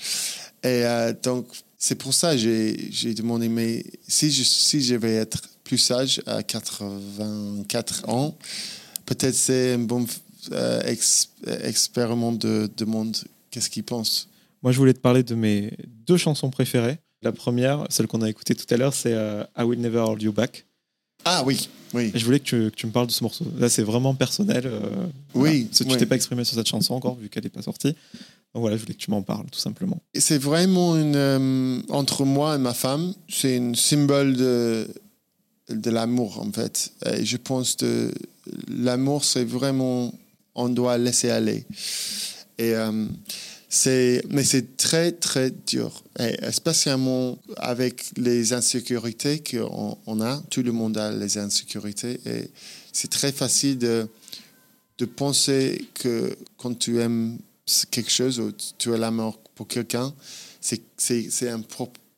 Et 0.62 0.84
donc, 1.22 1.46
c'est 1.78 1.94
pour 1.94 2.12
ça 2.12 2.34
que 2.34 2.38
j'ai 2.38 3.14
demandé, 3.14 3.48
mais 3.48 3.84
si 4.06 4.30
je, 4.30 4.42
si 4.42 4.82
je 4.82 4.96
vais 4.96 5.14
être 5.14 5.40
plus 5.62 5.78
sage 5.78 6.20
à 6.26 6.42
84 6.42 8.08
ans, 8.08 8.36
peut-être 9.06 9.36
c'est 9.36 9.74
un 9.74 9.78
bon 9.78 10.04
expériment 11.62 12.32
de, 12.32 12.68
de 12.76 12.84
monde. 12.84 13.16
Qu'est-ce 13.50 13.70
qu'il 13.70 13.84
pense? 13.84 14.28
Moi, 14.62 14.72
je 14.72 14.78
voulais 14.78 14.92
te 14.94 14.98
parler 14.98 15.22
de 15.22 15.36
mes 15.36 15.72
deux 16.06 16.16
chansons 16.16 16.50
préférées. 16.50 16.98
La 17.22 17.32
première, 17.32 17.84
celle 17.90 18.06
qu'on 18.06 18.22
a 18.22 18.28
écoutée 18.28 18.54
tout 18.54 18.72
à 18.72 18.76
l'heure, 18.76 18.94
c'est 18.94 19.12
euh, 19.12 19.42
I 19.56 19.62
Will 19.62 19.80
Never 19.80 19.98
Hold 19.98 20.22
You 20.22 20.32
Back. 20.32 20.66
Ah 21.24 21.42
oui, 21.44 21.68
oui. 21.94 22.12
Et 22.14 22.18
je 22.18 22.24
voulais 22.24 22.38
que 22.38 22.44
tu, 22.44 22.70
que 22.70 22.76
tu, 22.76 22.86
me 22.86 22.92
parles 22.92 23.08
de 23.08 23.12
ce 23.12 23.24
morceau. 23.24 23.44
Là, 23.58 23.68
c'est 23.68 23.82
vraiment 23.82 24.14
personnel. 24.14 24.62
Euh, 24.66 25.06
oui. 25.34 25.64
Parce 25.64 25.80
que 25.80 25.84
tu 25.84 25.96
t'es 25.96 26.06
pas 26.06 26.14
exprimé 26.14 26.44
sur 26.44 26.54
cette 26.54 26.68
chanson 26.68 26.94
encore, 26.94 27.16
vu 27.16 27.28
qu'elle 27.28 27.42
n'est 27.42 27.50
pas 27.50 27.62
sortie. 27.62 27.88
Donc 28.54 28.62
voilà, 28.62 28.76
je 28.76 28.82
voulais 28.82 28.94
que 28.94 29.00
tu 29.00 29.10
m'en 29.10 29.22
parles, 29.22 29.46
tout 29.50 29.58
simplement. 29.58 30.00
Et 30.14 30.20
c'est 30.20 30.38
vraiment 30.38 30.96
une. 30.96 31.16
Euh, 31.16 31.80
entre 31.88 32.24
moi 32.24 32.54
et 32.54 32.58
ma 32.58 32.72
femme, 32.72 33.14
c'est 33.28 33.58
un 33.58 33.74
symbole 33.74 34.36
de, 34.36 34.88
de 35.68 35.90
l'amour, 35.90 36.40
en 36.40 36.52
fait. 36.52 36.92
Et 37.12 37.24
je 37.24 37.36
pense 37.36 37.74
que 37.74 38.12
l'amour, 38.68 39.24
c'est 39.24 39.44
vraiment. 39.44 40.14
On 40.54 40.68
doit 40.68 40.98
laisser 40.98 41.30
aller. 41.30 41.66
Et. 42.58 42.74
Mais 44.30 44.44
c'est 44.44 44.76
très, 44.76 45.12
très 45.12 45.50
dur. 45.50 46.02
Et 46.18 46.36
spécialement 46.52 47.38
avec 47.56 48.06
les 48.16 48.52
insécurités 48.52 49.42
qu'on 49.42 49.98
on 50.06 50.20
a. 50.20 50.42
Tout 50.50 50.62
le 50.62 50.72
monde 50.72 50.96
a 50.96 51.12
les 51.12 51.38
insécurités. 51.38 52.18
Et 52.26 52.50
c'est 52.92 53.10
très 53.10 53.32
facile 53.32 53.78
de, 53.78 54.08
de 54.98 55.04
penser 55.04 55.86
que 55.94 56.36
quand 56.56 56.78
tu 56.78 57.00
aimes 57.00 57.38
quelque 57.90 58.10
chose 58.10 58.40
ou 58.40 58.52
tu 58.78 58.94
as 58.94 58.96
l'amour 58.96 59.38
pour 59.54 59.68
quelqu'un, 59.68 60.14
c'est, 60.60 60.80
c'est, 60.96 61.28
c'est 61.30 61.50
une 61.50 61.64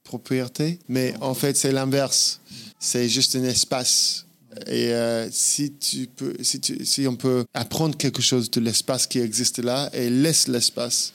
propriété. 0.04 0.78
Mais 0.88 1.14
en 1.20 1.34
fait, 1.34 1.56
c'est 1.56 1.72
l'inverse. 1.72 2.40
C'est 2.78 3.08
juste 3.08 3.34
un 3.36 3.44
espace. 3.44 4.24
Et 4.66 4.92
euh, 4.92 5.28
si, 5.30 5.72
tu 5.72 6.08
peux, 6.08 6.34
si, 6.42 6.60
si 6.82 7.06
on 7.06 7.16
peut 7.16 7.44
apprendre 7.54 7.96
quelque 7.96 8.22
chose 8.22 8.50
de 8.50 8.60
l'espace 8.60 9.06
qui 9.06 9.20
existe 9.20 9.58
là 9.58 9.90
et 9.92 10.10
laisse 10.10 10.48
l'espace, 10.48 11.12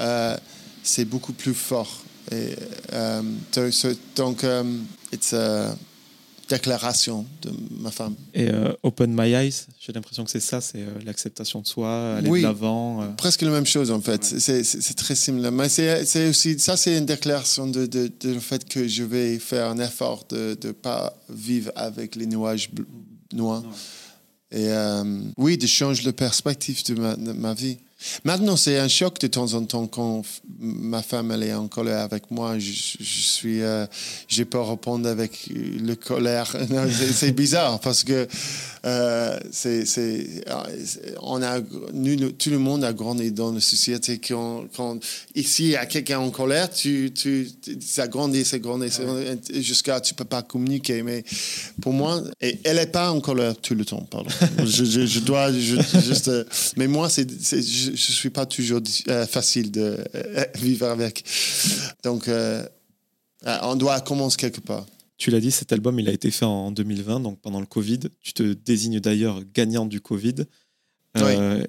euh, 0.00 0.36
c'est 0.82 1.04
beaucoup 1.04 1.32
plus 1.32 1.54
fort. 1.54 2.02
Et, 2.32 2.54
euh, 2.92 3.22
donc, 4.16 4.44
euh, 4.44 4.62
c'est 5.20 5.36
une 5.36 5.76
déclaration 6.48 7.26
de 7.42 7.50
ma 7.80 7.90
femme. 7.90 8.14
Et 8.34 8.48
Open 8.84 9.12
My 9.12 9.32
Eyes, 9.32 9.66
j'ai 9.80 9.92
l'impression 9.92 10.24
que 10.24 10.30
c'est 10.30 10.40
ça, 10.40 10.60
c'est 10.60 10.84
l'acceptation 11.04 11.60
de 11.60 11.66
soi, 11.66 12.16
aller 12.16 12.30
de 12.30 12.36
l'avant. 12.36 13.14
Presque 13.16 13.42
la 13.42 13.50
même 13.50 13.66
chose 13.66 13.90
en 13.90 14.00
fait. 14.00 14.22
C'est 14.24 14.94
très 14.94 15.16
similaire. 15.16 15.50
Mais 15.50 15.68
c'est 15.68 16.28
aussi, 16.28 16.58
ça 16.60 16.76
c'est 16.76 16.98
une 16.98 17.06
déclaration 17.06 17.66
de, 17.66 17.86
de, 17.86 18.12
de, 18.20 18.34
le 18.34 18.38
fait 18.38 18.68
que 18.68 18.86
je 18.86 19.02
vais 19.02 19.40
faire 19.40 19.70
un 19.70 19.78
effort 19.78 20.24
de 20.28 20.56
ne 20.62 20.70
pas 20.70 21.16
vivre 21.28 21.72
avec 21.74 22.14
les 22.14 22.26
nuages 22.26 22.70
noirs. 23.32 23.64
Et 24.52 24.68
oui, 25.36 25.58
de 25.58 25.66
changer 25.66 26.04
la 26.04 26.12
perspective 26.12 26.84
de 26.84 26.94
ma, 26.94 27.16
de 27.16 27.32
ma 27.32 27.54
vie. 27.54 27.78
Maintenant, 28.24 28.56
c'est 28.56 28.78
un 28.78 28.88
choc 28.88 29.18
de 29.20 29.26
temps 29.26 29.54
en 29.54 29.64
temps 29.64 29.86
quand 29.86 30.22
ma 30.58 31.02
femme 31.02 31.30
elle 31.30 31.44
est 31.44 31.54
en 31.54 31.66
colère 31.66 32.00
avec 32.00 32.30
moi. 32.30 32.58
Je, 32.58 32.70
je 32.70 33.20
suis, 33.20 33.62
euh, 33.62 33.86
j'ai 34.28 34.44
pas 34.44 34.62
répondre 34.62 35.08
avec 35.08 35.48
le 35.50 35.94
colère. 35.94 36.54
c'est 37.14 37.32
bizarre 37.32 37.80
parce 37.80 38.04
que 38.04 38.28
euh, 38.84 39.38
c'est, 39.50 39.84
c'est, 39.86 40.44
on 41.22 41.42
a, 41.42 41.60
nous, 41.92 42.30
tout 42.32 42.50
le 42.50 42.58
monde 42.58 42.84
a 42.84 42.92
grandi 42.92 43.32
dans 43.32 43.52
la 43.52 43.60
société 43.60 44.18
quand, 44.18 44.64
quand 44.76 44.98
ici 45.34 45.64
il 45.64 45.70
y 45.70 45.76
a 45.76 45.86
quelqu'un 45.86 46.20
en 46.20 46.30
colère, 46.30 46.70
tu, 46.70 47.10
tu, 47.12 47.48
ça 47.80 48.06
grandit, 48.06 48.44
ça 48.44 48.58
grandit, 48.58 48.90
jusqu'à 49.54 50.00
tu 50.00 50.14
peux 50.14 50.24
pas 50.24 50.42
communiquer. 50.42 51.02
Mais 51.02 51.24
pour 51.80 51.94
moi, 51.94 52.22
et 52.40 52.58
elle 52.64 52.78
est 52.78 52.92
pas 52.92 53.10
en 53.10 53.20
colère 53.20 53.56
tout 53.56 53.74
le 53.74 53.84
temps, 53.84 54.06
pardon. 54.10 54.30
je, 54.64 54.84
je, 54.84 55.20
dois 55.20 55.52
juste, 55.52 56.30
mais 56.76 56.86
moi 56.86 57.08
c'est, 57.08 57.28
c'est 57.42 57.62
je 57.86 57.90
ne 57.90 57.96
suis 57.96 58.30
pas 58.30 58.46
toujours 58.46 58.80
euh, 59.08 59.26
facile 59.26 59.70
de 59.70 59.98
euh, 60.14 60.44
vivre 60.54 60.86
avec. 60.86 61.24
Donc, 62.02 62.28
euh, 62.28 62.66
on 63.62 63.76
doit 63.76 64.00
commencer 64.00 64.36
quelque 64.36 64.60
part. 64.60 64.86
Tu 65.18 65.30
l'as 65.30 65.40
dit, 65.40 65.50
cet 65.50 65.72
album, 65.72 65.98
il 65.98 66.08
a 66.08 66.12
été 66.12 66.30
fait 66.30 66.44
en 66.44 66.70
2020, 66.70 67.20
donc 67.20 67.40
pendant 67.40 67.60
le 67.60 67.66
Covid. 67.66 68.00
Tu 68.20 68.32
te 68.32 68.52
désignes 68.52 69.00
d'ailleurs 69.00 69.40
gagnant 69.54 69.86
du 69.86 70.00
Covid. 70.00 70.44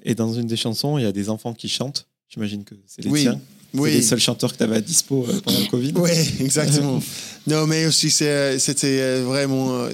Et 0.04 0.14
dans 0.14 0.34
une 0.34 0.46
des 0.46 0.56
chansons, 0.56 0.98
il 0.98 1.02
y 1.02 1.06
a 1.06 1.12
des 1.12 1.30
enfants 1.30 1.54
qui 1.54 1.68
chantent. 1.68 2.06
J'imagine 2.28 2.64
que 2.64 2.74
c'est 2.86 3.02
les 3.02 3.12
tiens. 3.12 3.40
Oui. 3.74 3.92
les 3.92 4.02
seuls 4.02 4.20
chanteurs 4.20 4.52
que 4.52 4.58
tu 4.58 4.62
avais 4.64 4.76
à 4.76 4.80
dispo 4.80 5.26
pendant 5.44 5.58
le 5.58 5.66
Covid. 5.70 5.92
Oui, 5.96 6.10
exactement. 6.40 7.02
non, 7.46 7.66
mais 7.66 7.86
aussi, 7.86 8.10
c'était 8.10 9.20
vraiment 9.20 9.88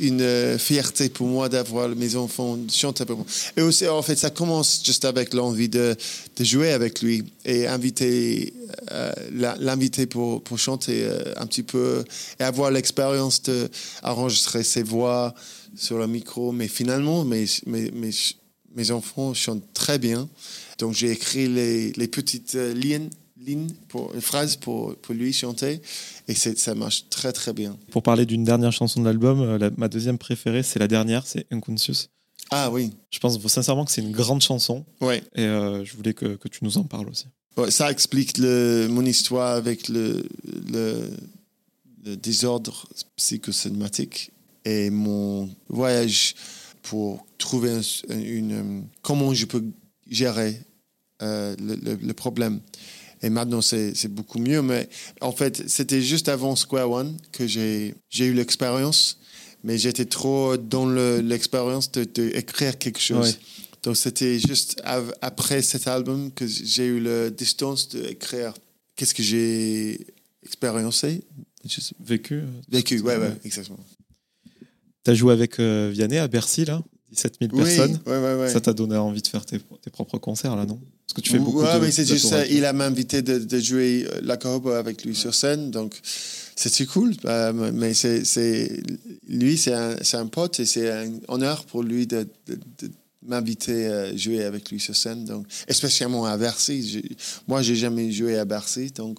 une 0.00 0.20
euh, 0.20 0.58
fierté 0.58 1.08
pour 1.08 1.26
moi 1.26 1.48
d'avoir 1.48 1.88
mes 1.88 2.16
enfants 2.16 2.58
chanter 2.72 3.02
avec 3.02 3.16
moi. 3.16 3.26
Et 3.56 3.62
aussi, 3.62 3.86
en 3.88 4.02
fait, 4.02 4.16
ça 4.16 4.30
commence 4.30 4.82
juste 4.84 5.04
avec 5.04 5.34
l'envie 5.34 5.68
de, 5.68 5.96
de, 6.36 6.44
jouer 6.44 6.72
avec 6.72 7.02
lui 7.02 7.24
et 7.44 7.66
inviter, 7.66 8.52
euh, 8.92 9.12
l'inviter 9.32 10.06
pour, 10.06 10.42
pour 10.42 10.58
chanter 10.58 11.04
euh, 11.04 11.32
un 11.36 11.46
petit 11.46 11.62
peu 11.62 12.04
et 12.38 12.42
avoir 12.42 12.70
l'expérience 12.70 13.42
d'enregistrer 13.42 14.62
ses 14.62 14.82
voix 14.82 15.34
sur 15.76 15.98
le 15.98 16.06
micro. 16.06 16.52
Mais 16.52 16.68
finalement, 16.68 17.24
mes, 17.24 17.46
mes, 17.66 17.90
mes, 17.90 18.10
mes 18.74 18.90
enfants 18.90 19.34
chantent 19.34 19.72
très 19.74 19.98
bien. 19.98 20.28
Donc, 20.78 20.94
j'ai 20.94 21.10
écrit 21.10 21.48
les, 21.48 21.92
les 21.92 22.08
petites 22.08 22.54
lignes 22.54 23.10
lignes, 23.46 23.70
pour, 23.88 24.14
une 24.14 24.20
phrase 24.20 24.56
pour, 24.56 24.96
pour 24.96 25.14
lui 25.14 25.32
chanter. 25.32 25.80
Et 26.28 26.34
ça 26.34 26.74
marche 26.74 27.08
très, 27.08 27.32
très 27.32 27.52
bien. 27.52 27.76
Pour 27.90 28.02
parler 28.02 28.26
d'une 28.26 28.44
dernière 28.44 28.72
chanson 28.72 29.00
de 29.00 29.06
l'album, 29.06 29.40
euh, 29.40 29.70
ma 29.76 29.88
deuxième 29.88 30.18
préférée, 30.18 30.62
c'est 30.62 30.78
la 30.78 30.88
dernière, 30.88 31.26
c'est 31.26 31.46
Unconscious. 31.52 32.08
Ah 32.50 32.70
oui. 32.70 32.92
Je 33.10 33.18
pense 33.18 33.44
sincèrement 33.46 33.84
que 33.84 33.90
c'est 33.90 34.02
une 34.02 34.12
grande 34.12 34.42
chanson. 34.42 34.84
Ouais. 35.00 35.22
Et 35.34 35.42
euh, 35.42 35.84
je 35.84 35.96
voulais 35.96 36.14
que, 36.14 36.36
que, 36.36 36.48
tu 36.48 36.60
nous 36.62 36.78
en 36.78 36.84
parles 36.84 37.08
aussi. 37.08 37.26
Ouais, 37.56 37.70
ça 37.70 37.90
explique 37.90 38.38
le, 38.38 38.86
mon 38.88 39.04
histoire 39.04 39.56
avec 39.56 39.88
le, 39.88 40.24
le, 40.72 41.10
le 42.04 42.16
désordre 42.16 42.86
psychosomatique 43.16 44.30
et 44.64 44.90
mon 44.90 45.48
voyage 45.68 46.34
pour 46.82 47.26
trouver 47.38 47.80
une, 48.08 48.84
comment 49.02 49.34
je 49.34 49.46
peux 49.46 49.64
gérer 50.08 50.60
euh, 51.22 51.54
le, 51.58 51.94
le, 51.94 52.14
problème. 52.14 52.60
Et 53.22 53.30
maintenant, 53.30 53.62
c'est 53.62 54.08
beaucoup 54.08 54.38
mieux. 54.38 54.62
Mais 54.62 54.88
en 55.20 55.32
fait, 55.32 55.68
c'était 55.68 56.02
juste 56.02 56.28
avant 56.28 56.56
Square 56.56 56.90
One 56.90 57.16
que 57.32 57.46
j'ai 57.46 57.94
eu 58.18 58.32
l'expérience. 58.32 59.18
Mais 59.64 59.78
j'étais 59.78 60.04
trop 60.04 60.56
dans 60.56 60.86
l'expérience 60.88 61.90
d'écrire 61.90 62.72
de, 62.72 62.76
quelque 62.76 63.00
chose. 63.00 63.38
Donc, 63.82 63.96
c'était 63.96 64.38
juste 64.38 64.80
après 65.22 65.62
cet 65.62 65.86
album 65.86 66.30
que 66.32 66.46
j'ai 66.46 66.86
eu 66.86 67.00
la 67.00 67.30
distance 67.30 67.88
d'écrire 67.88 68.52
qu'est-ce 68.94 69.14
que 69.14 69.22
j'ai 69.22 70.06
expériencé. 70.44 71.22
Vécu. 72.00 72.34
Euh, 72.34 72.46
Vécu, 72.68 73.00
ouais, 73.00 73.16
ouais, 73.16 73.32
exactement. 73.44 73.78
Tu 75.04 75.10
as 75.10 75.14
joué 75.14 75.32
avec 75.32 75.58
euh, 75.58 75.90
Vianney 75.92 76.18
à 76.18 76.28
Bercy, 76.28 76.64
là? 76.64 76.82
17 77.12 77.36
000 77.40 77.56
personnes. 77.56 78.00
Ouais, 78.06 78.18
ouais, 78.18 78.34
ouais. 78.34 78.48
Ça 78.48 78.60
t'a 78.60 78.72
donné 78.72 78.96
envie 78.96 79.22
de 79.22 79.26
faire 79.26 79.44
tes, 79.44 79.58
tes, 79.58 79.90
propres 79.90 80.18
concerts, 80.18 80.56
là, 80.56 80.66
non? 80.66 80.78
Parce 81.06 81.14
que 81.14 81.20
tu 81.20 81.30
fais 81.30 81.38
beaucoup 81.38 81.62
ouais, 81.62 81.80
mais 81.80 81.90
c'est 81.90 82.06
juste 82.06 82.26
ça. 82.26 82.46
Il 82.46 82.64
a 82.64 82.70
invité 82.70 83.22
de, 83.22 83.38
de, 83.38 83.58
jouer 83.58 84.06
euh, 84.06 84.20
la 84.22 84.36
carotte 84.36 84.66
avec 84.74 85.04
lui 85.04 85.14
sur 85.14 85.34
scène, 85.34 85.70
donc 85.70 86.00
c'était 86.56 86.86
cool? 86.86 87.14
Euh, 87.24 87.70
mais 87.72 87.94
c'est, 87.94 88.82
lui, 89.28 89.56
c'est 89.56 89.74
un, 89.74 89.96
un, 90.14 90.26
pote 90.26 90.58
et 90.60 90.66
c'est 90.66 90.90
un 90.90 91.12
honneur 91.28 91.64
pour 91.64 91.82
lui 91.82 92.06
de, 92.06 92.26
de 92.46 92.90
m'inviter 93.26 93.86
à 93.86 94.16
jouer 94.16 94.44
avec 94.44 94.70
lui 94.70 94.80
sur 94.80 94.96
scène. 94.96 95.24
Donc, 95.24 95.46
spécialement 95.68 96.24
à 96.24 96.36
Bercy. 96.36 97.02
Moi, 97.46 97.62
j'ai 97.62 97.76
jamais 97.76 98.10
joué 98.10 98.38
à 98.38 98.44
Bercy, 98.44 98.90
donc 98.90 99.18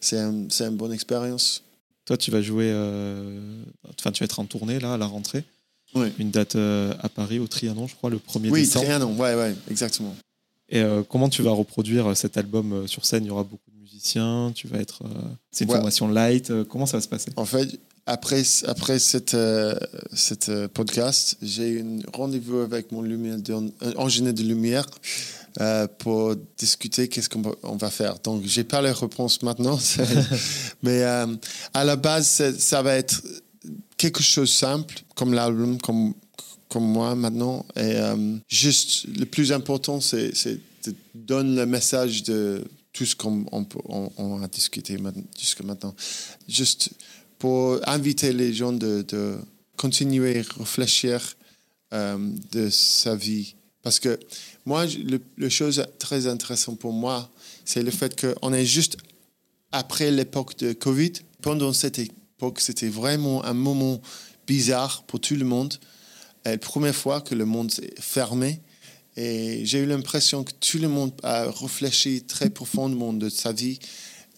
c'est 0.00 0.18
un, 0.18 0.46
une 0.48 0.76
bonne 0.76 0.92
expérience. 0.92 1.62
Toi, 2.04 2.16
tu 2.16 2.30
vas 2.30 2.40
jouer, 2.40 2.70
euh, 2.72 3.64
enfin, 3.98 4.12
tu 4.12 4.20
vas 4.20 4.24
être 4.24 4.38
en 4.38 4.44
tournée 4.44 4.78
là 4.78 4.94
à 4.94 4.96
la 4.96 5.06
rentrée. 5.06 5.44
Oui. 5.96 6.12
Une 6.18 6.30
date 6.30 6.56
euh, 6.56 6.94
à 7.00 7.08
Paris, 7.08 7.38
au 7.38 7.46
Trianon, 7.46 7.86
je 7.86 7.94
crois, 7.94 8.10
le 8.10 8.18
1er 8.18 8.50
oui, 8.50 8.60
décembre. 8.60 8.84
Oui, 8.84 8.90
Trianon, 8.90 9.16
ouais, 9.16 9.34
ouais, 9.34 9.54
exactement. 9.70 10.14
Et 10.68 10.80
euh, 10.80 11.02
comment 11.08 11.28
tu 11.28 11.42
vas 11.42 11.52
reproduire 11.52 12.16
cet 12.16 12.36
album 12.36 12.86
sur 12.86 13.04
scène? 13.04 13.24
Il 13.24 13.28
y 13.28 13.30
aura 13.30 13.44
beaucoup 13.44 13.70
de 13.70 13.80
musiciens, 13.80 14.52
tu 14.54 14.66
vas 14.68 14.78
être. 14.78 15.02
c'est 15.50 15.64
une 15.64 15.70
formation 15.70 16.08
light. 16.08 16.52
comment 16.64 16.86
ça 16.86 16.96
va 16.96 17.00
se 17.00 17.08
passer? 17.08 17.30
En 17.36 17.44
fait, 17.44 17.78
après, 18.06 18.42
après 18.66 18.98
cette, 18.98 19.36
cette 20.12 20.66
podcast, 20.68 21.36
j'ai 21.40 21.80
un 21.80 21.98
rendez-vous 22.12 22.58
avec 22.58 22.92
mon 22.92 23.02
lumière, 23.02 23.38
ingénieur 23.96 24.34
de 24.34 24.42
lumière 24.42 24.86
euh, 25.58 25.86
pour 25.98 26.36
discuter 26.58 27.08
qu'est-ce 27.08 27.30
qu'on 27.30 27.76
va 27.76 27.90
faire. 27.90 28.18
Donc, 28.18 28.42
j'ai 28.44 28.62
pas 28.62 28.82
les 28.82 28.90
réponses 28.90 29.40
maintenant, 29.42 29.78
mais 30.82 31.02
euh, 31.02 31.26
à 31.72 31.82
la 31.82 31.96
base, 31.96 32.54
ça 32.58 32.82
va 32.82 32.96
être 32.96 33.22
quelque 33.96 34.22
chose 34.22 34.52
simple, 34.52 34.94
comme 35.14 35.32
l'album, 35.32 35.80
comme, 35.80 36.14
comme 36.68 36.84
moi 36.84 37.14
maintenant. 37.14 37.64
Et 37.76 37.80
euh, 37.96 38.36
juste, 38.48 39.06
le 39.16 39.24
plus 39.24 39.52
important, 39.52 40.00
c'est 40.00 40.32
de 40.84 40.94
donner 41.14 41.56
le 41.56 41.66
message 41.66 42.22
de 42.24 42.64
tout 42.92 43.04
ce 43.04 43.14
qu'on 43.14 43.44
on, 43.50 44.42
a 44.42 44.48
discuté 44.48 44.96
jusqu'à 45.38 45.64
maintenant. 45.64 45.94
Juste 46.48 46.90
pour 47.38 47.78
inviter 47.86 48.32
les 48.32 48.54
gens 48.54 48.72
de, 48.72 49.04
de 49.06 49.36
continuer 49.76 50.38
à 50.38 50.58
réfléchir 50.58 51.36
de 51.92 52.70
sa 52.70 53.14
vie. 53.14 53.54
Parce 53.82 54.00
que 54.00 54.18
moi, 54.64 54.86
le, 54.86 55.20
le, 55.36 55.48
chose 55.48 55.84
très 55.98 56.26
intéressante 56.26 56.78
pour 56.78 56.92
moi, 56.92 57.30
c'est 57.64 57.82
le 57.82 57.90
fait 57.90 58.18
qu'on 58.18 58.52
est 58.52 58.64
juste 58.64 58.96
après 59.72 60.10
l'époque 60.10 60.56
de 60.58 60.72
Covid. 60.72 61.12
Pendant 61.42 61.72
cette 61.72 62.00
époque, 62.38 62.60
c'était 62.60 62.88
vraiment 62.88 63.44
un 63.44 63.54
moment 63.54 64.00
bizarre 64.46 65.02
pour 65.06 65.20
tout 65.20 65.36
le 65.36 65.44
monde. 65.44 65.74
La 66.44 66.58
première 66.58 66.94
fois 66.94 67.22
que 67.22 67.34
le 67.34 67.46
monde 67.46 67.70
s'est 67.70 67.94
fermé. 67.98 68.60
Et 69.16 69.64
j'ai 69.64 69.78
eu 69.78 69.86
l'impression 69.86 70.44
que 70.44 70.52
tout 70.60 70.76
le 70.78 70.88
monde 70.88 71.12
a 71.22 71.50
réfléchi 71.50 72.22
très 72.22 72.50
profondément 72.50 73.14
de 73.14 73.30
sa 73.30 73.52
vie. 73.52 73.78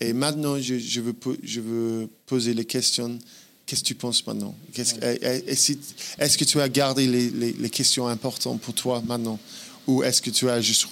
Et 0.01 0.13
maintenant, 0.13 0.61
je, 0.61 0.79
je, 0.79 1.01
veux, 1.01 1.15
je 1.43 1.61
veux 1.61 2.09
poser 2.27 2.55
les 2.55 2.65
questions. 2.65 3.19
Qu'est-ce 3.67 3.83
que 3.83 3.89
tu 3.89 3.95
penses 3.97 4.25
maintenant? 4.25 4.55
Est-ce 4.77 6.39
que 6.39 6.45
tu 6.45 6.61
as 6.61 6.69
gardé 6.69 7.09
les, 7.09 7.31
les, 7.31 7.53
les 7.53 7.71
questions 7.71 8.07
importantes 8.07 8.61
pour 8.61 8.75
toi 8.75 9.03
maintenant? 9.05 9.41
Ou 9.89 10.05
est-ce 10.05 10.23
que 10.23 10.31
tu 10.31 10.49
as 10.49 10.61
juste 10.61 10.87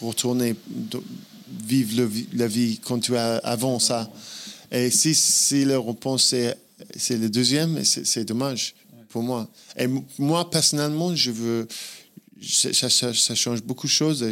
retourné 0.00 0.56
vivre 1.62 2.08
la 2.32 2.46
vie 2.46 2.80
quand 2.82 3.00
tu 3.00 3.16
as 3.18 3.36
avant 3.36 3.78
ça? 3.78 4.10
Et 4.70 4.90
si, 4.90 5.14
si 5.14 5.64
la 5.64 5.78
réponse 5.78 6.34
c'est 6.96 7.16
le 7.16 7.28
deuxième, 7.28 7.84
c'est 7.84 8.24
dommage 8.24 8.74
pour 9.08 9.22
moi. 9.22 9.48
Et 9.76 9.86
moi, 10.18 10.50
personnellement, 10.50 11.14
je 11.14 11.30
veux. 11.30 11.68
Ça, 12.40 12.88
ça, 12.88 13.34
change 13.34 13.64
beaucoup 13.64 13.88
de 13.88 13.92
choses. 13.92 14.24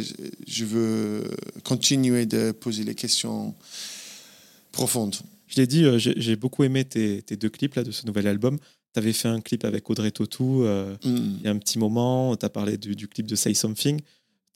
Je 0.47 0.63
veux 0.63 1.25
continuer 1.65 2.25
de 2.25 2.51
poser 2.53 2.85
les 2.85 2.95
questions 2.95 3.53
profondes. 4.71 5.15
Je 5.47 5.57
l'ai 5.57 5.67
dit, 5.67 5.83
euh, 5.83 5.97
j'ai 5.97 6.35
beaucoup 6.37 6.63
aimé 6.63 6.85
tes, 6.85 7.21
tes, 7.21 7.35
deux 7.35 7.49
clips 7.49 7.75
là, 7.75 7.83
de 7.83 7.91
ce 7.91 8.05
nouvel 8.05 8.27
album. 8.27 8.57
Tu 8.93 8.99
avais 8.99 9.11
fait 9.13 9.27
un 9.27 9.41
clip 9.41 9.65
avec 9.65 9.89
Audrey 9.89 10.11
Tautou 10.11 10.63
euh, 10.63 10.95
mm. 11.03 11.37
il 11.39 11.41
y 11.43 11.47
a 11.47 11.51
un 11.51 11.57
petit 11.57 11.79
moment. 11.79 12.35
Tu 12.37 12.45
as 12.45 12.49
parlé 12.49 12.77
du, 12.77 13.07
clip 13.07 13.27
de 13.27 13.35
Say 13.35 13.53
Something. 13.53 13.99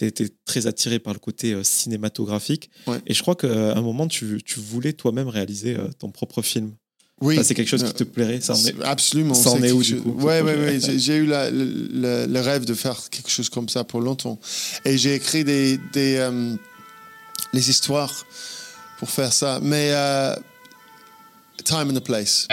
Étais 0.08 0.30
très 0.45 0.68
attiré 0.68 0.99
par 0.99 1.14
le 1.14 1.20
côté 1.20 1.54
euh, 1.54 1.64
cinématographique. 1.64 2.70
Et 3.06 3.14
je 3.14 3.22
crois 3.22 3.36
qu'à 3.36 3.74
un 3.76 3.82
moment, 3.82 4.08
tu, 4.08 4.41
tu 4.43 4.60
voulais 4.60 4.93
toi-même 4.93 5.28
réaliser 5.28 5.76
euh, 5.76 5.88
ton 5.99 6.12
propre 6.12 6.41
film. 6.41 6.74
Oui. 7.22 7.39
c'est 7.43 7.54
quelque 7.54 7.68
chose 7.68 7.84
qui 7.84 7.93
te 7.93 8.04
plairait 8.04 8.41
ça 8.41 8.56
est... 8.56 8.82
Absolument. 8.82 9.36
Ça 9.36 9.52
en 9.52 9.62
est, 9.62 9.72
où, 9.72 9.84
du 9.84 10.02
coup 10.02 10.16
Oui, 10.18 10.24
ouais, 10.24 10.41
ouais, 10.41 10.80
j'ai 10.97 11.18
eu 11.18 11.28
la, 11.28 11.52
le, 11.52 12.39
rêve 12.39 12.66
de 12.66 12.74
faire 12.74 13.12
quelque 13.12 13.30
chose 13.30 13.47
comme 13.49 13.70
ça 13.70 13.84
pour 13.84 14.02
longtemps. 14.02 14.39
Et 14.86 14.97
j'ai 14.97 15.14
écrit 15.14 15.43
des, 15.43 15.78
des 15.93 16.28
les 17.54 17.70
histoires 17.70 18.26
pour 18.97 19.12
faire 19.12 19.32
ça. 19.32 19.60
Mais 19.62 19.93
time 21.64 21.89
and 21.89 21.93
the 21.93 22.04
place. 22.04 22.47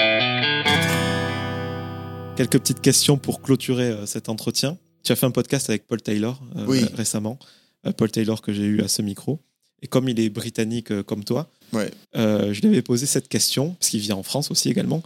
Quelques 2.36 2.58
petites 2.58 2.80
questions 2.80 3.16
pour 3.16 3.42
clôturer 3.42 3.90
euh, 3.90 4.06
cet 4.06 4.28
entretien. 4.28 4.78
Tu 5.02 5.12
as 5.12 5.16
fait 5.16 5.26
un 5.26 5.30
podcast 5.30 5.68
avec 5.70 5.86
Paul 5.86 6.00
Taylor 6.00 6.40
euh, 6.56 6.86
récemment. 6.94 7.38
Euh, 7.86 7.92
Paul 7.92 8.10
Taylor 8.10 8.42
que 8.42 8.52
j'ai 8.52 8.64
eu 8.64 8.80
à 8.82 8.88
ce 8.88 9.02
micro. 9.02 9.40
Et 9.80 9.86
comme 9.86 10.08
il 10.08 10.18
est 10.18 10.28
britannique 10.28 11.02
comme 11.02 11.22
toi, 11.22 11.48
je 11.72 12.60
lui 12.60 12.68
avais 12.68 12.82
posé 12.82 13.06
cette 13.06 13.28
question, 13.28 13.74
parce 13.74 13.90
qu'il 13.90 14.00
vit 14.00 14.12
en 14.12 14.24
France 14.24 14.50
aussi 14.50 14.68
également. 14.68 15.04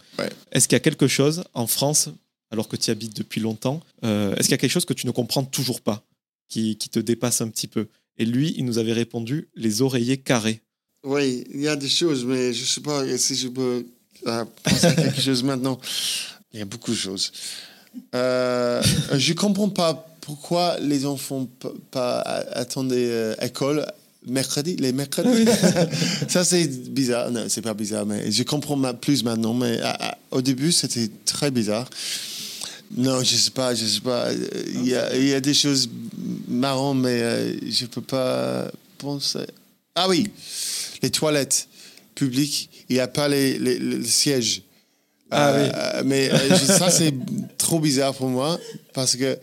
Est-ce 0.50 0.66
qu'il 0.66 0.76
y 0.76 0.80
a 0.80 0.80
quelque 0.80 1.08
chose 1.08 1.44
en 1.52 1.66
France, 1.66 2.08
alors 2.50 2.68
que 2.68 2.76
tu 2.76 2.88
y 2.88 2.90
habites 2.90 3.14
depuis 3.14 3.42
longtemps, 3.42 3.82
est-ce 4.02 4.40
qu'il 4.40 4.52
y 4.52 4.54
a 4.54 4.58
quelque 4.58 4.70
chose 4.70 4.86
que 4.86 4.94
tu 4.94 5.06
ne 5.06 5.10
comprends 5.10 5.44
toujours 5.44 5.82
pas, 5.82 6.06
qui, 6.48 6.78
qui, 6.78 6.88
te 6.88 6.98
dépasse 6.98 7.42
un 7.42 7.48
petit 7.48 7.68
peu? 7.68 7.88
Et 8.16 8.24
lui, 8.24 8.54
il 8.56 8.64
nous 8.64 8.78
avait 8.78 8.94
répondu 8.94 9.50
les 9.56 9.82
oreillers 9.82 10.16
carrés. 10.16 10.62
Oui, 11.04 11.44
il 11.52 11.60
y 11.60 11.68
a 11.68 11.76
des 11.76 11.90
choses, 11.90 12.24
mais 12.24 12.54
je 12.54 12.62
ne 12.62 12.66
sais 12.66 12.80
pas 12.80 13.18
si 13.18 13.36
je 13.36 13.48
peux 13.48 13.84
penser 14.64 14.86
à 14.86 14.94
quelque 14.94 15.20
chose 15.20 15.42
maintenant. 15.42 15.78
Il 16.52 16.58
y 16.58 16.62
a 16.62 16.66
beaucoup 16.66 16.90
de 16.90 16.96
choses. 16.96 17.32
Euh, 18.14 18.82
je 19.14 19.32
ne 19.32 19.36
comprends 19.36 19.68
pas 19.68 20.06
pourquoi 20.20 20.78
les 20.80 21.04
enfants 21.04 21.48
pas 21.90 22.20
attendent 22.20 22.92
euh, 22.92 23.34
école 23.40 23.84
mercredi, 24.26 24.76
les 24.76 24.92
mercredis. 24.92 25.50
ça, 26.28 26.44
c'est 26.44 26.66
bizarre. 26.90 27.30
Non, 27.30 27.44
c'est 27.48 27.62
pas 27.62 27.74
bizarre, 27.74 28.06
mais 28.06 28.30
je 28.30 28.42
comprends 28.42 28.78
plus 28.94 29.24
maintenant. 29.24 29.54
Mais 29.54 29.80
au 30.30 30.40
début, 30.42 30.72
c'était 30.72 31.10
très 31.24 31.50
bizarre. 31.50 31.88
Non, 32.96 33.22
je 33.22 33.34
sais 33.36 33.50
pas, 33.50 33.74
je 33.74 33.86
sais 33.86 34.00
pas. 34.00 34.28
Il 34.74 34.86
y 34.86 34.94
a, 34.94 35.16
il 35.16 35.28
y 35.28 35.34
a 35.34 35.40
des 35.40 35.54
choses 35.54 35.88
marrantes, 36.48 36.98
mais 36.98 37.22
euh, 37.22 37.70
je 37.70 37.86
peux 37.86 38.02
pas 38.02 38.70
penser. 38.98 39.46
Ah 39.94 40.08
oui, 40.08 40.30
les 41.02 41.10
toilettes 41.10 41.68
publiques, 42.14 42.68
il 42.88 42.94
n'y 42.94 43.00
a 43.00 43.08
pas 43.08 43.28
les, 43.28 43.58
les 43.58 44.04
sièges. 44.04 44.62
Ah, 45.32 45.54
oui. 45.56 45.68
Euh, 45.74 46.02
mais 46.04 46.30
euh, 46.30 46.56
ça, 46.56 46.90
c'est 46.90 47.14
trop 47.58 47.80
bizarre 47.80 48.14
pour 48.14 48.28
moi 48.28 48.58
parce 48.92 49.16
que 49.16 49.38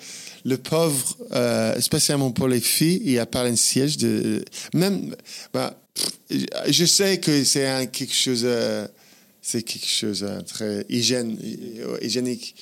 le 0.46 0.58
pauvre, 0.58 1.18
euh, 1.34 1.80
spécialement 1.82 2.32
pour 2.32 2.48
les 2.48 2.62
filles, 2.62 3.02
il 3.04 3.12
n'y 3.12 3.20
a 3.20 3.26
pas 3.26 3.44
un 3.44 3.56
siège 3.56 3.98
de. 3.98 4.44
Même. 4.74 5.16
Bah, 5.54 5.80
je 6.68 6.86
sais 6.86 7.20
que 7.20 7.44
c'est 7.44 7.90
quelque 7.92 8.14
chose. 8.14 8.48
c'est 9.42 9.64
quelque 9.64 9.88
chose 9.88 10.22
de 10.22 10.42
très 10.42 10.86
hygiène, 10.90 11.38
hygiénique. 12.02 12.56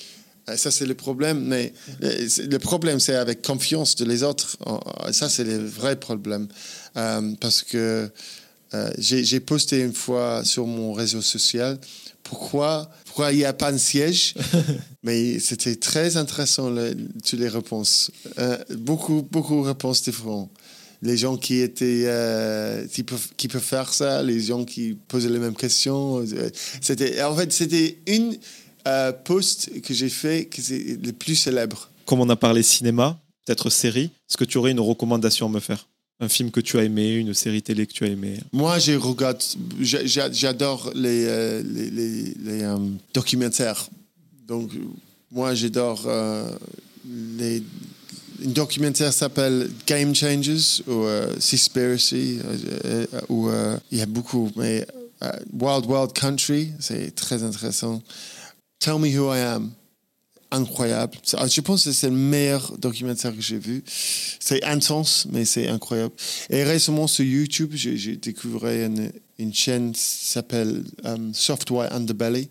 Ça, 0.56 0.70
c'est 0.70 0.86
le 0.86 0.94
problème. 0.94 1.44
Mais 1.44 1.74
le 2.00 2.56
problème, 2.56 2.98
c'est 3.00 3.14
avec 3.14 3.42
confiance 3.42 3.96
de 3.96 4.06
les 4.06 4.22
autres. 4.22 4.56
Ça, 5.12 5.28
c'est 5.28 5.44
le 5.44 5.64
vrai 5.64 5.96
problème. 5.96 6.48
parce 6.94 7.62
que 7.62 8.10
Euh, 8.74 8.90
j'ai 8.98 9.40
posté 9.40 9.80
une 9.80 9.94
fois 9.94 10.44
sur 10.44 10.66
mon 10.66 10.92
réseau 10.92 11.22
social 11.22 11.78
pourquoi, 12.22 12.90
pourquoi 13.18 13.32
il 13.32 13.38
n'y 13.38 13.44
a 13.44 13.52
pas 13.52 13.72
de 13.72 13.78
siège. 13.78 14.34
Mais 15.02 15.40
c'était 15.40 15.74
très 15.74 16.16
intéressant, 16.16 16.70
le- 16.70 16.94
toutes 17.26 17.40
les 17.40 17.48
réponses. 17.48 18.12
Euh, 18.38 18.56
beaucoup, 18.78 19.26
beaucoup 19.28 19.60
de 19.62 19.66
réponses 19.66 20.02
différentes. 20.04 20.50
Les 21.02 21.16
gens 21.16 21.36
qui 21.36 21.58
étaient, 21.58 22.04
euh, 22.06 22.86
qui, 22.86 23.02
peuvent, 23.02 23.28
qui 23.36 23.48
peuvent 23.48 23.60
faire 23.60 23.92
ça, 23.92 24.22
les 24.22 24.40
gens 24.40 24.64
qui 24.64 24.96
posaient 25.08 25.30
les 25.30 25.40
mêmes 25.40 25.56
questions. 25.56 26.20
Euh, 26.20 26.48
C'était, 26.80 27.20
en 27.24 27.34
fait, 27.34 27.52
c'était 27.52 27.98
une 28.06 28.36
euh, 28.86 29.10
post 29.12 29.80
que 29.82 29.92
j'ai 29.92 30.10
fait 30.10 30.46
qui 30.48 30.60
est 30.72 31.04
le 31.04 31.12
plus 31.12 31.34
célèbre. 31.34 31.90
Comme 32.06 32.20
on 32.20 32.28
a 32.28 32.36
parlé 32.36 32.62
cinéma, 32.62 33.18
peut-être 33.44 33.68
série, 33.68 34.12
est-ce 34.30 34.36
que 34.36 34.44
tu 34.44 34.58
aurais 34.58 34.70
une 34.70 34.78
recommandation 34.80 35.46
à 35.46 35.48
me 35.48 35.58
faire? 35.60 35.87
Un 36.20 36.28
film 36.28 36.50
que 36.50 36.60
tu 36.60 36.78
as 36.78 36.84
aimé, 36.84 37.14
une 37.14 37.32
série 37.32 37.62
télé 37.62 37.86
que 37.86 37.92
tu 37.92 38.04
as 38.04 38.08
aimé 38.08 38.38
Moi, 38.52 38.78
je 38.80 38.92
regarde, 38.94 39.40
j'a- 39.80 40.04
j'a- 40.04 40.32
j'adore 40.32 40.90
les, 40.94 41.24
euh, 41.26 41.62
euh, 42.46 42.76
documentaires. 43.14 43.88
Donc, 44.46 44.70
moi, 45.30 45.54
j'adore 45.54 46.02
euh, 46.06 46.50
les. 47.38 47.62
Un 48.44 48.50
documentaire 48.50 49.12
s'appelle 49.12 49.68
Game 49.86 50.14
Changers 50.14 50.82
ou 50.86 51.04
Seaspiracy, 51.40 52.38
où 53.28 53.48
il 53.90 53.98
y 53.98 54.00
a 54.00 54.06
beaucoup, 54.06 54.48
mais 54.56 54.86
Wild 55.52 55.86
Wild 55.86 56.12
Country, 56.12 56.68
c'est 56.78 57.12
très 57.16 57.42
intéressant. 57.42 58.00
Tell 58.78 58.98
Me 59.00 59.08
Who 59.18 59.34
I 59.34 59.40
Am, 59.40 59.70
incroyable. 60.50 61.16
C'est- 61.22 61.36
Je 61.54 61.60
pense 61.60 61.84
que 61.84 61.92
c'est 61.92 62.08
le 62.10 62.16
meilleur 62.16 62.76
documentaire 62.78 63.34
que 63.34 63.40
j'ai 63.42 63.58
vu. 63.58 63.82
C'est 64.40 64.62
intense, 64.64 65.26
mais 65.30 65.44
c'est 65.44 65.68
incroyable. 65.68 66.14
Et 66.50 66.62
récemment 66.64 67.06
sur 67.06 67.24
YouTube, 67.24 67.72
j'ai 67.74 68.16
découvert 68.16 68.86
une, 68.86 69.12
une 69.38 69.52
chaîne 69.54 69.92
qui 69.92 70.00
s'appelle 70.00 70.82
um, 71.04 71.32
Software 71.34 71.92
Underbelly. 71.92 72.48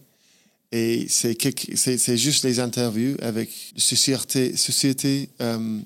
Et 0.71 1.07
c'est 1.09 2.17
juste 2.17 2.43
les 2.43 2.59
interviews 2.59 3.15
avec 3.21 3.49
la 3.75 3.81
société, 3.81 4.55
société 4.57 5.29
um, 5.39 5.83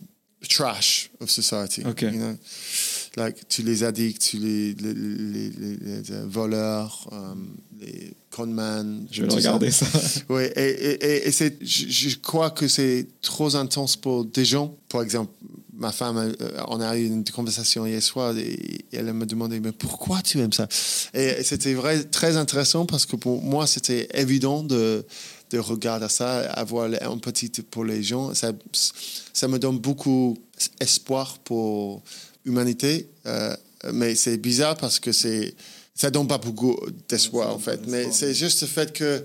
trash 0.49 1.12
of 1.20 1.30
society. 1.30 1.84
Ok. 1.86 2.01
you 2.01 2.09
know? 2.14 2.36
Like, 3.18 3.45
tous 3.49 3.64
les 3.64 3.84
addicts, 3.84 4.22
tous 4.32 4.38
les, 4.39 4.74
les, 4.74 4.93
les- 4.93 6.26
voleurs, 6.28 7.09
um, 7.12 7.49
les 7.82 8.14
conman. 8.30 9.05
Je 9.12 9.24
vais 9.24 9.30
ça. 9.30 9.36
regarder 9.36 9.70
ça. 9.72 9.86
Oui, 10.30 10.43
et, 10.55 10.62
et, 10.62 11.05
et- 11.05 11.28
et 11.28 11.57
je, 11.62 11.89
je 11.89 12.16
crois 12.20 12.51
que 12.51 12.70
c'est 12.70 13.05
trop 13.22 13.53
intense 13.57 13.97
pour 13.97 14.24
des 14.24 14.45
gens. 14.45 14.74
Par 14.88 15.01
exemple, 15.03 15.34
ma 15.74 15.91
femme, 15.91 16.18
euh, 16.18 16.34
on 16.70 16.80
a 16.80 16.95
eu 16.97 17.05
une 17.05 17.26
conversation 17.26 17.86
hier 17.86 18.01
soir 18.01 18.38
et 18.38 18.86
elle 18.93 19.12
me 19.12 19.26
demandait 19.26 19.59
mais 19.59 19.74
pourquoi 19.74 20.22
tu 20.22 20.39
aimes 20.39 20.53
ça? 20.53 20.70
Et 21.14 21.43
c'était 21.43 21.74
vrai, 21.74 22.03
très 22.05 22.38
intéressant 22.38 22.86
parce 22.86 23.05
que 23.05 23.18
pour 23.18 23.41
moi, 23.41 23.68
c'était 23.68 24.07
évident 24.14 24.64
de, 24.64 25.03
de 25.49 25.59
regarder 25.59 26.07
ça, 26.07 26.49
avoir 26.51 26.88
l'empathie 26.88 27.49
pour 27.70 27.84
les 27.84 28.03
gens. 28.03 28.34
Ça, 28.36 28.53
ça 29.34 29.47
me 29.49 29.59
donne 29.59 29.80
beaucoup 29.80 30.38
espoir 30.80 31.39
pour 31.39 32.03
l'humanité. 32.46 33.08
euh, 33.26 33.56
mais 33.94 34.14
c'est 34.16 34.38
bizarre 34.38 34.78
parce 34.78 35.00
que 35.00 35.12
c'est, 35.12 35.56
ça 35.96 36.12
donne 36.12 36.28
pas 36.28 36.38
beaucoup 36.38 36.78
d'espoir 37.10 37.54
en 37.54 37.58
fait. 37.60 37.80
Mais 37.88 38.12
c'est 38.12 38.34
juste 38.36 38.62
le 38.62 38.68
fait 38.68 38.94
que 38.94 39.24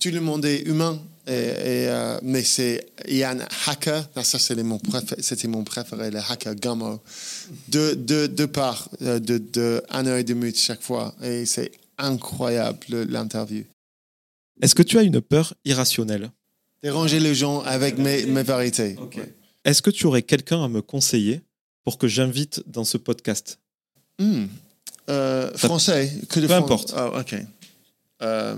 tout 0.00 0.10
le 0.10 0.20
monde 0.20 0.44
est 0.44 0.62
humain. 0.66 1.00
Et, 1.28 1.32
et, 1.32 1.88
euh, 1.88 2.18
mais 2.22 2.42
c'est 2.42 2.86
il 3.06 3.16
y 3.18 3.22
a 3.22 3.30
un 3.32 3.38
hacker, 3.66 4.08
là, 4.16 4.24
ça 4.24 4.38
mon 4.62 4.78
préféré- 4.78 5.20
c'était 5.20 5.46
mon 5.46 5.62
préféré, 5.62 6.10
le 6.10 6.18
hacker 6.18 6.54
Gummo, 6.54 7.00
deux, 7.68 7.94
deux, 7.94 8.26
deux 8.28 8.46
parts, 8.46 8.88
euh, 9.02 9.18
de, 9.18 9.36
de 9.36 9.82
un 9.90 10.06
heure 10.06 10.16
et 10.16 10.24
demie 10.24 10.52
chaque 10.56 10.82
fois. 10.82 11.14
Et 11.22 11.44
c'est 11.44 11.70
incroyable 11.98 12.78
le- 12.88 13.04
l'interview. 13.04 13.64
Est-ce 14.62 14.74
que 14.74 14.82
tu 14.82 14.98
as 14.98 15.02
une 15.02 15.20
peur 15.20 15.52
irrationnelle? 15.64 16.30
Déranger 16.82 17.20
les 17.20 17.34
gens 17.34 17.60
avec 17.60 17.98
mes, 17.98 18.24
mes. 18.26 18.96
Ouais. 19.16 19.34
Est-ce 19.64 19.82
que 19.82 19.90
tu 19.90 20.06
aurais 20.06 20.22
quelqu'un 20.22 20.64
à 20.64 20.68
me 20.68 20.80
conseiller 20.80 21.42
pour 21.88 21.96
que 21.96 22.06
j'invite 22.06 22.62
dans 22.66 22.84
ce 22.84 22.98
podcast 22.98 23.58
Hmm. 24.18 24.44
Euh, 25.08 25.50
français, 25.56 26.12
que 26.28 26.38
de 26.38 26.46
Peu 26.46 26.52
Fran- 26.52 26.64
importe. 26.64 26.92
Ah. 26.94 27.24
Euh, 28.20 28.56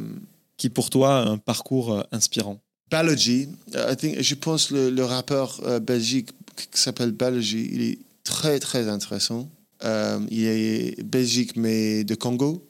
qui 0.57 0.69
pour 0.69 0.91
toi 0.91 1.19
a 1.21 1.23
un 1.29 1.39
parcours 1.39 1.93
euh, 1.93 2.03
inspirant 2.11 2.59
Balogi, 2.91 3.49
I 3.73 3.97
think, 3.97 4.21
je 4.21 4.35
pense 4.35 4.73
le, 4.73 4.91
le 4.91 5.05
rappeur 5.05 5.61
euh, 5.65 5.79
belgique 5.79 6.31
qui 6.73 6.81
s'appelle 6.81 7.13
Balogi, 7.13 7.69
il 7.73 7.83
est 7.83 7.99
très 8.25 8.59
très 8.59 8.89
intéressant. 8.89 9.49
Il 9.85 10.45
est 10.47 11.01
belgique 11.05 11.55
mais 11.55 12.03
de 12.03 12.17
Congo. 12.17 12.67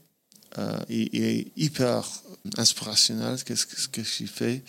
Il, 0.90 1.08
est 1.24 1.46
hyper 1.56 2.06
inspirationnel. 2.58 3.38
Qu'est-ce 3.46 3.64
que- 3.66 3.80
ce 3.80 3.88
que 3.88 4.02
qu'il 4.02 4.28
fait 4.28 4.62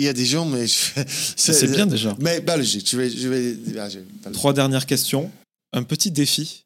Il 0.00 0.04
y 0.04 0.08
a 0.08 0.14
des 0.14 0.24
gens, 0.24 0.46
mais 0.46 0.66
je- 0.66 0.92
C'est 1.36 1.70
bien 1.70 1.86
déjà. 1.86 2.16
Mais 2.18 2.40
Balogi, 2.40 2.82
je 2.86 2.96
vais, 2.96 3.10
je 3.10 3.28
vais. 3.28 3.52
Balogi. 3.52 3.98
Trois 4.32 4.54
dernières 4.54 4.86
questions. 4.86 5.30
Un 5.74 5.82
petit 5.82 6.10
défi. 6.10 6.64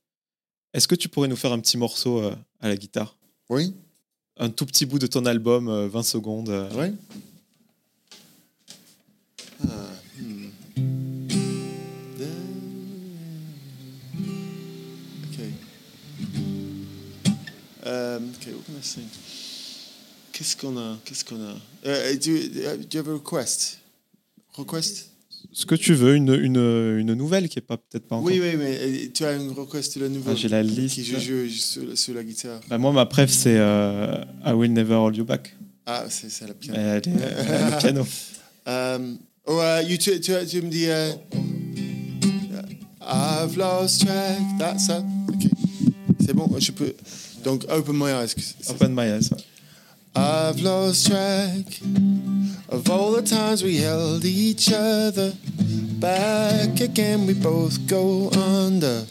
Est-ce 0.72 0.86
que 0.86 0.94
tu 0.94 1.08
pourrais 1.08 1.26
nous 1.26 1.34
faire 1.34 1.50
un 1.52 1.58
petit 1.58 1.76
morceau 1.76 2.20
euh, 2.20 2.36
à 2.60 2.68
la 2.68 2.76
guitare? 2.76 3.16
Oui, 3.50 3.74
Un 4.38 4.50
tout 4.50 4.66
petit 4.66 4.86
bout 4.86 5.00
de 5.00 5.08
ton 5.08 5.26
album, 5.26 5.68
euh, 5.68 5.88
20 5.88 6.02
secondes. 6.04 6.48
euh. 6.48 6.68
oui. 6.76 6.94
Ah, 9.66 9.68
hmm. 10.20 10.48
Okay. 15.32 15.50
Euh, 17.86 18.18
okay, 18.40 18.52
what 18.52 18.62
can 18.66 18.72
I 18.78 18.82
sing? 18.82 19.08
Qu'est-ce 20.36 20.56
qu'on 20.56 20.76
a? 20.76 20.98
Qu'est-ce 21.04 21.24
qu'on 21.24 21.36
a? 21.36 21.54
Do, 22.16 22.30
you, 22.30 22.36
uh, 22.36 22.76
do 22.76 22.86
you 22.92 22.98
have 23.00 23.08
a 23.08 23.12
request? 23.12 23.78
Request? 24.56 25.10
Ce 25.52 25.64
que 25.64 25.76
tu 25.76 25.94
veux, 25.94 26.16
une, 26.16 26.34
une, 26.34 26.56
une 26.98 27.14
nouvelle 27.14 27.48
qui 27.48 27.58
est 27.60 27.62
pas 27.62 27.76
peut-être 27.76 28.08
pas 28.08 28.16
encore. 28.16 28.26
Oui, 28.26 28.40
oui, 28.42 28.56
mais 28.58 28.76
euh, 28.80 29.06
tu 29.14 29.24
as 29.24 29.34
une 29.34 29.52
request 29.52 29.96
de 29.98 30.02
la 30.04 30.08
nouvelle 30.08 30.34
Ah, 30.36 30.40
j'ai 30.40 30.48
la 30.48 30.62
liste. 30.64 30.94
qui 30.96 31.04
joue 31.04 31.48
sur, 31.48 31.96
sur 31.96 32.14
la 32.14 32.24
guitare. 32.24 32.60
Bah, 32.68 32.78
moi, 32.78 32.90
ma 32.92 33.06
préf, 33.06 33.30
c'est 33.30 33.56
euh, 33.58 34.24
I 34.44 34.52
Will 34.52 34.72
Never 34.72 34.94
Hold 34.94 35.16
You 35.16 35.24
Back. 35.24 35.54
Ah, 35.86 36.06
c'est 36.08 36.30
ça 36.30 36.46
la 36.48 36.54
piano. 36.54 36.78
Elle 36.80 36.96
est- 36.96 37.06
elle 37.06 37.54
est 37.54 37.70
le 37.70 37.78
piano. 37.78 38.06
Um, 38.66 39.18
oh, 39.46 39.60
uh, 39.60 39.84
you, 39.86 39.98
tu, 39.98 40.18
tu, 40.20 40.32
tu 40.48 40.62
me 40.62 40.70
dis. 40.70 40.86
euh, 40.88 41.12
I've 43.02 43.56
lost 43.58 44.06
track. 44.06 44.38
That's 44.58 44.86
ça. 44.86 45.04
Ok. 45.28 45.42
C'est 46.24 46.32
bon, 46.32 46.48
je 46.58 46.72
peux. 46.72 46.94
Donc, 47.44 47.64
open 47.68 47.94
my 47.94 48.10
eyes. 48.10 48.34
Open 48.70 48.94
My 48.94 49.02
Eyes. 49.02 49.28
ouais. 49.30 49.36
I've 50.16 50.60
lost 50.60 51.08
track 51.08 51.66
of 52.68 52.88
all 52.88 53.12
the 53.12 53.22
times 53.22 53.64
we 53.64 53.78
held 53.78 54.24
each 54.24 54.72
other. 54.72 55.32
Back 55.98 56.80
again, 56.80 57.26
we 57.26 57.34
both 57.34 57.86
go 57.88 58.30
under 58.30 59.06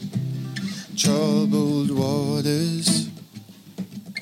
troubled 0.96 1.92
waters. 1.92 3.10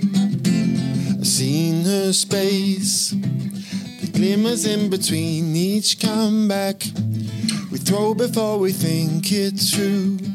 I've 0.04 1.28
seen 1.28 1.84
her 1.84 2.14
space, 2.14 3.12
the 3.12 4.10
glimmers 4.12 4.66
in 4.66 4.90
between 4.90 5.56
each 5.56 6.00
comeback. 6.00 6.84
We 7.72 7.78
throw 7.78 8.16
before 8.16 8.58
we 8.58 8.72
think 8.72 9.32
it 9.32 9.60
through. 9.60 10.31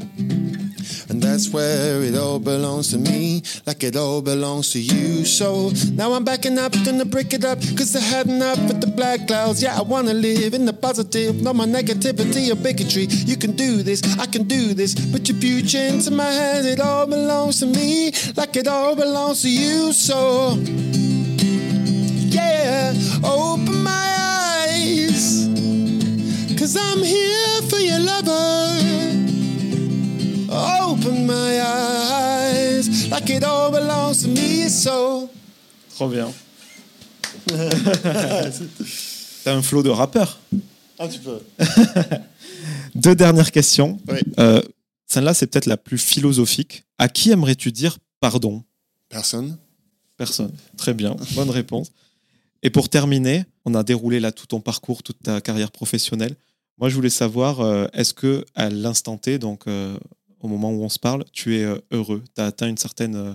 That's 1.27 1.51
where 1.51 2.03
it 2.03 2.15
all 2.15 2.39
belongs 2.39 2.93
to 2.93 2.99
me, 2.99 3.43
like 3.67 3.83
it 3.83 3.97
all 3.97 4.23
belongs 4.23 4.71
to 4.73 4.81
you. 4.81 5.25
So 5.25 5.73
now 5.93 6.13
I'm 6.13 6.25
backing 6.25 6.57
up, 6.57 6.73
gonna 6.85 7.05
break 7.05 7.35
it 7.35 7.45
up, 7.45 7.59
cause 7.77 7.97
I 7.97 8.01
had 8.01 8.29
enough 8.29 8.59
with 8.69 8.81
the 8.81 8.87
black 8.87 9.27
clouds. 9.27 9.61
Yeah, 9.61 9.77
I 9.77 9.83
wanna 9.83 10.15
live 10.15 10.55
in 10.55 10.65
the 10.65 10.73
positive, 10.73 11.43
not 11.43 11.57
my 11.57 11.67
negativity 11.67 12.53
or 12.53 12.55
bigotry. 12.55 13.07
You 13.11 13.37
can 13.37 13.57
do 13.57 13.83
this, 13.83 14.01
I 14.19 14.27
can 14.27 14.45
do 14.45 14.73
this. 14.73 14.95
Put 15.11 15.29
your 15.29 15.37
future 15.39 15.85
into 15.93 16.13
my 16.13 16.31
hands, 16.31 16.65
it 16.65 16.81
all 16.81 17.09
belongs 17.09 17.59
to 17.59 17.67
me, 17.67 18.13
like 18.37 18.55
it 18.55 18.69
all 18.69 18.95
belongs 18.95 19.43
to 19.43 19.51
you. 19.51 19.93
So, 19.93 20.55
yeah, 22.37 22.95
open 23.25 23.83
my 23.83 24.07
eyes, 24.71 25.49
cause 26.57 26.77
I'm 26.77 27.03
here 27.03 27.63
for 27.69 27.79
your 27.79 27.99
lover. 27.99 28.56
Eyes 31.67 33.09
like 33.11 33.29
it 33.31 33.45
all 33.45 33.71
belongs 33.71 34.23
to 34.23 34.29
me. 34.29 34.69
So 34.69 35.31
Trop 35.95 36.09
bien. 36.09 36.29
T'as 39.45 39.55
un 39.55 39.63
flow 39.63 39.83
de 39.83 39.91
rappeur. 39.91 40.39
un 40.99 41.09
petit 41.09 41.19
peu. 41.19 41.41
Deux 42.95 43.15
dernières 43.15 43.53
questions. 43.53 43.99
Oui. 44.09 44.19
Euh, 44.39 44.61
Celle-là, 45.07 45.35
c'est 45.35 45.47
peut-être 45.47 45.67
la 45.67 45.77
plus 45.77 45.99
philosophique. 45.99 46.85
À 46.99 47.09
qui 47.09 47.31
aimerais-tu 47.31 47.71
dire 47.73 47.99
pardon? 48.21 48.65
Personne. 49.09 49.57
Personne. 50.17 50.51
Très 50.77 50.95
bien, 50.95 51.15
bonne 51.35 51.51
réponse. 51.51 51.93
Et 52.63 52.71
pour 52.71 52.89
terminer, 52.89 53.45
on 53.65 53.75
a 53.75 53.83
déroulé 53.85 54.19
là 54.19 54.33
tout 54.33 54.47
ton 54.47 54.61
parcours, 54.61 55.03
toute 55.03 55.23
ta 55.23 55.41
carrière 55.41 55.71
professionnelle. 55.71 56.35
Moi, 56.79 56.89
je 56.89 56.95
voulais 56.95 57.11
savoir, 57.11 57.61
euh, 57.61 57.87
est-ce 57.93 58.13
que 58.15 58.45
à 58.55 58.69
l'instant 58.69 59.17
T, 59.19 59.39
donc 59.39 59.67
euh, 59.69 59.97
au 60.41 60.49
moment 60.49 60.71
où 60.71 60.83
on 60.83 60.89
se 60.89 60.99
parle, 60.99 61.25
tu 61.33 61.57
es 61.57 61.65
euh, 61.65 61.79
heureux, 61.91 62.23
tu 62.35 62.41
as 62.41 62.47
atteint 62.47 62.69
une 62.69 62.77
certaine 62.77 63.17
euh, 63.17 63.35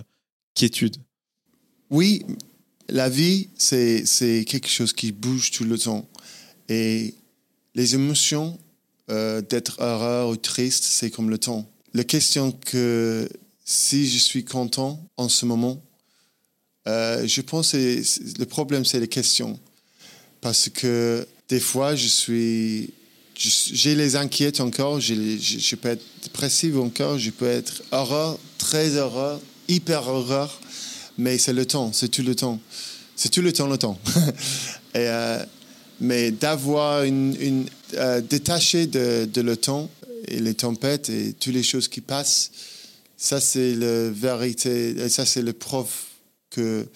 quiétude. 0.54 0.96
Oui, 1.90 2.24
la 2.88 3.08
vie, 3.08 3.48
c'est 3.56 4.44
quelque 4.46 4.68
chose 4.68 4.92
qui 4.92 5.12
bouge 5.12 5.50
tout 5.50 5.64
le 5.64 5.78
temps. 5.78 6.08
Et 6.68 7.14
les 7.74 7.94
émotions, 7.94 8.58
euh, 9.10 9.42
d'être 9.42 9.80
heureux 9.82 10.32
ou 10.32 10.36
triste, 10.36 10.84
c'est 10.84 11.10
comme 11.10 11.28
le 11.28 11.38
temps. 11.38 11.68
La 11.92 12.04
question 12.04 12.52
que 12.52 13.28
si 13.64 14.08
je 14.08 14.18
suis 14.18 14.44
content 14.44 15.06
en 15.16 15.28
ce 15.28 15.44
moment, 15.44 15.82
je 16.86 17.40
pense 17.42 17.72
que 17.72 18.02
le 18.38 18.46
problème, 18.46 18.84
c'est 18.84 19.00
les 19.00 19.08
questions. 19.08 19.60
Parce 20.40 20.68
que 20.68 21.26
des 21.48 21.60
fois, 21.60 21.94
je 21.94 22.08
suis 22.08 22.92
j'ai 23.42 23.94
les 23.94 24.14
inquiètes 24.16 24.60
encore, 24.60 25.00
je, 25.00 25.74
peux 25.74 25.88
être 25.88 26.04
dépressif 26.22 26.76
encore, 26.76 27.18
je 27.18 27.30
peux 27.30 27.48
être 27.48 27.82
heureux, 27.92 28.38
très 28.58 28.90
heureux, 28.90 29.40
hyper 29.68 30.08
heureux, 30.08 30.48
mais 31.18 31.38
c'est 31.38 31.52
le 31.52 31.66
temps, 31.66 31.92
c'est 31.92 32.08
tout 32.08 32.22
le 32.22 32.34
temps. 32.34 32.60
C'est 33.16 33.30
tout 33.30 33.42
le 33.42 33.52
temps, 33.52 33.66
le 33.66 33.78
temps. 33.78 33.98
euh, 34.96 35.44
mais 36.00 36.30
d'avoir 36.30 37.02
une, 37.02 37.36
une 37.40 37.66
euh, 37.94 38.20
détaché 38.20 38.86
de, 38.86 39.40
le 39.40 39.56
temps 39.56 39.90
et 40.28 40.40
les 40.40 40.54
tempêtes 40.54 41.10
et 41.10 41.32
toutes 41.32 41.52
les 41.52 41.62
choses 41.62 41.88
qui 41.88 42.00
passent, 42.00 42.50
ça 43.16 43.40
c'est 43.40 43.74
la 43.74 44.10
vérité, 44.10 45.08
ça 45.08 45.26
c'est 45.26 45.42
le 45.42 45.52
prof 45.52 46.06
que 46.50 46.86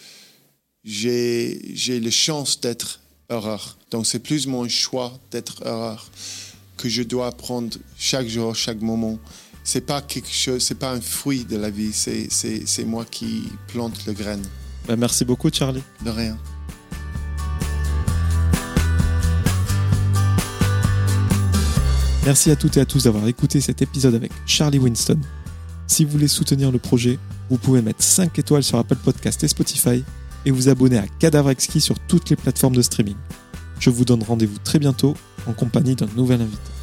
j'ai 0.84 1.60
la 1.88 2.10
chance 2.10 2.60
d'être 2.60 3.00
Donc 3.28 4.06
c'est 4.06 4.20
plus 4.20 4.46
mon 4.46 4.68
choix 4.68 5.12
d'être 5.30 5.64
heureux 5.64 5.96
que 6.76 6.88
je 6.88 7.02
dois 7.02 7.32
prendre 7.32 7.76
chaque 7.98 8.28
jour, 8.28 8.54
chaque 8.54 8.80
moment. 8.80 9.18
C'est 9.64 9.80
pas 9.80 10.00
quelque 10.00 10.30
chose, 10.30 10.62
c'est 10.62 10.76
pas 10.76 10.92
un 10.92 11.00
fruit 11.00 11.44
de 11.44 11.56
la 11.56 11.70
vie, 11.70 11.92
c'est, 11.92 12.28
c'est, 12.30 12.84
moi 12.84 13.04
qui 13.04 13.44
plante 13.68 14.06
le 14.06 14.12
grain. 14.12 14.38
Bah, 14.86 14.94
merci 14.96 15.24
beaucoup 15.24 15.50
Charlie. 15.52 15.82
De 16.04 16.10
rien. 16.10 16.38
Merci 22.24 22.50
à 22.50 22.56
toutes 22.56 22.76
et 22.76 22.80
à 22.80 22.86
tous 22.86 23.04
d'avoir 23.04 23.26
écouté 23.26 23.60
cet 23.60 23.82
épisode 23.82 24.14
avec 24.14 24.32
Charlie 24.46 24.78
Winston. 24.78 25.18
Si 25.86 26.04
vous 26.04 26.10
voulez 26.10 26.28
soutenir 26.28 26.72
le 26.72 26.78
projet, 26.78 27.18
vous 27.48 27.58
pouvez 27.58 27.82
mettre 27.82 28.02
5 28.02 28.36
étoiles 28.38 28.64
sur 28.64 28.78
Apple 28.78 28.96
Podcast 28.96 29.42
et 29.44 29.48
Spotify 29.48 30.04
et 30.46 30.50
vous 30.50 30.70
abonner 30.70 30.96
à 30.96 31.06
Cadavre 31.18 31.50
Exquis 31.50 31.80
sur 31.82 31.98
toutes 31.98 32.30
les 32.30 32.36
plateformes 32.36 32.76
de 32.76 32.82
streaming. 32.82 33.16
Je 33.78 33.90
vous 33.90 34.06
donne 34.06 34.22
rendez-vous 34.22 34.58
très 34.64 34.78
bientôt 34.78 35.14
en 35.46 35.52
compagnie 35.52 35.94
d'un 35.94 36.08
nouvel 36.16 36.40
invité. 36.40 36.75